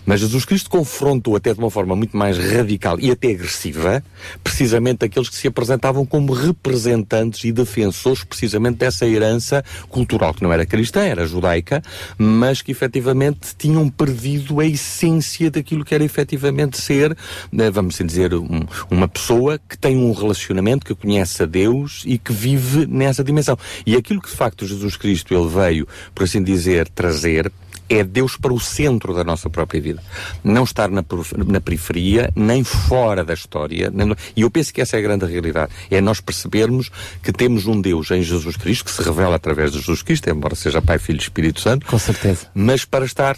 [0.06, 4.04] Mas Jesus Cristo confrontou até de uma forma muito mais radical e até agressiva,
[4.44, 10.52] precisamente aqueles que se apresentavam como representantes e defensores precisamente dessa herança cultural que não
[10.52, 11.82] era cristã, era judaica,
[12.18, 17.16] mas que efetivamente tinham perdido a essência daquilo que era efetivamente ser,
[17.58, 22.04] eh, vamos assim dizer, um- uma pessoa que tem um relacionamento, que conhece a Deus
[22.06, 23.58] e que vive nessa dimensão.
[23.86, 27.52] E aquilo que de facto Jesus Cristo ele veio, por assim dizer, trazer
[27.90, 30.04] é Deus para o centro da nossa própria vida.
[30.44, 31.04] Não estar na,
[31.46, 33.92] na periferia, nem fora da história.
[33.94, 35.72] nem E eu penso que essa é a grande realidade.
[35.90, 36.90] É nós percebermos
[37.22, 40.56] que temos um Deus em Jesus Cristo, que se revela através de Jesus Cristo, embora
[40.56, 41.86] seja Pai, Filho e Espírito Santo.
[41.86, 42.48] Com certeza.
[42.54, 43.38] Mas para estar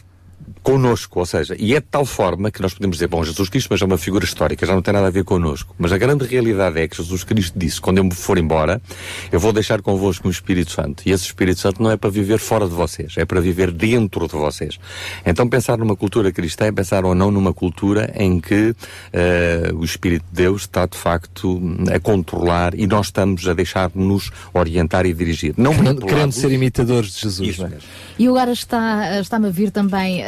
[0.63, 3.69] connosco, ou seja, e é de tal forma que nós podemos dizer, bom, Jesus Cristo,
[3.71, 5.73] mas é uma figura histórica, já não tem nada a ver connosco.
[5.77, 8.81] Mas a grande realidade é que Jesus Cristo disse, quando eu me for embora,
[9.31, 11.03] eu vou deixar convosco um Espírito Santo.
[11.05, 14.27] E esse Espírito Santo não é para viver fora de vocês, é para viver dentro
[14.27, 14.77] de vocês.
[15.25, 18.75] Então pensar numa cultura cristã é pensar ou não numa cultura em que
[19.11, 21.61] eh, o Espírito de Deus está de facto
[21.93, 25.53] a controlar e nós estamos a deixar-nos orientar e dirigir.
[25.57, 27.49] Não Querendo, querendo ser imitadores de Jesus.
[27.49, 27.69] Isso é?
[27.69, 27.87] mesmo.
[28.17, 30.23] E agora está, está-me a vir também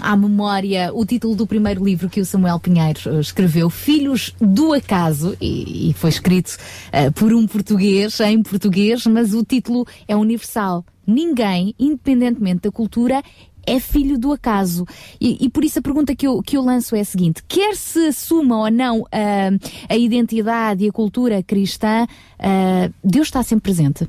[0.00, 4.72] à memória o título do primeiro livro que o Samuel Pinheiro eh, escreveu, Filhos do
[4.72, 6.56] Acaso, e, e foi escrito
[6.92, 10.84] eh, por um português, em português, mas o título é universal.
[11.06, 13.22] Ninguém, independentemente da cultura,
[13.66, 14.86] é filho do acaso.
[15.20, 17.74] E, e por isso a pergunta que eu, que eu lanço é a seguinte: quer
[17.76, 19.50] se assuma ou não ah,
[19.88, 22.06] a identidade e a cultura cristã,
[22.38, 24.08] ah, Deus está sempre presente.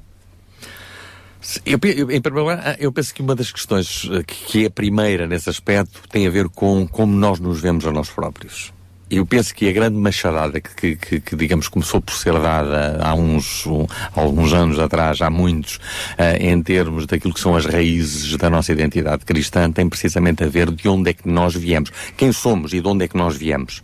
[1.65, 4.67] Eu, eu, em primeiro lugar, ah, eu penso que uma das questões que, que é
[4.67, 8.73] a primeira nesse aspecto tem a ver com como nós nos vemos a nós próprios.
[9.09, 13.13] Eu penso que a grande machadada que, que, que, digamos, começou por ser dada há
[13.13, 15.79] uns, um, alguns anos atrás, há muitos,
[16.17, 20.47] eh, em termos daquilo que são as raízes da nossa identidade cristã, tem precisamente a
[20.47, 23.37] ver de onde é que nós viemos, quem somos e de onde é que nós
[23.37, 23.83] viemos.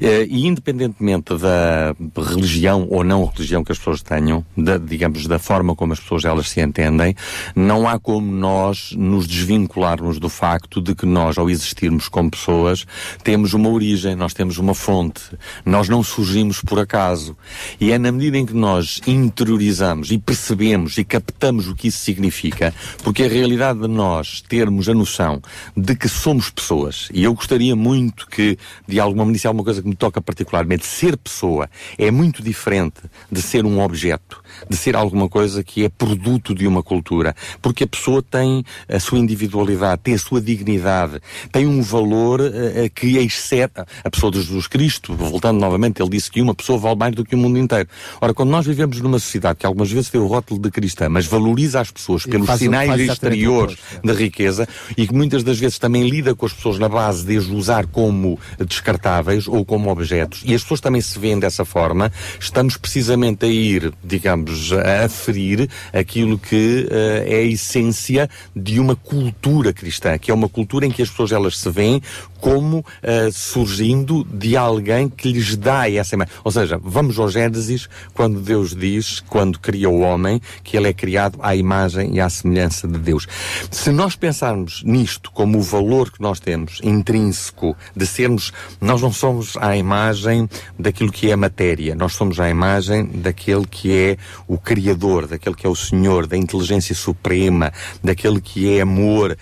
[0.00, 5.38] Eh, e independentemente da religião ou não religião que as pessoas tenham, da, digamos, da
[5.38, 7.14] forma como as pessoas elas se entendem,
[7.54, 12.86] não há como nós nos desvincularmos do facto de que nós, ao existirmos como pessoas,
[13.22, 15.22] temos uma origem, nós temos uma fonte.
[15.64, 17.36] Nós não surgimos por acaso.
[17.80, 21.98] E é na medida em que nós interiorizamos e percebemos e captamos o que isso
[21.98, 25.40] significa, porque a realidade de nós termos a noção
[25.76, 29.64] de que somos pessoas, e eu gostaria muito que, de alguma maneira, isso é uma
[29.64, 31.68] coisa que me toca particularmente, ser pessoa
[31.98, 33.00] é muito diferente
[33.30, 37.84] de ser um objeto, de ser alguma coisa que é produto de uma cultura, porque
[37.84, 41.20] a pessoa tem a sua individualidade, tem a sua dignidade,
[41.52, 43.72] tem um valor eh, que excede
[44.02, 47.24] a pessoa de Jesus Cristo, voltando novamente, ele disse que uma pessoa vale mais do
[47.24, 47.88] que o mundo inteiro.
[48.20, 51.26] Ora, quando nós vivemos numa sociedade que algumas vezes tem o rótulo de cristã, mas
[51.26, 55.58] valoriza as pessoas pelos faz sinais faz exteriores oposto, da riqueza e que muitas das
[55.58, 59.90] vezes também lida com as pessoas na base de as usar como descartáveis ou como
[59.90, 65.04] objetos e as pessoas também se veem dessa forma, estamos precisamente a ir, digamos, a
[65.04, 70.86] aferir aquilo que eh, é a essência de uma cultura cristã, que é uma cultura
[70.86, 72.02] em que as pessoas elas se veem
[72.44, 76.34] como eh, surgindo de alguém que lhes dá essa imagem.
[76.44, 80.92] Ou seja, vamos ao Gênesis, quando Deus diz, quando cria o homem, que ele é
[80.92, 83.26] criado à imagem e à semelhança de Deus.
[83.70, 89.10] Se nós pensarmos nisto como o valor que nós temos, intrínseco, de sermos, nós não
[89.10, 90.46] somos à imagem
[90.78, 95.66] daquilo que é matéria, nós somos à imagem daquele que é o Criador, daquele que
[95.66, 97.72] é o Senhor, da inteligência suprema,
[98.02, 99.34] daquele que é amor.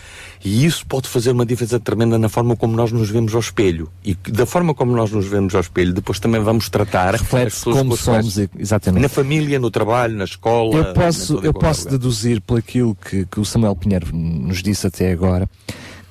[0.45, 3.89] E isso pode fazer uma diferença tremenda na forma como nós nos vemos ao espelho.
[4.05, 7.97] E da forma como nós nos vemos ao espelho, depois também vamos tratar Reflete-se como
[7.97, 9.03] quais- somos, exatamente.
[9.03, 10.75] Na família, no trabalho, na escola.
[10.75, 11.93] Eu posso, eu posso lugar.
[11.99, 15.49] deduzir por aquilo que, que o Samuel Pinheiro nos disse até agora,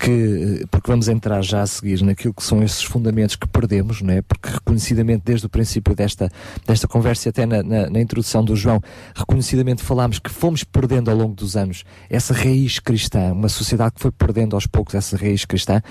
[0.01, 4.11] que, porque vamos entrar já a seguir naquilo que são esses fundamentos que perdemos, não
[4.11, 4.23] é?
[4.23, 6.27] Porque reconhecidamente desde o princípio desta,
[6.65, 8.81] desta conversa e até na, na, na introdução do João,
[9.13, 14.01] reconhecidamente falámos que fomos perdendo ao longo dos anos essa raiz cristã, uma sociedade que
[14.01, 15.81] foi perdendo aos poucos essa raiz cristã.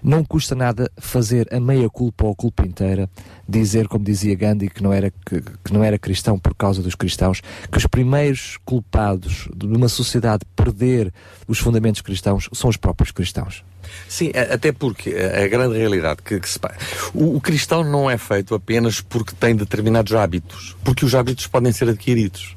[0.00, 3.10] Não custa nada fazer a meia culpa ou a culpa inteira,
[3.48, 6.94] dizer, como dizia Gandhi, que não era, que, que não era cristão por causa dos
[6.94, 7.40] cristãos,
[7.70, 11.12] que os primeiros culpados de uma sociedade perder
[11.48, 13.55] os fundamentos cristãos são os próprios cristãos.
[14.08, 16.58] Sim, a- até porque a grande realidade que, que se
[17.14, 21.72] o, o cristão não é feito apenas porque tem determinados hábitos, porque os hábitos podem
[21.72, 22.55] ser adquiridos.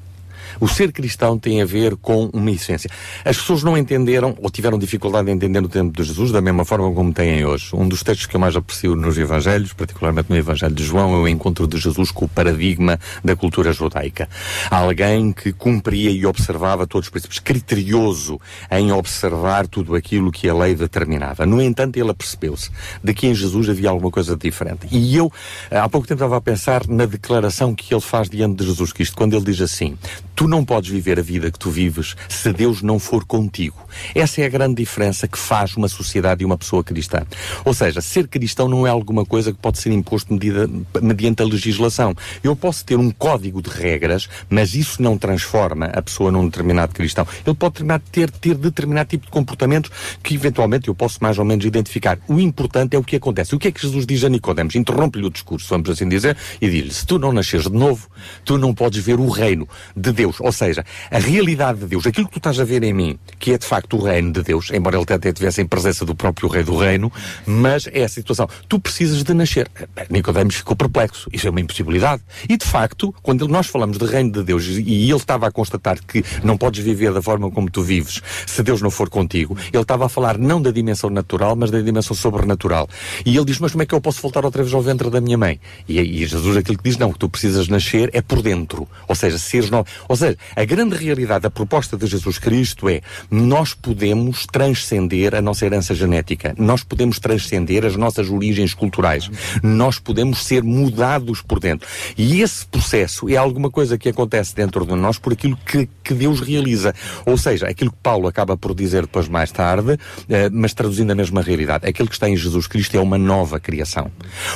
[0.60, 2.90] O ser cristão tem a ver com uma essência.
[3.26, 6.66] As pessoas não entenderam ou tiveram dificuldade em entender no tempo de Jesus da mesma
[6.66, 7.70] forma como têm hoje.
[7.74, 11.18] Um dos textos que eu mais aprecio nos Evangelhos, particularmente no Evangelho de João, é
[11.18, 14.30] o encontro de Jesus com o paradigma da cultura judaica.
[14.70, 18.40] Alguém que cumpria e observava todos os princípios, criterioso
[18.72, 21.46] em observar tudo aquilo que a lei determinava.
[21.46, 22.70] No entanto, ele apercebeu-se
[23.04, 24.88] de que em Jesus havia alguma coisa diferente.
[24.92, 25.32] E eu,
[25.72, 29.16] há pouco tempo, estava a pensar na declaração que ele faz diante de Jesus Cristo,
[29.16, 29.98] quando ele diz assim:
[30.40, 33.76] Tu não podes viver a vida que tu vives se Deus não for contigo.
[34.16, 37.26] Essa é a grande diferença que faz uma sociedade e uma pessoa cristã.
[37.66, 40.70] Ou seja, ser cristão não é alguma coisa que pode ser imposto medida,
[41.02, 42.16] mediante a legislação.
[42.42, 46.94] Eu posso ter um código de regras, mas isso não transforma a pessoa num determinado
[46.94, 47.28] cristão.
[47.46, 49.92] Ele pode ter, ter determinado tipo de comportamentos
[50.24, 52.18] que eventualmente eu posso mais ou menos identificar.
[52.30, 53.54] O importante é o que acontece.
[53.54, 54.74] O que é que Jesus diz a Nicodemos?
[54.76, 58.08] Interrompe-lhe o discurso, vamos assim dizer, e diz-lhe, se tu não nasceres de novo,
[58.46, 60.29] tu não podes ver o reino de Deus.
[60.40, 63.54] Ou seja, a realidade de Deus, aquilo que tu estás a ver em mim, que
[63.54, 66.50] é de facto o reino de Deus, embora ele até tivesse em presença do próprio
[66.50, 67.12] rei do reino,
[67.46, 68.48] mas é a situação.
[68.68, 69.70] Tu precisas de nascer.
[70.10, 71.30] Nicodemos ficou perplexo.
[71.32, 72.22] Isso é uma impossibilidade.
[72.48, 76.00] E de facto, quando nós falamos de reino de Deus e ele estava a constatar
[76.06, 79.82] que não podes viver da forma como tu vives se Deus não for contigo, ele
[79.82, 82.88] estava a falar não da dimensão natural, mas da dimensão sobrenatural.
[83.26, 85.22] E ele diz, mas como é que eu posso voltar outra vez ao ventre da
[85.22, 85.60] minha mãe?
[85.88, 88.88] E, e Jesus aquilo que diz, não, que tu precisas nascer é por dentro.
[89.08, 89.86] Ou seja, seres novo.
[90.20, 93.02] Seja, a grande realidade da proposta de Jesus Cristo é
[93.32, 96.54] nós podemos transcender a nossa herança genética.
[96.58, 99.30] Nós podemos transcender as nossas origens culturais.
[99.64, 101.88] Nós podemos ser mudados por dentro.
[102.18, 106.14] E esse processo é alguma coisa que acontece dentro de nós por aquilo que, que
[106.14, 106.94] Deus realiza.
[107.26, 109.98] Ou seja, aquilo que Paulo acaba por dizer depois mais tarde,
[110.28, 111.88] eh, mas traduzindo a mesma realidade.
[111.88, 114.12] Aquilo que está em Jesus Cristo é uma nova criação.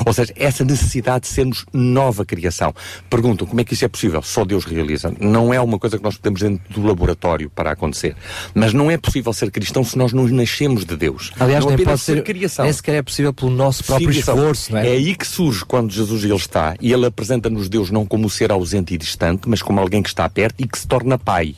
[0.06, 2.73] Ou seja, essa necessidade de sermos nova criação.
[3.10, 4.22] Perguntam como é que isso é possível?
[4.22, 5.13] Só Deus realiza.
[5.20, 8.15] Não é uma coisa que nós podemos dentro do laboratório para acontecer.
[8.54, 11.32] Mas não é possível ser cristão se nós não nascemos de Deus.
[11.40, 12.65] Aliás, não nem pode ser, criação.
[12.65, 14.36] nem sequer é possível pelo nosso próprio Filiação.
[14.36, 14.88] esforço, não é?
[14.88, 18.30] É aí que surge quando Jesus ele está e ele apresenta-nos Deus não como um
[18.30, 21.56] ser ausente e distante, mas como alguém que está perto e que se torna pai.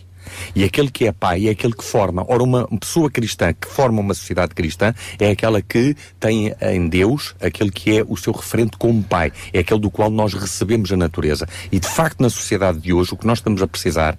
[0.55, 2.25] E aquele que é pai é aquele que forma.
[2.27, 7.35] Ora, uma pessoa cristã que forma uma sociedade cristã é aquela que tem em Deus
[7.41, 9.31] aquele que é o seu referente como pai.
[9.53, 11.47] É aquele do qual nós recebemos a natureza.
[11.71, 14.17] E de facto, na sociedade de hoje, o que nós estamos a precisar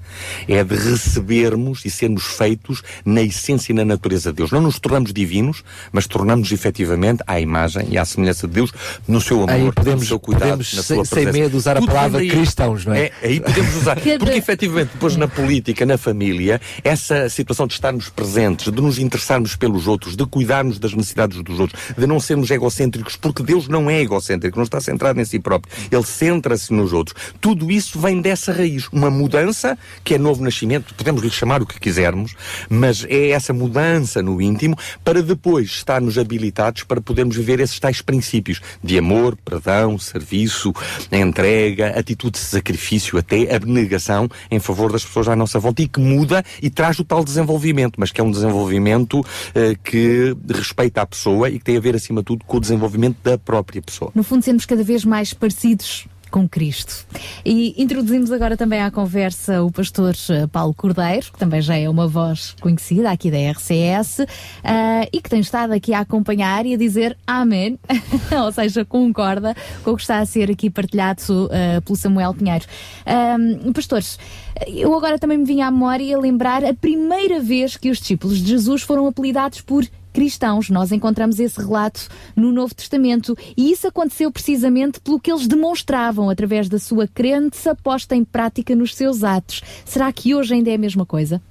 [0.49, 4.51] é de recebermos e sermos feitos na essência e na natureza de Deus.
[4.51, 5.63] Não nos tornamos divinos,
[5.93, 8.73] mas tornamos efetivamente à imagem e à semelhança de Deus
[9.09, 11.39] no seu amor, Aí podemos- no seu cuidado, podemos, na sem- sua sem presença.
[11.45, 12.37] medo, usar a Tudo palavra vem daí.
[12.39, 13.11] cristãos, não é?
[13.23, 13.97] Aí podemos usar.
[14.01, 19.57] Porque efetivamente, depois na política, na família, essa situação de estarmos presentes, de nos interessarmos
[19.57, 23.91] pelos outros, de cuidarmos das necessidades dos outros, de não sermos egocêntricos, porque Deus não
[23.91, 25.73] é egocêntrico, não está centrado em si próprio.
[25.91, 27.17] Ele centra-se nos outros.
[27.41, 28.89] Tudo isso vem dessa raiz.
[28.93, 32.35] Uma mudança que é novo nascimento, podemos lhe chamar o que quisermos,
[32.69, 38.01] mas é essa mudança no íntimo para depois estarmos habilitados para podermos viver esses tais
[38.03, 40.73] princípios de amor, perdão, serviço,
[41.11, 46.01] entrega, atitude de sacrifício, até abnegação em favor das pessoas à nossa volta e que
[46.01, 49.25] muda e traz o tal desenvolvimento, mas que é um desenvolvimento
[49.55, 52.61] eh, que respeita a pessoa e que tem a ver, acima de tudo, com o
[52.61, 54.11] desenvolvimento da própria pessoa.
[54.15, 57.07] No fundo, sermos cada vez mais parecidos com Cristo.
[57.45, 61.89] E introduzimos agora também à conversa o pastor eh, Paulo Cordeiro, que também já é
[61.89, 64.27] uma voz conhecida aqui da RCS,
[64.65, 67.79] ah, e que tem estado aqui a acompanhar e a dizer amém,
[68.45, 72.65] ou seja, concorda com o que está a ser aqui partilhado ah, pelo Samuel Pinheiro.
[73.05, 74.19] Ahm, pastores,
[74.67, 78.51] eu agora também me vinha à memória lembrar a primeira vez que os discípulos de
[78.51, 80.71] Jesus foram apelidados por cristãos.
[80.71, 86.31] Nós encontramos esse relato no Novo Testamento e isso aconteceu precisamente pelo que eles demonstravam
[86.31, 89.61] através da sua crença posta em prática nos seus atos.
[89.85, 91.43] Será que hoje ainda é a mesma coisa?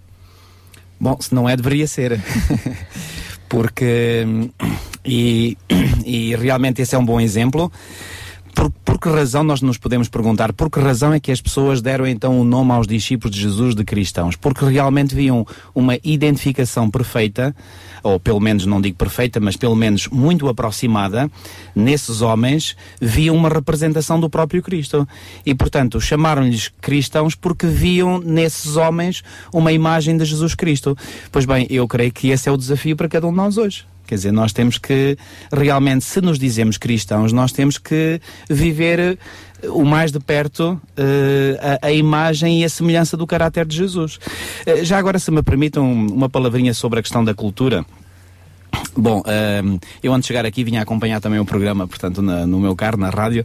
[0.99, 2.19] Bom, se não é, deveria ser.
[3.47, 4.25] Porque.
[4.25, 4.49] hum,
[5.05, 5.55] E,
[6.03, 7.71] e realmente esse é um bom exemplo.
[8.55, 10.53] Por, por que razão nós nos podemos perguntar?
[10.53, 13.75] Por que razão é que as pessoas deram então o nome aos discípulos de Jesus
[13.75, 14.37] de cristãos?
[14.37, 17.53] Porque realmente viam uma identificação perfeita,
[18.01, 21.29] ou pelo menos não digo perfeita, mas pelo menos muito aproximada,
[21.75, 25.05] nesses homens, viam uma representação do próprio Cristo.
[25.45, 29.21] E portanto chamaram-lhes cristãos porque viam nesses homens
[29.53, 30.97] uma imagem de Jesus Cristo.
[31.29, 33.85] Pois bem, eu creio que esse é o desafio para cada um de nós hoje.
[34.05, 35.17] Quer dizer, nós temos que,
[35.51, 38.19] realmente, se nos dizemos cristãos, nós temos que
[38.49, 39.17] viver eh,
[39.69, 44.19] o mais de perto eh, a, a imagem e a semelhança do caráter de Jesus.
[44.65, 47.85] Eh, já agora, se me permitam uma palavrinha sobre a questão da cultura.
[48.97, 52.59] Bom, ehm, eu antes de chegar aqui vinha acompanhar também o programa, portanto, na- no
[52.59, 53.43] meu carro, na rádio,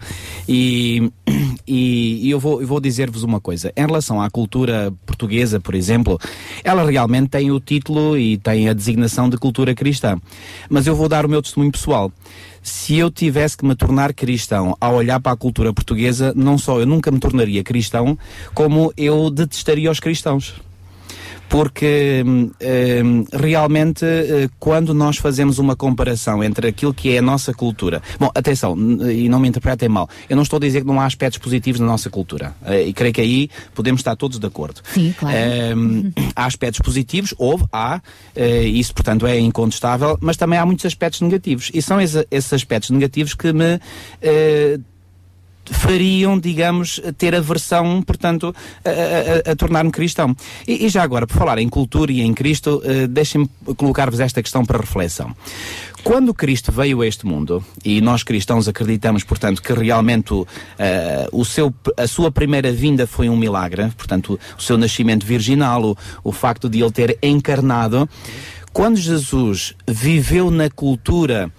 [0.49, 1.11] e,
[1.67, 3.73] e, e eu vou, eu vou dizer-vos uma coisa.
[3.77, 6.19] Em relação à cultura portuguesa, por exemplo,
[6.63, 10.21] ela realmente tem o título e tem a designação de cultura cristã.
[10.69, 12.13] Mas eu vou dar o meu testemunho pessoal.
[12.63, 16.79] Se eu tivesse que me tornar cristão ao olhar para a cultura portuguesa, não só
[16.79, 18.19] eu nunca me tornaria cristão,
[18.55, 20.55] como eu detestaria os cristãos
[21.51, 22.51] porque hum,
[23.05, 28.01] hum, realmente eh, quando nós fazemos uma comparação entre aquilo que é a nossa cultura,
[28.21, 28.77] bom, atenção,
[29.11, 31.81] e não me interpretem mal, eu não estou a dizer que não há aspectos positivos
[31.81, 34.81] na nossa cultura, eh, e creio que aí podemos estar todos de acordo.
[34.95, 35.37] Sim, claro.
[35.77, 38.01] Hum, há aspectos positivos, houve, há,
[38.37, 42.53] eh, isso portanto é incontestável, mas também há muitos aspectos negativos, e são esse- esses
[42.53, 43.81] aspectos negativos que me
[45.71, 50.37] fariam, digamos, ter aversão, portanto, a, a- a- tornar-me cristão.
[50.67, 54.43] E, e já agora, por falar em cultura e em Cristo, eh, deixem-me colocar-vos esta
[54.43, 55.35] questão para reflexão.
[56.03, 60.33] Quando Cristo veio a este mundo, e nós cristãos acreditamos, portanto, que realmente
[60.79, 65.83] eh, o seu, a sua primeira vinda foi um milagre, portanto, o seu nascimento virginal,
[65.85, 68.09] o, o facto de ele ter encarnado,
[68.73, 71.53] quando Jesus viveu na cultura,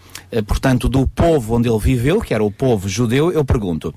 [0.45, 3.93] portanto, do povo onde ele viveu, que era o povo judeu, eu pergunto: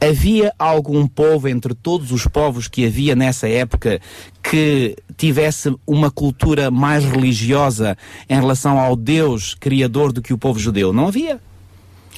[0.00, 4.00] havia algum povo entre todos os povos que havia nessa época
[4.42, 7.98] que tivesse uma cultura mais religiosa
[8.28, 10.92] em relação ao Deus criador do que o povo judeu?
[10.92, 11.40] Não havia.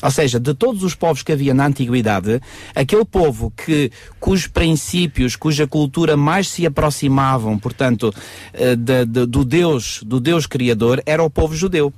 [0.00, 2.40] Ou seja, de todos os povos que havia na antiguidade,
[2.72, 8.14] aquele povo que cujos princípios, cuja cultura mais se aproximavam, portanto,
[8.52, 11.92] eh, da- da- do Deus, do Deus criador, era o povo judeu.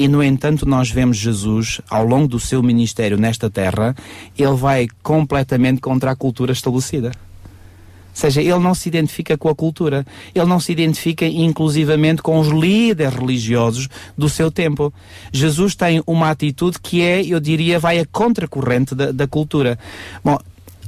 [0.00, 3.94] E no entanto, nós vemos Jesus ao longo do seu ministério nesta terra,
[4.38, 7.08] ele vai completamente contra a cultura estabelecida.
[7.08, 12.40] Ou seja, ele não se identifica com a cultura, ele não se identifica inclusivamente com
[12.40, 14.90] os líderes religiosos do seu tempo.
[15.30, 19.78] Jesus tem uma atitude que é, eu diria, vai a contracorrente da, da cultura.
[20.24, 20.38] Bom,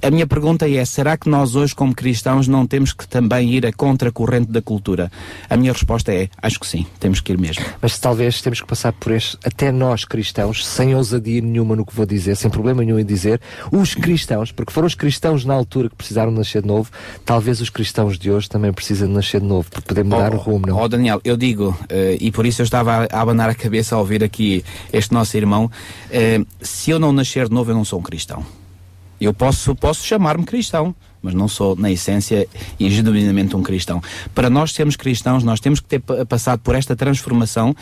[0.03, 3.65] A minha pergunta é: será que nós hoje, como cristãos, não temos que também ir
[3.65, 5.13] a contracorrente da cultura?
[5.49, 7.65] A minha resposta é: acho que sim, temos que ir mesmo.
[7.81, 11.95] Mas talvez temos que passar por este, até nós cristãos, sem ousadia nenhuma no que
[11.95, 13.41] vou dizer, sem problema nenhum em dizer,
[13.71, 16.91] os cristãos, porque foram os cristãos na altura que precisaram de nascer de novo,
[17.25, 20.37] talvez os cristãos de hoje também precisem de nascer de novo, para poder mudar o
[20.37, 20.81] rumo, não?
[20.81, 23.95] Oh, Daniel, eu digo, eh, e por isso eu estava a, a abanar a cabeça
[23.95, 25.71] ao ouvir aqui este nosso irmão,
[26.11, 28.45] eh, se eu não nascer de novo, eu não sou um cristão.
[29.25, 32.49] Eu posso, posso chamar-me cristão, mas não sou, na essência
[32.81, 34.03] e genuinamente um cristão.
[34.35, 37.75] Para nós sermos cristãos, nós temos que ter pa- passado por esta transformação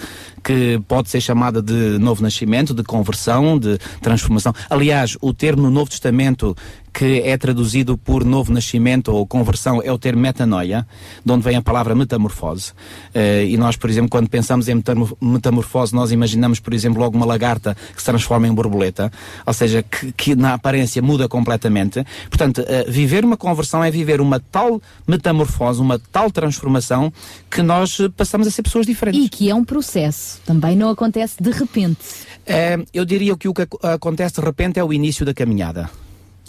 [0.44, 4.52] que pode ser chamada de novo nascimento, de conversão, de transformação.
[4.68, 6.54] Aliás, o termo no Novo Testamento
[6.92, 10.86] que é traduzido por novo nascimento ou conversão é o termo metanoia,
[11.24, 12.72] de onde vem a palavra metamorfose.
[13.14, 17.16] Eh, e nós, por exemplo, quando pensamos em metamor- metamorfose, nós imaginamos, por exemplo, logo
[17.16, 19.10] uma lagarta que se transforma em borboleta,
[19.46, 22.04] ou seja, que, que na aparência muda completamente.
[22.28, 27.12] Portanto, eh, viver uma conversão é viver uma tal metamorfose, uma tal transformação,
[27.50, 29.24] que nós passamos a ser pessoas diferentes.
[29.24, 31.98] E que é um processo, também não acontece de repente.
[32.46, 35.88] Eh, eu diria que o que ac- acontece de repente é o início da caminhada.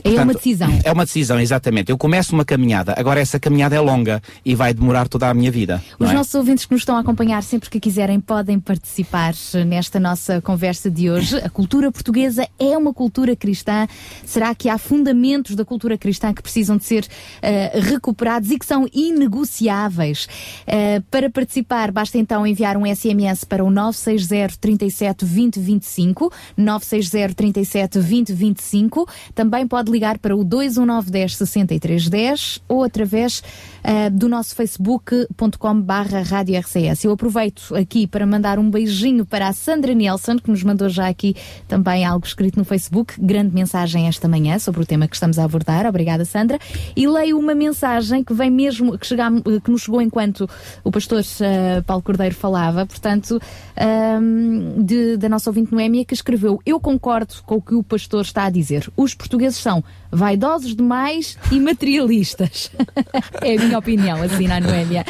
[0.04, 0.80] É uma Portanto, decisão.
[0.84, 1.92] É uma decisão, exatamente.
[1.92, 5.52] Eu começo uma caminhada, agora essa caminhada é longa e vai demorar toda a minha
[5.52, 5.84] vida.
[6.00, 6.14] Os é?
[6.14, 9.34] nossos ouvintes que nos estão a acompanhar sempre que quiserem podem participar
[9.68, 11.38] nesta nossa conversa de hoje.
[11.38, 13.88] A cultura portuguesa é uma cultura cristã.
[14.26, 17.06] Será que há fundamentos da cultura cristã que precisam de ser
[17.42, 20.28] eh, recuperados e que são inegociáveis?
[20.66, 27.34] Eh, para participar, basta então enviar um SMS para o 960 37 20 25, 960
[27.34, 29.08] 37 20 25.
[29.36, 33.42] Também pode ligar para o 219 10 63 10 ou através
[33.84, 37.04] eh, do nosso facebook.com barra rádio RCS.
[37.06, 41.08] Eu aproveito aqui para mandar um beijinho para a Sandra Nelson, que nos mandou já
[41.08, 41.36] aqui
[41.68, 43.14] também algo escrito no Facebook.
[43.20, 45.86] Grande mensagem esta manhã sobre o tema que estamos a abordar.
[45.86, 46.60] Obrigada, Sandra.
[46.96, 50.48] E leio uma mensagem que vem mesmo, que, chegam- que nos chegou enquanto
[50.84, 53.40] o pastor eh, Paulo Cordeiro falava, portanto,
[53.76, 58.22] ahm, de- da nossa ouvinte Noémia, que escreveu: Eu concordo com o que o pastor
[58.22, 58.90] está a dizer.
[58.98, 59.71] Os portugueses são
[60.12, 62.72] vaidosos demais e materialistas.
[63.42, 65.06] é a minha opinião, assim, na Noémia.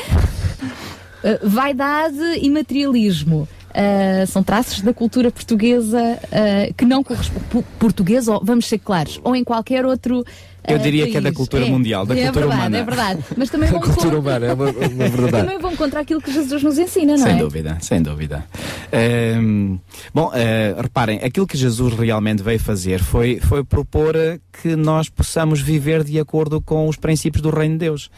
[1.24, 3.48] Uh, vaidade e materialismo.
[3.70, 7.64] uh, são traços da cultura portuguesa uh, que não correspondem.
[7.80, 10.26] Portuguesa, vamos ser claros, ou em qualquer outro.
[10.68, 11.38] Eu uh, diria que é da país.
[11.38, 12.78] cultura mundial, da é cultura verdade, humana.
[12.78, 15.32] É verdade, mas também vão cultura contra- humana, é uma, uma verdade.
[15.46, 17.38] Também vão contra aquilo que Jesus nos ensina, não sem é?
[17.38, 18.46] dúvida, sem dúvida.
[18.92, 19.78] Ehm,
[20.14, 25.10] bom, eh, reparem, aquilo que Jesus realmente veio fazer foi, foi propor eh, que nós
[25.10, 28.10] possamos viver de acordo com os princípios do Reino de Deus.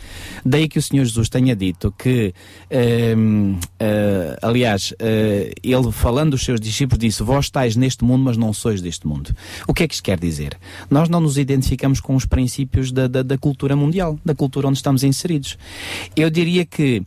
[0.45, 2.33] Daí que o Senhor Jesus tenha dito que,
[2.69, 8.35] ehm, eh, aliás, eh, ele falando dos seus discípulos disse: Vós estáis neste mundo, mas
[8.37, 9.33] não sois deste mundo.
[9.67, 10.57] O que é que isto quer dizer?
[10.89, 14.77] Nós não nos identificamos com os princípios da, da, da cultura mundial, da cultura onde
[14.77, 15.55] estamos inseridos.
[16.15, 17.03] Eu diria que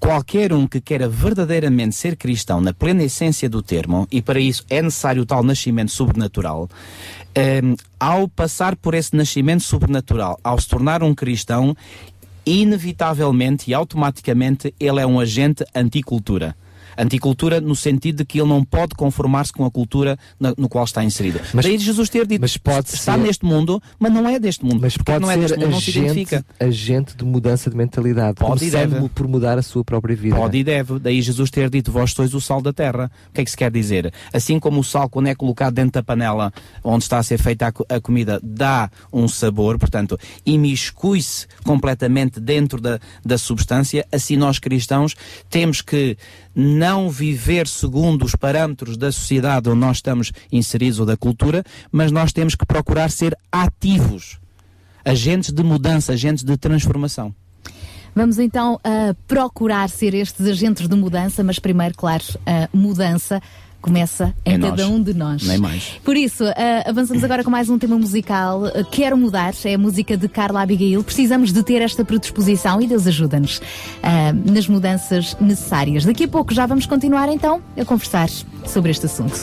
[0.00, 4.64] qualquer um que queira verdadeiramente ser cristão na plena essência do termo, e para isso
[4.68, 6.68] é necessário o tal nascimento sobrenatural,
[7.34, 11.76] ehm, ao passar por esse nascimento sobrenatural, ao se tornar um cristão,
[12.44, 16.56] inevitavelmente e automaticamente ele é um agente anticultura.
[16.96, 20.84] Anticultura no sentido de que ele não pode conformar-se com a cultura na- no qual
[20.84, 21.40] está inserido.
[21.52, 24.64] Mas- Daí Jesus ter dito, mas pode está ser- neste mundo, mas não é deste
[24.64, 24.78] mundo.
[24.80, 26.46] Mas Porque pode não é deste ser mundo, não se agente, identifica.
[26.60, 29.08] agente de mudança de mentalidade, Pode e deve.
[29.10, 30.36] por mudar a sua própria vida.
[30.36, 30.98] Pode e deve.
[30.98, 33.10] Daí Jesus ter dito, vós sois o sal da terra.
[33.30, 34.12] O que é que se quer dizer?
[34.32, 37.72] Assim como o sal, quando é colocado dentro da panela onde está a ser feita
[37.90, 40.18] a, a comida, dá um sabor, portanto,
[40.68, 45.14] imiscui-se completamente dentro da, da substância, assim nós cristãos
[45.50, 46.16] temos que
[46.54, 52.12] não viver segundo os parâmetros da sociedade onde nós estamos inseridos ou da cultura, mas
[52.12, 54.38] nós temos que procurar ser ativos.
[55.04, 57.34] Agentes de mudança, agentes de transformação.
[58.14, 63.42] Vamos então a procurar ser estes agentes de mudança, mas primeiro, claro, a mudança
[63.84, 64.94] começa em É cada nós.
[64.94, 65.42] um de nós.
[65.46, 65.92] Nem mais.
[66.02, 68.64] Por isso, ah, avançamos agora com mais um tema musical.
[68.64, 71.04] Ah, Quero Mudar, é a música de Carla Abigail.
[71.04, 73.60] Precisamos de ter esta predisposição e Deus ajuda-nos
[74.02, 76.04] ah, nas mudanças necessárias.
[76.06, 78.28] Daqui a pouco já vamos continuar então a conversar
[78.66, 79.34] sobre este assunto.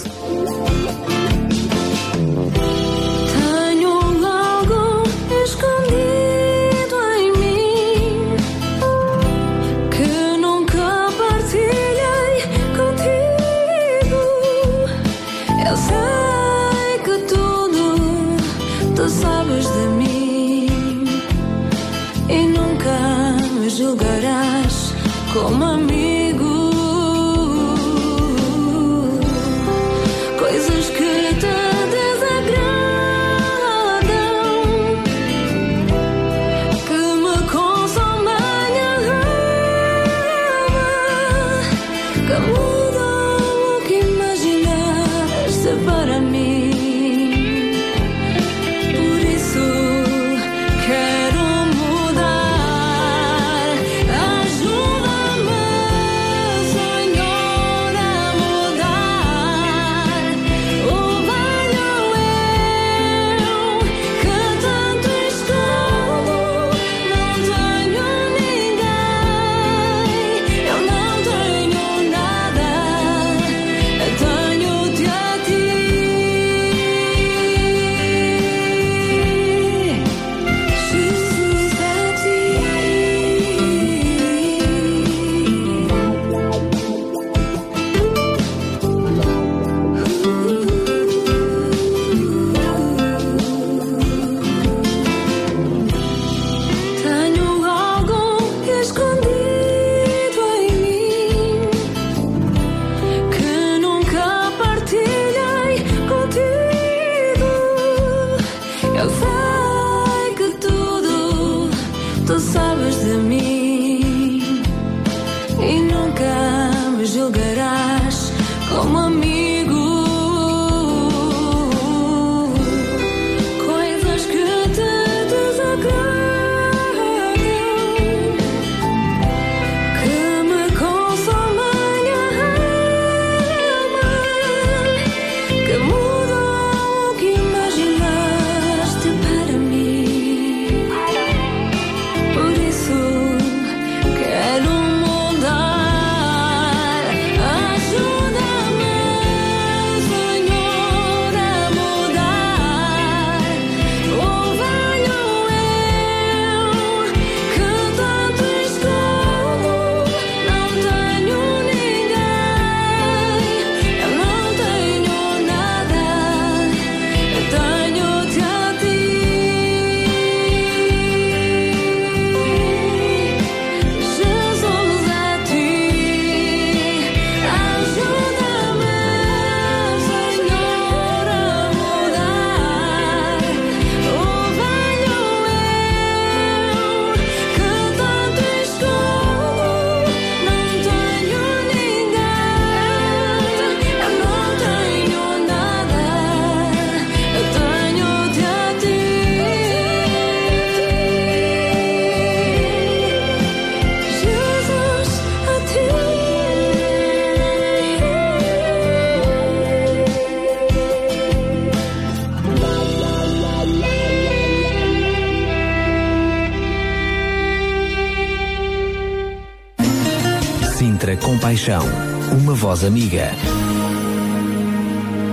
[222.81, 223.60] Voz amiga.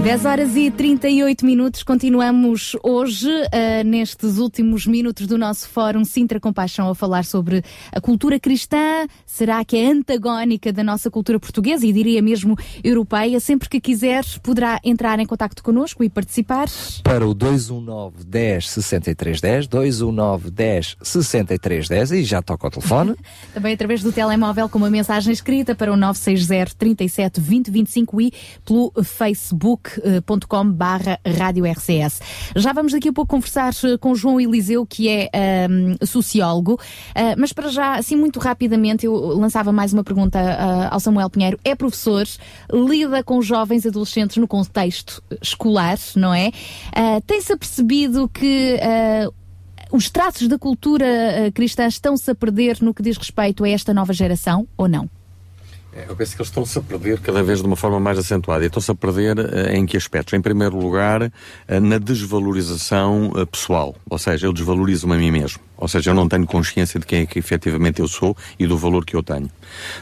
[0.09, 6.41] 10 horas e 38 minutos, continuamos hoje, uh, nestes últimos minutos do nosso Fórum Sintra
[6.41, 7.63] Compaixão, a falar sobre
[7.93, 9.07] a cultura cristã.
[9.27, 13.39] Será que é antagónica da nossa cultura portuguesa e diria mesmo europeia?
[13.39, 16.69] Sempre que quiser, poderá entrar em contato connosco e participar.
[17.05, 23.15] Para o 219 10 63 10, 219 10 63 10 e já toca o telefone.
[23.53, 28.33] Também através do telemóvel com uma mensagem escrita para o 960 37 20 25 e
[28.65, 28.91] pelo
[29.99, 32.21] facebook.com barra rádio RCS.
[32.57, 35.31] Já vamos daqui a pouco conversar eh, com João Eliseu, que é
[35.71, 40.95] um, sociólogo, uh, mas para já, assim muito rapidamente, eu lançava mais uma pergunta uh,
[40.95, 41.59] ao Samuel Pinheiro.
[41.65, 42.27] É professor,
[42.73, 46.49] lida com jovens adolescentes no contexto escolar, não é?
[46.49, 48.79] Uh, Tem-se apercebido que
[49.91, 51.07] os traços da cultura
[51.55, 55.09] cristã estão-se a perder no que diz respeito a esta nova geração ou não?
[55.99, 58.63] É, Eu penso que eles estão-se a perder cada vez de uma forma mais acentuada.
[58.63, 60.33] E estão-se a perder eh, em que aspectos?
[60.35, 61.33] Em primeiro lugar,
[61.67, 63.97] eh, na desvalorização eh, pessoal.
[64.09, 65.68] Ou seja, eu desvalorizo-me a mim mesmo.
[65.79, 68.77] Ou seja, eu não tenho consciência de quem é que efetivamente eu sou e do
[68.77, 69.51] valor que eu tenho.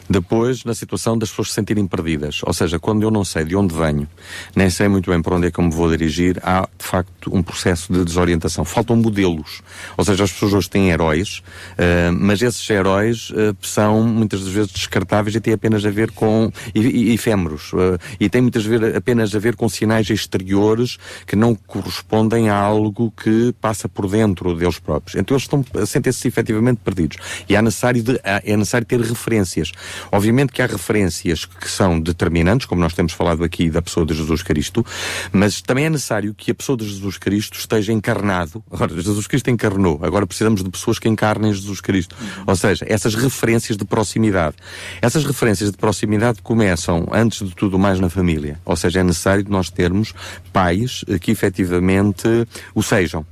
[0.08, 2.40] Depois, na situação das pessoas se sentirem perdidas.
[2.44, 4.08] Ou seja, quando eu não sei de onde venho,
[4.54, 7.34] nem sei muito bem para onde é que eu me vou dirigir, há de facto
[7.34, 8.64] um processo de desorientação.
[8.64, 9.62] Faltam modelos.
[9.96, 11.42] Ou seja, as pessoas hoje têm heróis,
[11.76, 16.10] eh, mas esses heróis eh, são muitas das vezes descartáveis e têm apenas a ver
[16.10, 17.72] com e, e, efêmeros.
[17.74, 22.56] eh, e têm muitas vezes apenas a ver com sinais exteriores que não correspondem a
[22.56, 25.16] algo que passa por dentro deles próprios.
[25.16, 27.16] Então eles estão sentem-se efetivamente perdidos.
[27.48, 29.72] E há necessário de- é necessário ter referências.
[30.10, 34.14] Obviamente que há referências que são determinantes, como nós temos falado aqui da pessoa de
[34.14, 34.84] Jesus Cristo,
[35.32, 38.62] mas também é necessário que a pessoa de Jesus Cristo esteja encarnado.
[38.70, 42.14] Agora, Jesus Cristo encarnou, agora precisamos de pessoas que encarnem Jesus Cristo.
[42.46, 44.56] Ou seja, essas referências de proximidade.
[45.00, 48.58] Essas referências de proximidade começam, antes de tudo, mais na família.
[48.64, 50.12] Ou seja, é necessário nós termos
[50.52, 52.26] pais eh, que efetivamente
[52.74, 53.24] o sejam.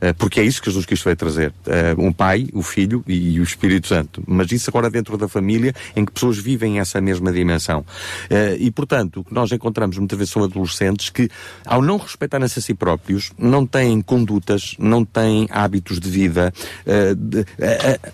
[0.00, 1.52] Eh, porque é isso que Jesus Cristo veio trazer.
[1.66, 4.22] Eh, um pai, o filho e o Espírito Santo.
[4.26, 7.84] Mas isso agora dentro da família, em que pessoas vivem essa mesma dimensão.
[8.28, 11.28] Eh, e, portanto, o que nós encontramos muitas vezes são adolescentes que,
[11.66, 16.52] ao não respeitarem-se a si próprios, não têm condutas, não têm hábitos de vida,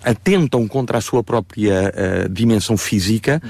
[0.03, 1.93] atentam contra a sua própria
[2.29, 3.41] dimensão física,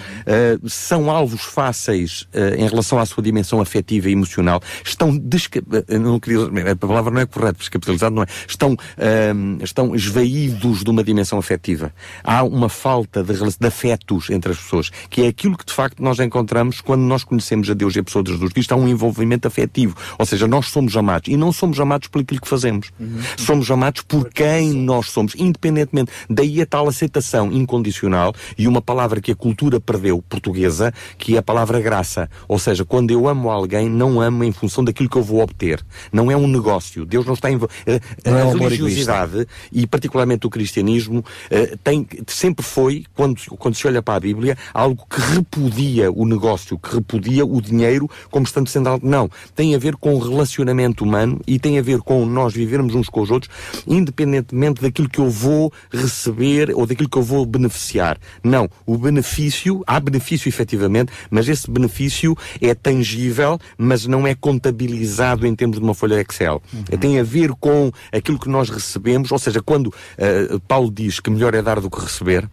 [0.66, 5.62] são alvos fáceis em relação à sua dimensão afetiva e emocional, estão desca...
[6.00, 6.72] não queria...
[6.72, 11.38] a palavra não é correta, descapitalizado não é, estão, ahm, estão esvaídos de uma dimensão
[11.38, 11.94] afetiva.
[12.24, 16.02] Há uma falta de, de afetos entre as pessoas, que é aquilo que de facto
[16.02, 18.88] nós encontramos quando nós conhecemos a Deus e a pessoa de Jesus Cristo, há um
[18.88, 19.96] envolvimento afetivo.
[20.18, 21.28] Ou seja, nós somos amados.
[21.28, 22.92] E não somos amados por aquilo que fazemos.
[23.38, 26.12] Somos amados por quem nós somos, independentemente.
[26.30, 31.40] Daí a tal aceitação incondicional e uma palavra que a cultura perdeu, portuguesa, que é
[31.40, 32.30] a palavra graça.
[32.48, 35.84] Ou seja, quando eu amo alguém, não amo em função daquilo que eu vou obter.
[36.12, 37.06] Não é um negócio.
[37.06, 37.78] Deus não está envolvido.
[38.26, 43.88] A, é a religiosidade e particularmente o cristianismo eh, tem, sempre foi, quando, quando se
[43.88, 48.70] olha para a Bíblia, algo que repudia o negócio, que repudia o dinheiro como estando
[48.70, 49.08] sendo algo.
[49.08, 49.30] Não.
[49.56, 53.10] Tem a ver com o relacionamento humano e tem a ver com nós vivermos uns
[53.10, 53.54] com os outros,
[53.88, 58.18] independentemente daquilo que eu vou receber ou daquilo que eu vou beneficiar.
[58.44, 58.70] Não.
[58.86, 65.56] O benefício, há benefício efetivamente, mas esse benefício é tangível, mas não é contabilizado em
[65.56, 66.62] termos de uma folha Excel.
[67.00, 71.30] Tem a ver com aquilo que nós recebemos, ou seja, quando eh, Paulo diz que
[71.30, 72.50] melhor é dar do que receber,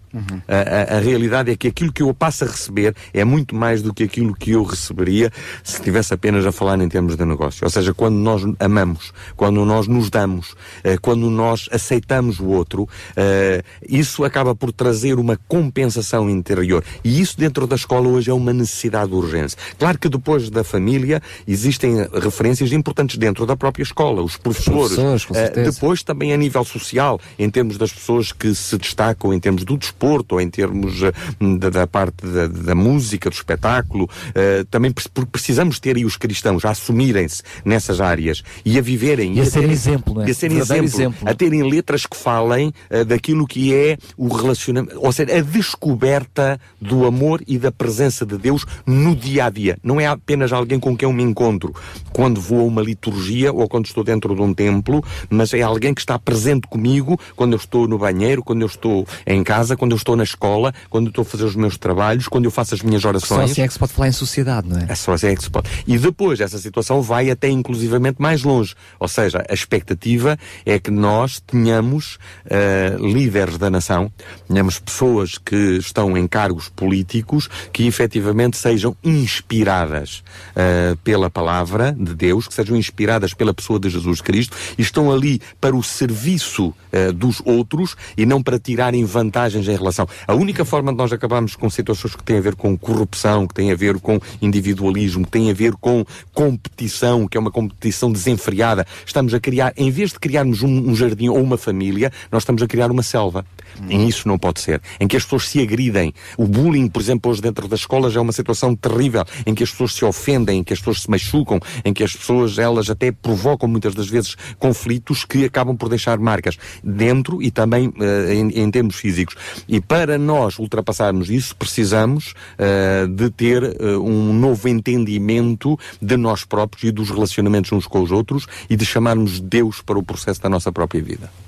[0.49, 3.83] a, a- a realidade é que aquilo que eu passo a receber é muito mais
[3.83, 5.31] do que aquilo que eu receberia
[5.63, 7.65] se estivesse apenas a falar em termos de negócio.
[7.65, 12.89] Ou seja, quando nós amamos, quando nós nos damos, eh, quando nós aceitamos o outro,
[13.17, 16.85] eh, isso acaba por trazer uma compensação interior.
[17.03, 19.59] E isso dentro da escola hoje é uma necessidade de urgência.
[19.79, 25.25] Claro que depois da família existem referências importantes dentro da própria escola, os professores, Professores,
[25.25, 25.73] com eh, certeza.
[25.73, 29.77] depois também a nível social, em termos das pessoas que se destacam em termos do
[29.77, 31.13] desporto ou em termos eh,
[31.59, 36.17] da, da parte da, da música, do espetáculo, eh, também porque precisamos ter aí os
[36.17, 40.29] cristãos a assumirem-se nessas áreas e a viverem E a a serem exemplo, não é?
[40.29, 41.29] e a serem exemplo, exemplo.
[41.29, 46.61] a terem letras que falem eh, daquilo que é o relacionamento, ou seja, a descoberta
[46.81, 49.79] do amor e da presença de Deus no dia a dia.
[49.83, 51.75] Não é apenas alguém com quem eu me encontro
[52.13, 55.05] quando vou a uma liturgia ou quando estou dentro de um templo,
[55.35, 59.07] mas é alguém que está presente comigo quando eu estou no banheiro, quando eu estou
[59.27, 62.29] em casa, quando eu estou na escola, quando eu estou a fazer os meus trabalhos,
[62.29, 63.51] quando eu faço as minhas Só orações.
[63.51, 64.87] assim é que se pode falar em sociedade, não é?
[64.89, 65.69] É só assim é que se pode.
[65.87, 68.75] E depois essa situação vai até inclusivamente mais longe.
[68.99, 74.11] Ou seja, a expectativa é que nós tenhamos eh, líderes da nação,
[74.49, 80.23] tenhamos pessoas que estão em cargos políticos que efetivamente sejam inspiradas
[80.55, 85.11] eh, pela palavra de Deus, que sejam inspiradas pela pessoa de Jesus Cristo e estão
[85.15, 90.07] ali para o serviço eh, dos outros e não para tirarem vantagens em relação.
[90.27, 93.55] A única forma de nós acabarmos com situações que têm a ver com corrupção, que
[93.55, 98.13] têm a ver com individualismo, que têm a ver com competição, que é uma competição
[98.13, 102.43] desenfreada, estamos a criar, em vez de criarmos um, um jardim ou uma família, nós
[102.43, 103.45] estamos a criar uma selva.
[103.89, 104.81] E isso não pode ser.
[105.01, 106.13] Em que as pessoas se agridem.
[106.37, 109.71] O bullying, por exemplo, hoje dentro das escolas é uma situação terrível, em que as
[109.71, 113.11] pessoas se ofendem, em que as pessoas se machucam, em que as pessoas, elas até
[113.11, 118.49] provocam muitas das vezes conflitos que acabam por deixar marcas dentro e também eh, em,
[118.63, 119.37] em termos físicos.
[119.69, 126.45] E para nós ultrapassarmos isso, precisamos eh, de ter eh, um novo entendimento de nós
[126.45, 130.41] próprios e dos relacionamentos uns com os outros e de chamarmos Deus para o processo
[130.41, 131.44] da nossa própria vida.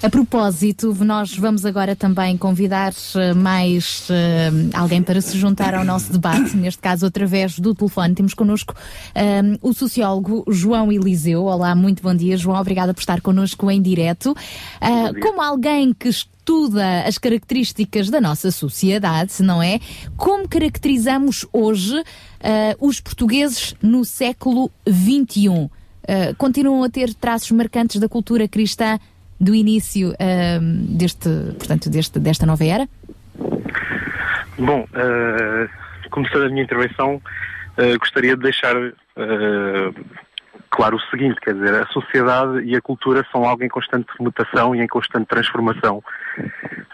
[0.00, 5.84] A propósito, nós vamos agora também convidar eh, mais eh, alguém para se juntar ao
[5.84, 8.14] nosso debate, neste caso através do telefone.
[8.14, 8.76] Temos connosco
[9.12, 11.46] eh, o sociólogo João Eliseu.
[11.46, 12.60] Olá, muito bom dia, João.
[12.60, 14.36] Obrigada por estar connosco em direto.
[14.80, 19.80] Ah, como alguém que estuda as características da nossa sociedade, não é?
[20.16, 22.00] Como caracterizamos hoje
[22.40, 25.68] ah, os portugueses no século XXI?
[26.38, 28.98] Continuam a ter traços marcantes da cultura cristã
[29.40, 30.14] do início
[30.88, 32.88] deste, portanto, deste, desta nova era?
[34.58, 35.68] Bom, eh,
[36.10, 37.22] começando a minha intervenção,
[37.76, 39.92] eh, gostaria de deixar eh,
[40.70, 44.74] claro o seguinte, quer dizer, a sociedade e a cultura são algo em constante mutação
[44.74, 46.02] e em constante transformação.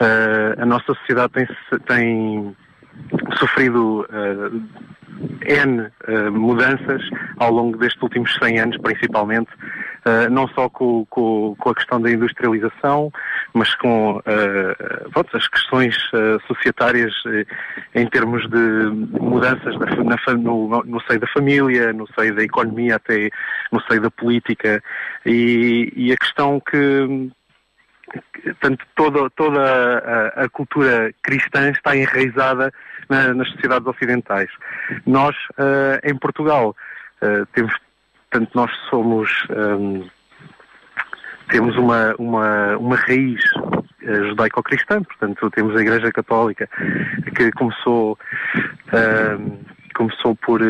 [0.01, 1.49] Eh, a nossa sociedade tem,
[1.87, 2.57] tem
[3.39, 7.03] sofrido eh, N eh, mudanças
[7.39, 9.51] ao longo destes últimos 100 anos, principalmente,
[10.05, 13.11] eh, não só com, com- com a questão da industrialização,
[13.53, 14.21] mas com
[15.13, 15.97] pronto, as questões
[16.49, 17.13] societárias
[17.95, 18.91] em termos de
[19.21, 23.31] mudanças na no, no seio da família, no seio da economia, até
[23.71, 24.83] no seio da política,
[25.25, 27.31] e, e a questão que
[28.43, 29.61] Portanto, toda, toda
[30.37, 32.73] a, a cultura cristã está enraizada
[33.09, 34.51] na- nas sociedades ocidentais.
[35.07, 36.77] Nós, eh, em Portugal,
[37.23, 37.75] eh, temos,
[38.31, 40.03] portanto, nós somos, ehm,
[41.49, 43.43] temos uma, uma, uma raiz
[44.03, 46.69] eh, judaico-cristã, portanto, temos a Igreja Católica
[47.37, 48.19] que começou,
[48.93, 49.59] ehm,
[49.95, 50.61] começou por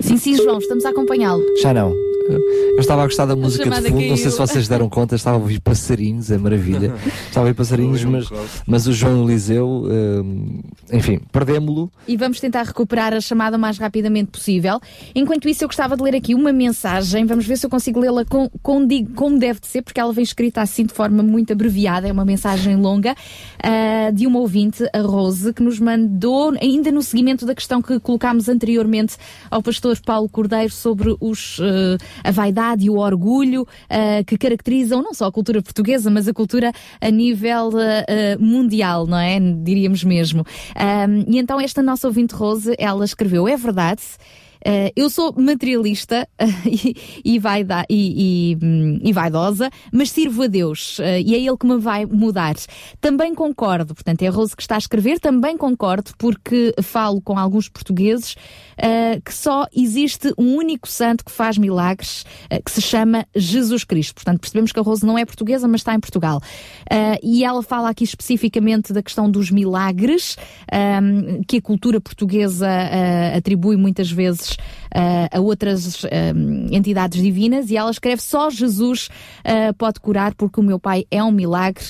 [0.00, 1.42] Sim, sim, João, estamos a acompanhá-lo.
[1.60, 1.94] Já não.
[2.28, 5.36] Eu estava a gostar da música de fundo, não sei se vocês deram conta, estava
[5.36, 6.92] a ouvir passarinhos, é maravilha.
[7.28, 8.28] Estava a ouvir passarinhos, mas,
[8.66, 10.60] mas o João Eliseu, hum,
[10.92, 11.90] enfim, perdemos-lo.
[12.06, 14.80] E vamos tentar recuperar a chamada o mais rapidamente possível.
[15.14, 17.24] Enquanto isso, eu gostava de ler aqui uma mensagem.
[17.26, 20.12] Vamos ver se eu consigo lê-la com, com digo- como deve de ser, porque ela
[20.12, 22.08] vem escrita assim de forma muito abreviada.
[22.08, 23.14] É uma mensagem longa
[23.62, 28.00] ah, de uma ouvinte, a Rose, que nos mandou, ainda no seguimento da questão que
[28.00, 29.16] colocámos anteriormente
[29.56, 31.96] ao pastor Paulo Cordeiro sobre os, ah,
[32.28, 36.34] a vaidade e o orgulho ah, que caracterizam não só a cultura portuguesa, mas a
[36.34, 39.40] cultura a nível ah, mundial, não é?
[39.40, 40.44] Diríamos mesmo.
[40.76, 44.02] Ahm, e então esta nossa ouvinte Rose, ela escreveu, é verdade,
[44.68, 46.28] eh, eu sou materialista
[46.66, 51.56] e, e, vaida, e, hum, e vaidosa, mas sirvo a Deus eh, e é Ele
[51.56, 52.56] que me vai mudar.
[53.00, 57.38] Também concordo, portanto, é a Rose que está a escrever, também concordo, porque falo com
[57.38, 58.34] alguns portugueses
[58.78, 63.84] eh, que só existe um único santo que faz milagres, eh, que se chama Jesus
[63.84, 64.14] Cristo.
[64.14, 66.40] Portanto, percebemos que a Rose não é portuguesa, mas está em Portugal.
[66.90, 70.36] Eh, e ela fala aqui especificamente da questão dos milagres,
[70.72, 72.68] ahm, que a cultura portuguesa
[73.34, 74.56] atribui muitas vezes
[75.30, 79.08] a outras ahm, entidades divinas, e ela escreve só Jesus
[79.44, 81.84] ah, pode curar, porque o meu pai é um milagre,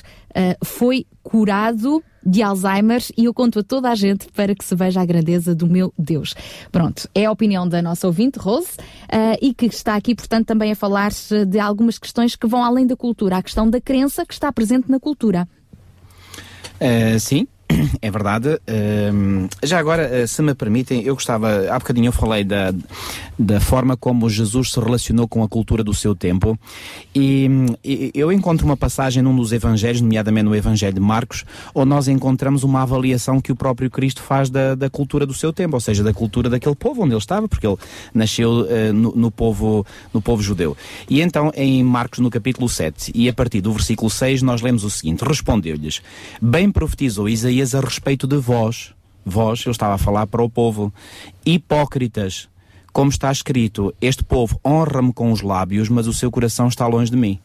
[0.63, 5.01] foi curado de Alzheimer e eu conto a toda a gente para que se veja
[5.01, 6.35] a grandeza do meu Deus.
[6.73, 8.73] Pronto, é a opinião da nossa ouvinte, Rose,
[9.09, 11.13] ah, e que está aqui, portanto, também a falar
[11.49, 14.91] de algumas questões que vão além da cultura, a questão da crença que está presente
[14.91, 15.49] na cultura.
[16.81, 17.47] Eh, sim,
[18.03, 18.61] é verdade.
[19.63, 22.73] Já agora, eh, se me permitem, eu gostava, há bocadinho eu falei da,
[23.39, 26.59] da forma como Jesus se relacionou com a cultura do seu tempo
[27.15, 27.49] e,
[27.85, 32.09] e eu encontro uma passagem num dos evangelhos, nomeadamente no Evangelho de Marcos, onde nós
[32.09, 35.81] encontramos uma avaliação que o próprio Cristo faz da, da cultura do seu tempo, ou
[35.81, 37.77] seja, da cultura daquele povo onde ele estava, porque ele
[38.15, 40.77] nasceu eh, no, no povo, no povo judeu.
[41.09, 44.85] E então, em Marcos, no capítulo 7, e a partir do versículo 6, nós lemos
[44.85, 46.03] o seguinte: Respondeu-lhes:
[46.41, 48.95] Bem profetizou Isaías a respeito de vós.
[49.25, 50.93] Vós, eu estava a falar para o povo.
[51.45, 52.49] Hipócritas,
[52.93, 57.11] como está escrito: Este povo honra-me com os lábios, mas o seu coração está longe
[57.11, 57.39] de mim.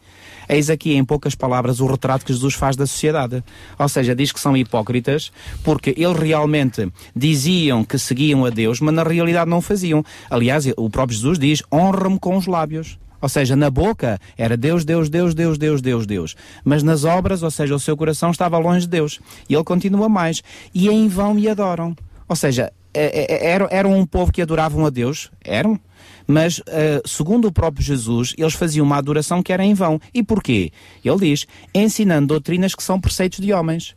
[0.48, 3.42] Eis aqui, em poucas palavras, o retrato que Jesus faz da sociedade.
[3.78, 8.94] Ou seja, diz que são hipócritas porque eles realmente diziam que seguiam a Deus, mas
[8.94, 10.04] na realidade não faziam.
[10.30, 12.98] Aliás, o próprio Jesus diz: honra-me com os lábios.
[13.22, 16.34] Ou seja, na boca era Deus, Deus, Deus, Deus, Deus, Deus, Deus.
[16.64, 19.20] Mas nas obras, ou seja, o seu coração estava longe de Deus.
[19.48, 20.42] E ele continua mais.
[20.74, 21.96] E em vão me adoram.
[22.28, 25.78] Ou seja, é- é- eram, um povo que adoravam a Deus, eram,
[26.26, 30.00] mas eh, segundo o próprio Jesus, eles faziam uma adoração que era em vão.
[30.12, 30.72] E porquê?
[31.04, 33.94] Ele diz, ensinando doutrinas que são preceitos de homens.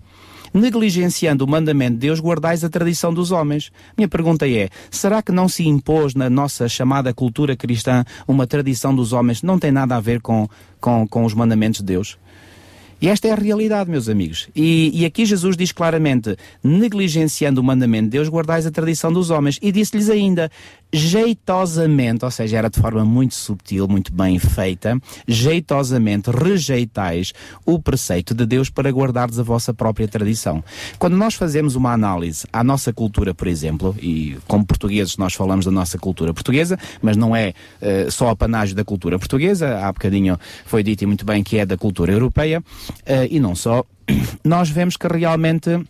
[0.55, 3.73] Negligenciando o mandamento de Deus, guardais a tradição dos homens.
[3.97, 8.95] Minha pergunta é: será que não se impôs na nossa chamada cultura cristã uma tradição
[8.95, 10.47] dos homens que não tem nada a ver com,
[10.79, 12.17] com, com os mandamentos de Deus?
[13.01, 14.47] E esta é a realidade, meus amigos.
[14.55, 19.29] E, e aqui Jesus diz claramente: negligenciando o mandamento de Deus, guardais a tradição dos
[19.29, 19.59] homens.
[19.61, 20.49] E disse-lhes ainda:
[20.95, 27.33] jeitosamente, ou seja, era de forma muito subtil, muito bem feita, jeitosamente rejeitais
[27.65, 30.63] o preceito de Deus para guardardes a vossa própria tradição.
[30.97, 35.65] Quando nós fazemos uma análise à nossa cultura, por exemplo, e como portugueses nós falamos
[35.65, 40.39] da nossa cultura portuguesa, mas não é eh, só apanágio da cultura portuguesa, há bocadinho
[40.65, 42.63] foi dito e muito bem que é da cultura europeia,
[43.05, 43.83] eh, e não só,
[44.43, 45.85] nós vemos que realmente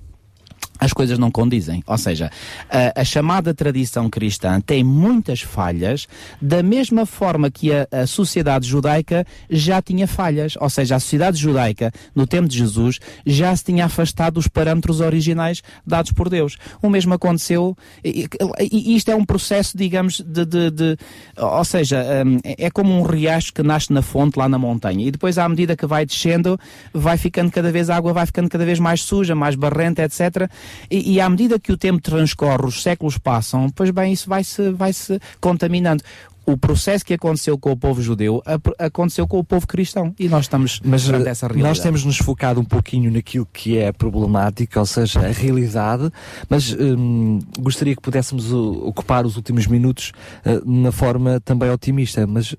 [0.86, 1.84] as coisas não condizem.
[1.88, 2.32] Ou seja,
[2.70, 6.08] a, a chamada tradição cristã tem muitas falhas,
[6.42, 10.54] da mesma forma que a, a sociedade judaica já tinha falhas.
[10.60, 15.00] Ou seja, a sociedade judaica, no tempo de Jesus, já se tinha afastado dos parâmetros
[15.02, 16.58] originais dados por Deus.
[16.82, 18.28] O mesmo aconteceu, e,
[18.60, 20.46] e- isto é um processo, digamos, de.
[20.46, 20.98] de- de-
[21.38, 25.12] ou seja, hum, é como um riacho que nasce na fonte lá na montanha e
[25.12, 26.60] depois, à medida que vai descendo,
[26.94, 30.50] vai ficando cada vez, a água vai ficando cada vez mais suja, mais barrenta, etc.
[30.90, 34.72] E, e à medida que o tempo transcorre, os séculos passam, pois bem, isso vai-se
[34.72, 36.04] vai -se contaminando.
[36.46, 38.44] O processo que aconteceu com o povo judeu
[38.78, 41.70] aconteceu com o povo cristão e nós estamos Mas eh, essa realidade.
[41.70, 46.12] nós temos nos focado um pouquinho naquilo que é problemático, ou seja, a realidade,
[46.48, 50.12] mas hum, gostaria que pudéssemos uh, ocupar os últimos minutos
[50.46, 52.56] uh, na forma também otimista, mas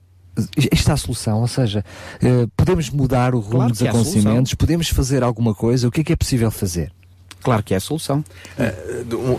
[0.72, 1.84] está a solução, ou seja,
[2.22, 6.00] uh, podemos mudar o rumo Claro dos há acontecimentos, podemos fazer alguma coisa, o que
[6.00, 6.90] é que é possível fazer?
[7.46, 8.24] Claro que é a solução.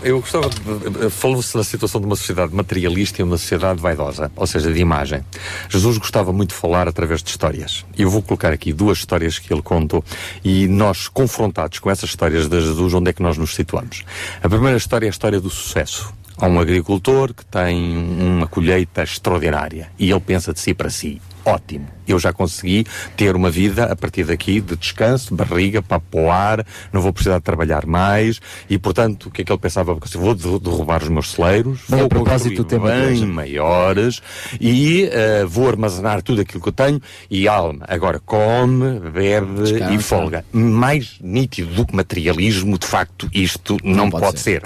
[0.02, 1.10] Eu gostava de.
[1.10, 5.22] Falou-se da situação de uma sociedade materialista e uma sociedade vaidosa, ou seja, de imagem.
[5.68, 7.84] Jesus gostava muito de falar através de histórias.
[7.98, 10.02] Eu vou colocar aqui duas histórias que ele contou
[10.42, 14.04] e nós, confrontados com essas histórias de Jesus, onde é que nós nos situamos?
[14.42, 16.10] A primeira história é a história do sucesso.
[16.38, 21.20] Há um agricultor que tem uma colheita extraordinária e ele pensa de si para si:
[21.44, 22.86] ótimo, eu já consegui
[23.16, 27.38] ter uma vida a partir daqui de descanso, de barriga, para poar, não vou precisar
[27.38, 29.94] de trabalhar mais e, portanto, o que é que ele pensava?
[30.14, 33.26] Vou de- derrubar os meus celeiros, Bem, vou propósito bem hoje.
[33.26, 34.22] maiores
[34.60, 37.00] e eh, vou armazenar tudo aquilo que eu tenho
[37.30, 39.94] e alma, agora come, bebe Descansa.
[39.94, 40.44] e folga.
[40.52, 44.62] Mais nítido do que materialismo, de facto, isto não, pode pode, ser.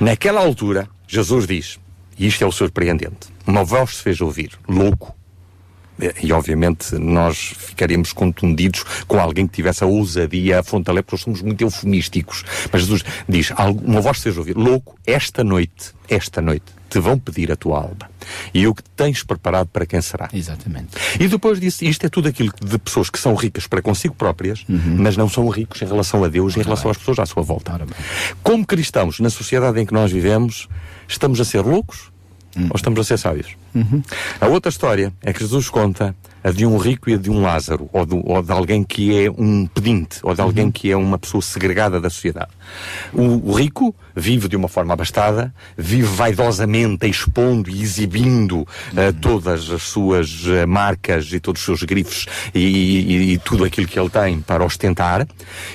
[0.00, 1.78] Naquela altura, Jesus diz,
[2.18, 5.14] e isto é o surpreendente, uma voz se fez ouvir, louco,
[6.22, 11.22] e obviamente nós ficaríamos contundidos com alguém que tivesse a ousadia, a frontalé, porque nós
[11.22, 12.44] somos muito eufemísticos.
[12.72, 13.52] Mas Jesus diz,
[13.84, 18.10] uma voz seja ouvir, louco, esta noite, esta noite, te vão pedir a tua alma.
[18.52, 20.28] E o que tens preparado para quem será?
[20.32, 20.88] Exatamente.
[21.18, 24.64] E depois disso, isto é tudo aquilo de pessoas que são ricas para consigo próprias,
[24.68, 27.42] mas não são ricos em relação a Deus e em relação às pessoas à sua
[27.42, 27.78] volta.
[28.42, 30.68] Como cristãos, na sociedade em que nós vivemos,
[31.06, 32.07] estamos a ser loucos
[32.70, 33.48] ou estamos a ser sábios?
[34.40, 37.42] A outra história é que Jesus conta a de um rico e a de um
[37.42, 40.96] Lázaro, ou, do- ou de alguém que é um pedinte, ou de alguém que é
[40.96, 42.50] uma pessoa segregada da sociedade.
[43.12, 49.68] O, o rico vive de uma forma abastada, vive vaidosamente expondo e exibindo eh, todas
[49.70, 53.98] as suas eh, marcas e todos os seus grifos e, e- e tudo aquilo que
[53.98, 55.26] ele tem para ostentar.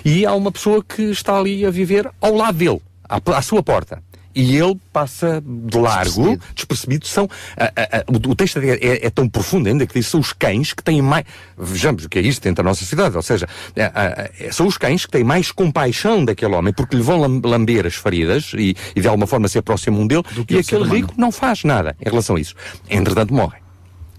[0.03, 3.61] E há uma pessoa que está ali a viver ao lado dele, à, à sua
[3.61, 4.01] porta.
[4.35, 7.05] E ele passa de largo, despercebido.
[7.07, 10.07] São, a- a- a- o, o texto é, é- é tão profundo ainda que diz
[10.07, 11.25] são os cães que têm mais.
[11.57, 13.15] Vejamos o que é isto dentro da nossa cidade.
[13.15, 16.95] Ou seja, é, é, é, são os cães que têm mais compaixão daquele homem porque
[16.95, 20.57] lhe vão lam- lamber as feridas e, e de alguma forma se aproximam dele e
[20.57, 22.55] aquele rico não faz nada em relação a isso.
[22.89, 23.62] Entretanto, morrem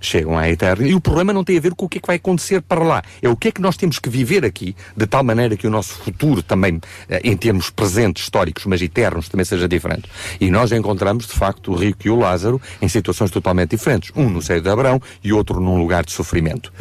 [0.06, 0.86] chegam à eterna.
[0.86, 2.82] E o problema não tem a ver com o que é que vai acontecer para
[2.82, 3.02] lá.
[3.22, 5.70] É o que é que nós temos que viver aqui, de tal maneira que o
[5.70, 10.08] nosso futuro também, eh, em termos presentes, históricos, mas eternos, também seja diferente.
[10.40, 14.10] E nós encontramos, de facto, o rico e o Lázaro em situações totalmente diferentes.
[14.14, 16.72] Um no seio de Abraão e outro num lugar de sofrimento.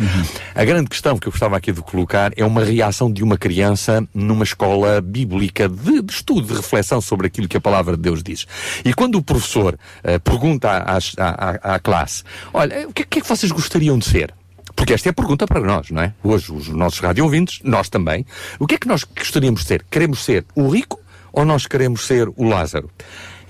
[0.56, 4.08] A grande questão que eu gostava aqui de colocar é uma reação de uma criança
[4.14, 8.22] numa escola bíblica de, de estudo, de reflexão sobre aquilo que a palavra de Deus
[8.22, 8.46] diz.
[8.84, 11.30] E quando o professor eh, pergunta às- à,
[11.72, 14.34] à- à classe, olha, o que, é- que é que vocês gostariam de ser?
[14.76, 16.16] Porque esta é a pergunta para nós, não é?
[16.24, 18.26] Hoje, os nossos rádio ouvintes, nós também.
[18.60, 19.86] O que é que nós gostaríamos de ser?
[19.88, 21.00] Queremos ser o rico
[21.32, 22.90] ou nós queremos ser o Lázaro?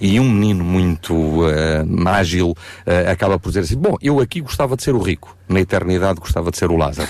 [0.01, 2.53] E um menino muito eh, ágil
[2.85, 6.19] eh, acaba por dizer assim: Bom, eu aqui gostava de ser o rico, na eternidade
[6.19, 7.07] gostava de ser o Lázaro.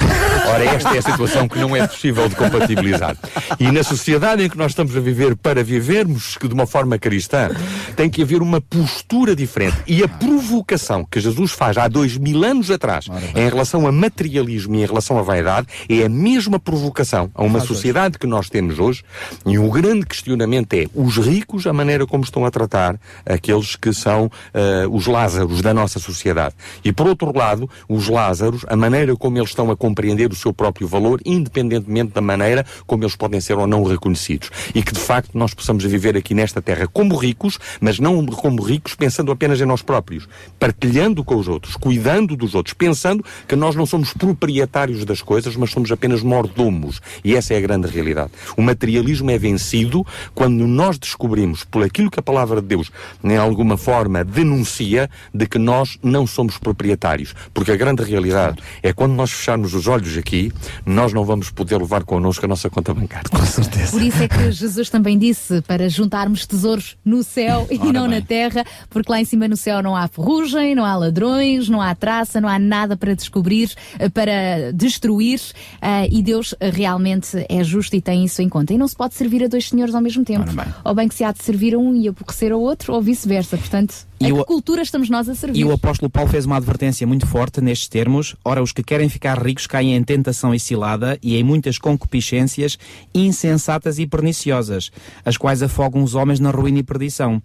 [0.48, 3.16] Ora, esta é a situação que não é possível de compatibilizar.
[3.60, 7.50] E na sociedade em que nós estamos a viver, para vivermos de uma forma cristã,
[7.96, 9.78] tem que haver uma postura diferente.
[9.88, 14.76] E a provocação que Jesus faz há dois mil anos atrás, em relação a materialismo
[14.76, 18.80] e em relação à vaidade, é a mesma provocação a uma sociedade que nós temos
[18.80, 19.04] hoje.
[19.46, 23.94] E o grande questionamento é os ricos, a maneira como estão a tratar aqueles que
[23.94, 26.56] são eh, os Lázaros da nossa sociedade.
[26.84, 30.54] E por outro lado, os Lázaros, a maneira como eles estão a compreender o seu
[30.54, 34.50] próprio valor, independentemente da maneira como eles podem ser ou não reconhecidos.
[34.74, 38.62] E que de facto nós possamos viver aqui nesta terra como ricos, mas não como
[38.62, 40.28] ricos pensando apenas em nós próprios,
[40.60, 45.56] partilhando com os outros, cuidando dos outros, pensando que nós não somos proprietários das coisas,
[45.56, 47.02] mas somos apenas mordomos.
[47.24, 48.32] E essa é a grande realidade.
[48.58, 52.92] O materialismo é vencido quando nós descobrimos, por aquilo que a palavra de Deus,
[53.24, 57.36] em alguma forma, denuncia, de que nós não somos proprietários.
[57.54, 60.52] Porque a grande realidade é quando nós fecharmos os olhos aqui,
[60.86, 63.30] nós não vamos poder levar connosco a nossa conta bancária.
[63.30, 63.92] Com certeza.
[63.92, 68.08] Por isso é que Jesus também disse para juntarmos tesouros no céu e Ora não
[68.08, 68.20] bem.
[68.20, 71.82] na terra, porque lá em cima no céu não há ferrugem, não há ladrões, não
[71.82, 75.40] há traça, não há nada para descobrir, eh, para destruir,
[75.82, 78.74] eh, e Deus eh, realmente é justo e tem isso em conta.
[78.74, 80.46] E não se pode servir a dois senhores ao mesmo tempo.
[80.84, 83.58] Ou bem que se há de servir a um e aborrecer ao outro, ou vice-versa.
[83.58, 83.94] Portanto,
[84.28, 85.60] E a o- que cultura estamos nós a servir?
[85.60, 88.36] E o apóstolo Paulo fez uma advertência muito forte nestes termos.
[88.44, 92.78] Ora, os que querem ficar ricos caem em tentação e cilada e em muitas concupiscências
[93.14, 94.92] insensatas e perniciosas,
[95.26, 97.42] as quais afogam os homens na ruína e perdição.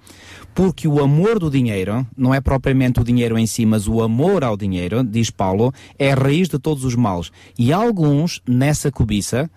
[0.55, 4.43] Porque o amor do dinheiro, não é propriamente o dinheiro em si, mas o amor
[4.45, 7.31] ao dinheiro, diz Paulo, é a raiz de todos os males.
[7.59, 9.51] E alguns, nessa cobiça,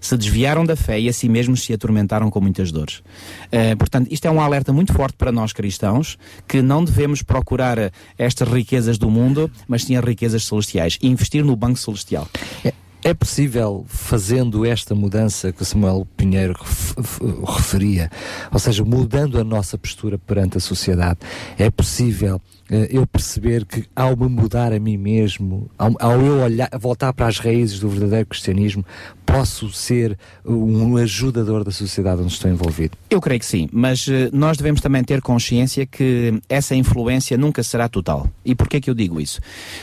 [0.00, 3.02] se desviaram da fé e a si mesmos se atormentaram com muitas dores.
[3.52, 6.16] Eh, portanto, isto é um alerta muito forte para nós cristãos,
[6.48, 11.08] que não devemos procurar eh, estas riquezas do mundo, mas sim as riquezas celestiais e
[11.08, 12.28] investir no banco celestial.
[12.64, 12.72] É,
[13.02, 16.54] é possível, fazendo esta mudança que Samuel Pinheiro
[17.46, 18.10] referia,
[18.52, 21.18] ou seja, mudando a nossa postura perante a sociedade,
[21.58, 22.40] é possível
[22.90, 27.26] eu perceber que ao me mudar a mim mesmo, ao, ao eu olhar, voltar para
[27.26, 28.84] as raízes do verdadeiro cristianismo,
[29.26, 32.96] posso ser um ajudador da sociedade onde estou envolvido.
[33.08, 37.62] Eu creio que sim, mas eh, nós devemos também ter consciência que essa influência nunca
[37.62, 38.28] será total.
[38.44, 39.40] E porquê que eu digo isso?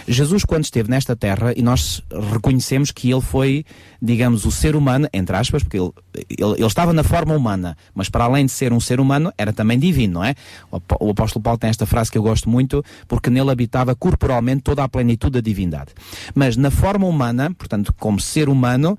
[0.08, 2.02] Jesus, quando esteve nesta terra, e nós
[2.34, 3.66] reconhecemos que ele foi,
[4.02, 5.92] digamos, o ser humano, entre aspas, porque ele,
[6.30, 9.52] ele, ele estava na forma humana, mas para além de ser um ser humano, era
[9.52, 10.36] também divino, não é?
[10.72, 13.96] O apó- o apóstolo Paulo tem esta frase que eu gosto muito, porque nele habitava
[13.96, 15.92] corporalmente toda a plenitude da divindade.
[16.36, 18.98] Mas na forma humana, portanto, como ser humano,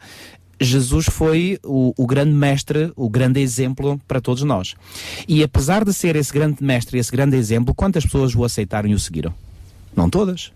[0.61, 4.75] Jesus foi o, o grande mestre, o grande exemplo para todos nós.
[5.29, 8.95] E apesar de ser esse grande mestre, esse grande exemplo, quantas pessoas o aceitaram e
[8.95, 9.33] o seguiram?
[9.95, 10.53] Não todas.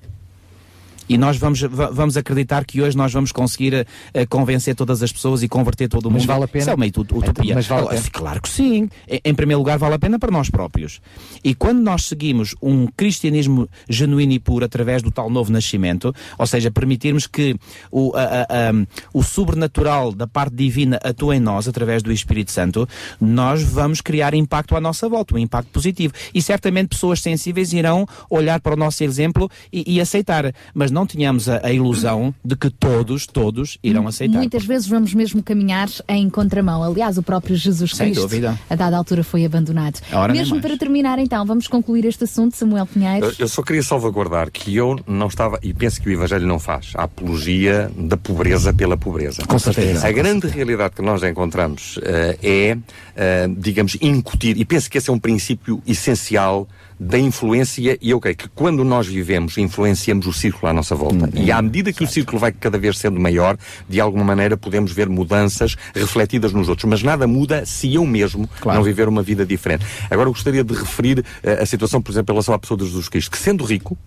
[1.12, 3.84] E nós vamos, va- vamos acreditar que hoje nós vamos conseguir eh,
[4.14, 6.28] eh, convencer todas as pessoas e converter todo o Mas mundo.
[6.28, 6.62] vale a pena?
[6.62, 7.54] Isso é uma ut- utopia.
[7.54, 8.02] Mas vale a pena?
[8.12, 8.88] Claro que sim.
[9.24, 11.00] Em, primeiro lugar, vale a pena para nós próprios.
[11.44, 16.46] E quando nós seguimos um cristianismo genuíno e puro através do tal novo nascimento, ou
[16.46, 17.56] seja, permitirmos que
[17.90, 22.50] o, a- a- a- o sobrenatural da parte divina atue em nós através do Espírito
[22.50, 22.88] Santo,
[23.20, 26.14] nós vamos criar impacto à nossa volta, um impacto positivo.
[26.34, 30.52] E certamente pessoas sensíveis irão olhar para o nosso exemplo e, e aceitar.
[30.74, 34.38] Mas não não tenhamos a, a ilusão de que todos, todos irão aceitar.
[34.38, 36.82] Muitas vezes vamos mesmo caminhar em contramão.
[36.82, 38.58] Aliás, o próprio Jesus Sem Cristo, dúvida.
[38.70, 40.00] a dada altura, foi abandonado.
[40.30, 43.34] Mesmo para terminar, então, vamos concluir este assunto, Samuel Pinheiro.
[43.36, 46.92] Eu, só queria salvaguardar que eu não estava, e penso que o Evangelho não faz,
[46.94, 49.42] a apologia da pobreza pela pobreza.
[49.44, 50.06] Com certeza.
[50.06, 52.78] A grande realidade que nós encontramos eh, é,
[53.16, 56.68] eh, digamos, incutir, e penso que esse é um princípio essencial
[57.02, 61.28] da influência, e eu creio que quando nós vivemos, influenciamos o círculo à nossa volta.
[61.34, 63.56] e à medida que o círculo vai cada vez sendo maior,
[63.88, 66.88] de alguma maneira podemos ver mudanças refletidas nos outros.
[66.88, 69.84] Mas nada muda se eu mesmo não viver uma vida diferente.
[70.10, 72.86] Agora eu gostaria de referir eh, a situação, por exemplo, em relação à pessoa de
[72.86, 73.98] Jesus Cristo, que sendo rico,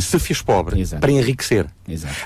[0.00, 1.66] se fez pobre para enriquecer.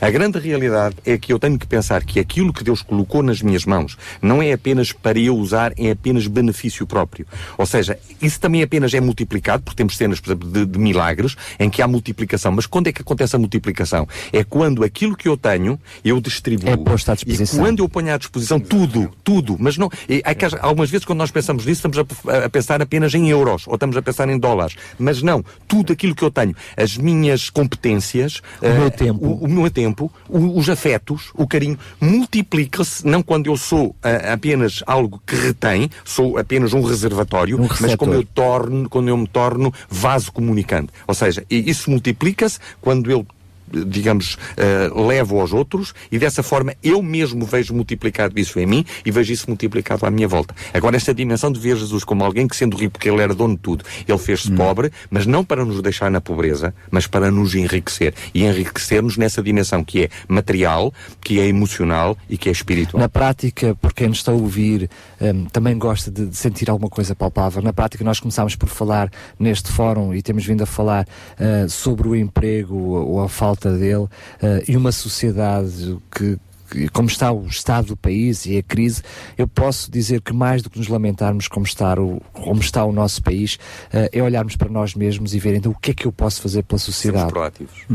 [0.01, 3.43] A grande realidade é que eu tenho que pensar que aquilo que Deus colocou nas
[3.43, 7.27] minhas mãos não é apenas para eu usar, é apenas benefício próprio.
[7.57, 11.35] Ou seja, isso também apenas é multiplicado, porque temos cenas, por exemplo, de, de milagres
[11.59, 12.53] em que há multiplicação.
[12.53, 14.07] Mas quando é que acontece a multiplicação?
[14.33, 16.69] É quando aquilo que eu tenho, eu distribuo.
[16.71, 17.59] É posto à disposição.
[17.59, 19.91] E quando eu ponho à disposição tudo, tudo, mas não.
[20.09, 23.29] e há que- algumas vezes quando nós pensamos nisso, estamos a, a pensar apenas em
[23.29, 24.77] euros ou estamos a pensar em dólares.
[24.99, 29.27] Mas não, tudo aquilo que eu tenho, as minhas competências, O meu eh, tempo.
[29.27, 34.33] o, o meu tempo, o- os afetos, o carinho, multiplica-se, não quando eu sou ah,
[34.35, 37.99] apenas algo que retém, sou apenas um reservatório, mas receptor.
[37.99, 40.93] como eu torno, quando eu me torno vaso comunicante.
[41.07, 43.27] Ou seja, e- isso multiplica-se quando eu
[43.73, 48.85] digamos, eh, levo aos outros e dessa forma eu mesmo vejo multiplicado isso em mim
[49.05, 50.55] e vejo isso multiplicado à minha volta.
[50.73, 53.55] Agora, esta dimensão de ver Jesus como alguém que, sendo rico, porque ele era dono
[53.55, 57.55] de tudo, ele fez-se pobre, mas não para nos deixar na pobreza, mas para nos
[57.55, 58.15] enriquecer.
[58.35, 63.01] E enriquecer-nos nessa dimensão que é material, que é emocional e que é espiritual.
[63.01, 64.91] Na prática, por quem nos está a ouvir,
[65.21, 67.63] hum, também gosta de, de sentir alguma coisa palpável.
[67.63, 71.07] Na prática, nós começámos por falar neste fórum e temos vindo a falar
[71.39, 74.07] ah, sobre o emprego ou a falta dele
[74.43, 76.39] ah, e uma sociedade que
[76.71, 79.03] que, como está o estado do país e a crise,
[79.37, 82.93] eu posso dizer que mais do que nos lamentarmos como está o, como está o
[82.93, 83.59] nosso país,
[83.93, 86.43] ah, é olharmos para nós mesmos e ver então o que é que eu posso
[86.43, 87.31] fazer pela sociedade.
[87.31, 87.87] proativos.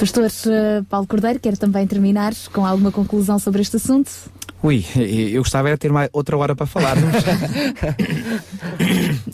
[0.00, 4.10] Pastor eh, Paulo Cordeiro, quer também terminar com alguma conclusão sobre este assunto?
[4.62, 6.94] Ui, eu gostava de ter mais outra hora para falar.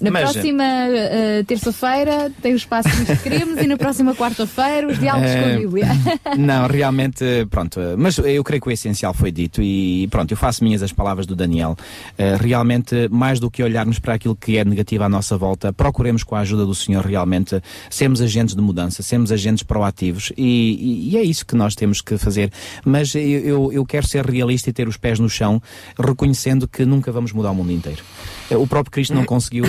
[0.00, 4.98] Na Mas, próxima eh, terça-feira tem o espaço que queremos e na próxima quarta-feira os
[4.98, 5.86] diálogos com a Eh, Bíblia.
[6.38, 10.62] Não, realmente, pronto, mas eu creio que o essencial foi dito e pronto, eu faço
[10.62, 11.76] minhas as palavras do Daniel.
[12.18, 16.22] Eh, realmente, mais do que olharmos para aquilo que é negativo à nossa volta, procuremos
[16.22, 21.10] com a ajuda do Senhor realmente sermos agentes de mudança, sermos agentes proativos e, e-
[21.10, 22.52] e é isso que nós temos que fazer.
[22.84, 25.60] Mas eu, eu, eu quero ser realista e ter os pés no chão,
[25.98, 28.02] reconhecendo que nunca vamos mudar o mundo inteiro.
[28.50, 29.64] Eh, O próprio Cristo não conseguiu,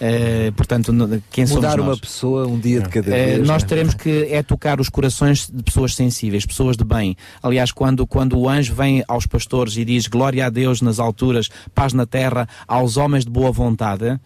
[0.00, 0.92] eh, portanto,
[1.30, 1.86] quem somos Mudar nós?
[1.86, 3.46] uma pessoa um dia de cada Eh, vez.
[3.46, 3.68] nós né?
[3.68, 7.16] teremos que é tocar os corações de pessoas sensíveis, pessoas de bem.
[7.42, 11.48] Aliás, quando, quando o anjo vem aos pastores e diz glória a Deus nas alturas,
[11.74, 14.18] paz na terra, aos homens de boa vontade,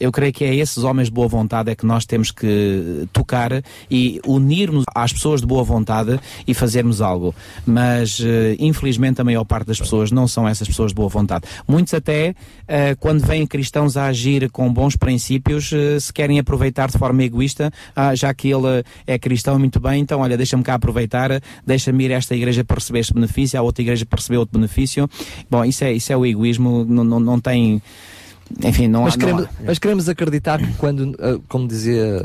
[0.00, 3.62] eu creio que é esses homens de boa vontade é que nós temos que tocar
[3.90, 7.34] e unirmos às pessoas de boa vontade e fazermos algo.
[7.66, 11.44] Mas, eh, infelizmente, a maior parte das pessoas não são essas pessoas de boa vontade.
[11.68, 12.34] Muitos até,
[12.66, 17.22] eh, quando vêm cristãos a agir com bons princípios, eh, se querem aproveitar de forma
[17.22, 22.04] egoísta, ah, já que ele é cristão muito bem, então olha, deixa-me cá aproveitar, deixa-me
[22.04, 25.08] ir a esta igreja para receber este benefício, a outra igreja para receber outro benefício.
[25.50, 27.82] Bom, isso é, isso é o egoísmo, não, não, não tem.
[28.64, 29.16] Enfim, não mas, há.
[29.16, 29.62] não queremos, há.
[29.64, 32.22] mas queremos acreditar que quando, ah, como dizia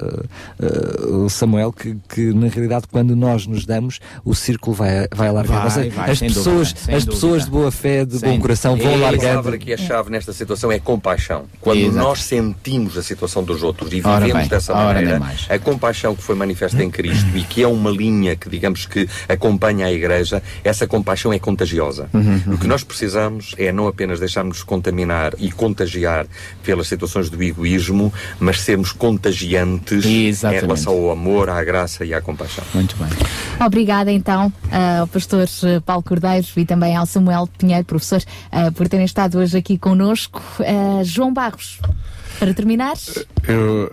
[0.60, 5.28] ah, o Samuel, que, que na realidade quando nós nos damos, o círculo vai, vai
[5.28, 5.70] alargar.
[5.70, 7.46] Vai, vai, as pessoas, dúvida, as pessoas dúvida.
[7.46, 10.34] de boa fé, de Sem bom coração vão E a palavra que é chave nesta
[10.34, 11.46] situação é compaixão.
[11.62, 11.98] Quando Exato.
[11.98, 16.36] nós sentimos a situação dos outros e vivemos bem, dessa maneira, a compaixão que foi
[16.36, 20.88] manifesta em Cristo e que é uma linha que, digamos que, acompanha a Igreja, essa
[20.88, 22.10] compaixão é contagiosa.
[22.14, 26.15] Uhum, O que nós precisamos é não apenas deixarmos contaminar e contagiar
[26.64, 30.62] pelas situações do egoísmo, mas sermos contagiantes em Exatamente.
[30.62, 32.64] relação ao amor, à graça e à compaixão.
[32.74, 33.08] Muito bem.
[33.66, 38.22] Obrigada então ah, ao pastor eh, Paulo Cordeiro e também ao Samuel Pinheiro, professor,
[38.52, 40.42] ah, por terem estado hoje aqui conosco.
[41.04, 41.80] João Barros,
[42.40, 42.94] para terminar,
[43.48, 43.86] Eu,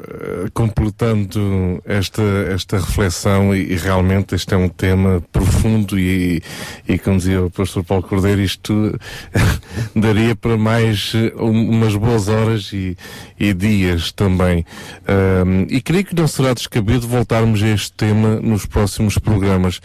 [0.45, 2.23] eh, completando esta,
[2.53, 6.43] esta reflexão, e, e realmente este é um tema profundo, e,
[6.89, 8.99] e como dizia o pastor Paulo Cordeiro, isto
[9.95, 12.97] daria para mais eh, um- umas boas horas e,
[13.39, 14.65] e dias também.
[15.07, 19.81] Ahm, e creio que não será descabido voltarmos a este tema nos próximos programas.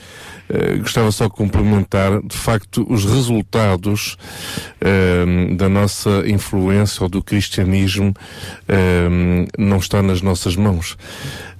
[0.49, 4.17] Eh, gostava só de complementar, de facto, os resultados
[5.57, 8.13] da nossa influência ou do cristianismo
[8.67, 10.97] ehm, não está nas nossas mãos.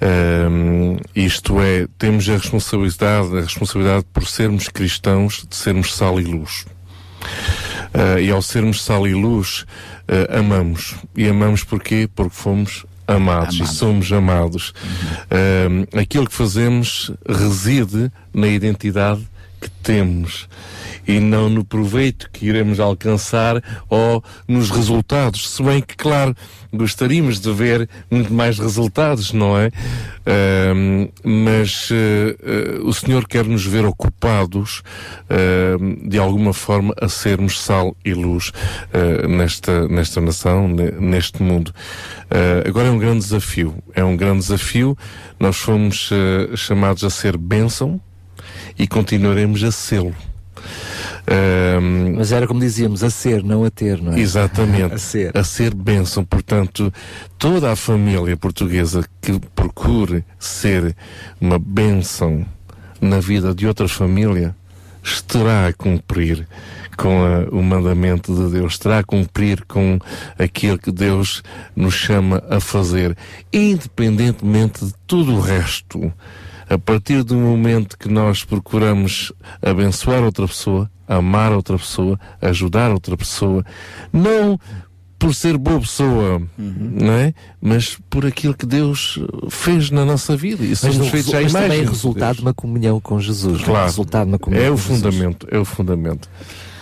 [0.02, 6.24] Ehm, isto é, temos a responsabilidade, a responsabilidade por sermos cristãos, de sermos sal e
[6.24, 6.66] luz.
[7.94, 9.66] Eh, e ao sermos sal e luz,
[10.08, 10.96] eh, amamos.
[11.16, 12.10] E amamos porquê?
[12.14, 14.74] Porque fomos amados, e somos amados.
[15.32, 19.28] Ehm, aquilo que fazemos reside na identidade
[19.62, 20.48] que temos
[21.08, 25.50] e não no proveito que iremos alcançar ou nos resultados.
[25.50, 26.36] Se bem que, claro,
[26.74, 29.72] gostaríamos de ver muito mais resultados, não é?
[30.26, 34.84] Ahm, mas eh, eh, o Senhor quer nos ver ocupados,
[36.06, 38.52] de alguma forma, a sermos sal e luz
[38.94, 41.74] eh, nesta, nesta nação, ne- neste mundo.
[42.68, 43.76] Agora é um grande desafio.
[43.94, 44.98] É um grande desafio.
[45.40, 46.10] Nós fomos
[46.56, 48.02] chamados a ser bênção
[48.77, 50.14] e continuaremos a sê-lo.
[51.27, 54.19] Ahm, Mas era como dizíamos, a ser, não a ter, não é?
[54.19, 54.94] Exatamente.
[54.95, 55.38] a ser.
[55.38, 56.24] A ser bênção.
[56.24, 56.92] Portanto,
[57.38, 60.95] toda a família portuguesa que procure ser
[61.40, 62.45] uma bênção
[63.02, 64.56] na vida de outra família
[65.03, 66.48] estará a cumprir
[66.98, 70.00] com a- o mandamento de Deus, estará a cumprir com
[70.40, 71.44] aquilo que Deus
[71.76, 73.16] nos chama a fazer,
[73.53, 76.11] independentemente de tudo o resto.
[76.70, 79.32] A partir do momento que nós procuramos
[79.62, 83.66] abençoar outra pessoa, amar outra pessoa, ajudar outra pessoa,
[84.12, 84.60] não
[85.20, 87.34] por ser boa pessoa, não é?
[87.60, 89.18] Mas por aquilo que Deus
[89.50, 90.64] fez na nossa vida.
[90.64, 93.20] E Mas, somos no feitos à mas imagem também de resultado de uma comunhão com
[93.20, 93.54] Jesus.
[93.60, 93.66] não é?
[93.66, 93.86] Claro.
[93.86, 94.98] Resultado de uma comunhão É o com Jesus.
[95.00, 96.30] fundamento, é o fundamento.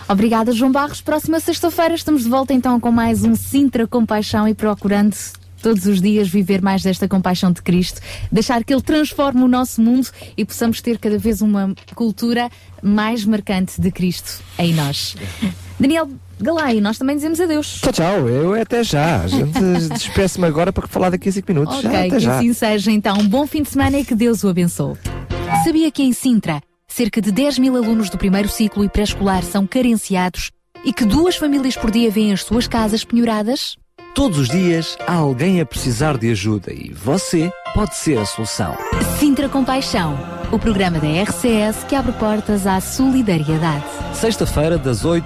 [0.08, 1.00] Obrigada, João Barros.
[1.00, 5.14] Próxima sexta-feira estamos de volta então com mais um Sintra Compaixão e procurando
[5.66, 9.82] todos os dias viver mais desta compaixão de Cristo, deixar que Ele transforme o nosso
[9.82, 12.48] mundo e possamos ter cada vez uma cultura
[12.80, 15.16] mais marcante de Cristo em nós.
[15.80, 16.08] Daniel
[16.40, 17.80] Galay, nós também dizemos adeus.
[17.80, 18.28] Tchau, tchau.
[18.28, 19.22] Eu até já.
[19.22, 19.58] A gente
[19.92, 21.80] despeço-me agora para falar daqui a 5 minutos.
[21.80, 22.36] já, Ok, até que já.
[22.38, 23.18] assim seja então.
[23.18, 24.96] Um bom fim de semana e que Deus o abençoe.
[25.64, 29.66] Sabia que em Sintra, cerca de 10 mil alunos do primeiro ciclo e pré-escolar são
[29.66, 30.52] carenciados
[30.84, 33.76] e que duas famílias por dia vêm as suas casas penhoradas?
[34.16, 38.74] Todos os dias há alguém a precisar de ajuda e você pode ser a solução.
[39.18, 40.18] Sintra Compaixão,
[40.50, 43.84] o programa da RCS que abre portas à solidariedade.
[44.14, 45.22] Sexta-feira, das 8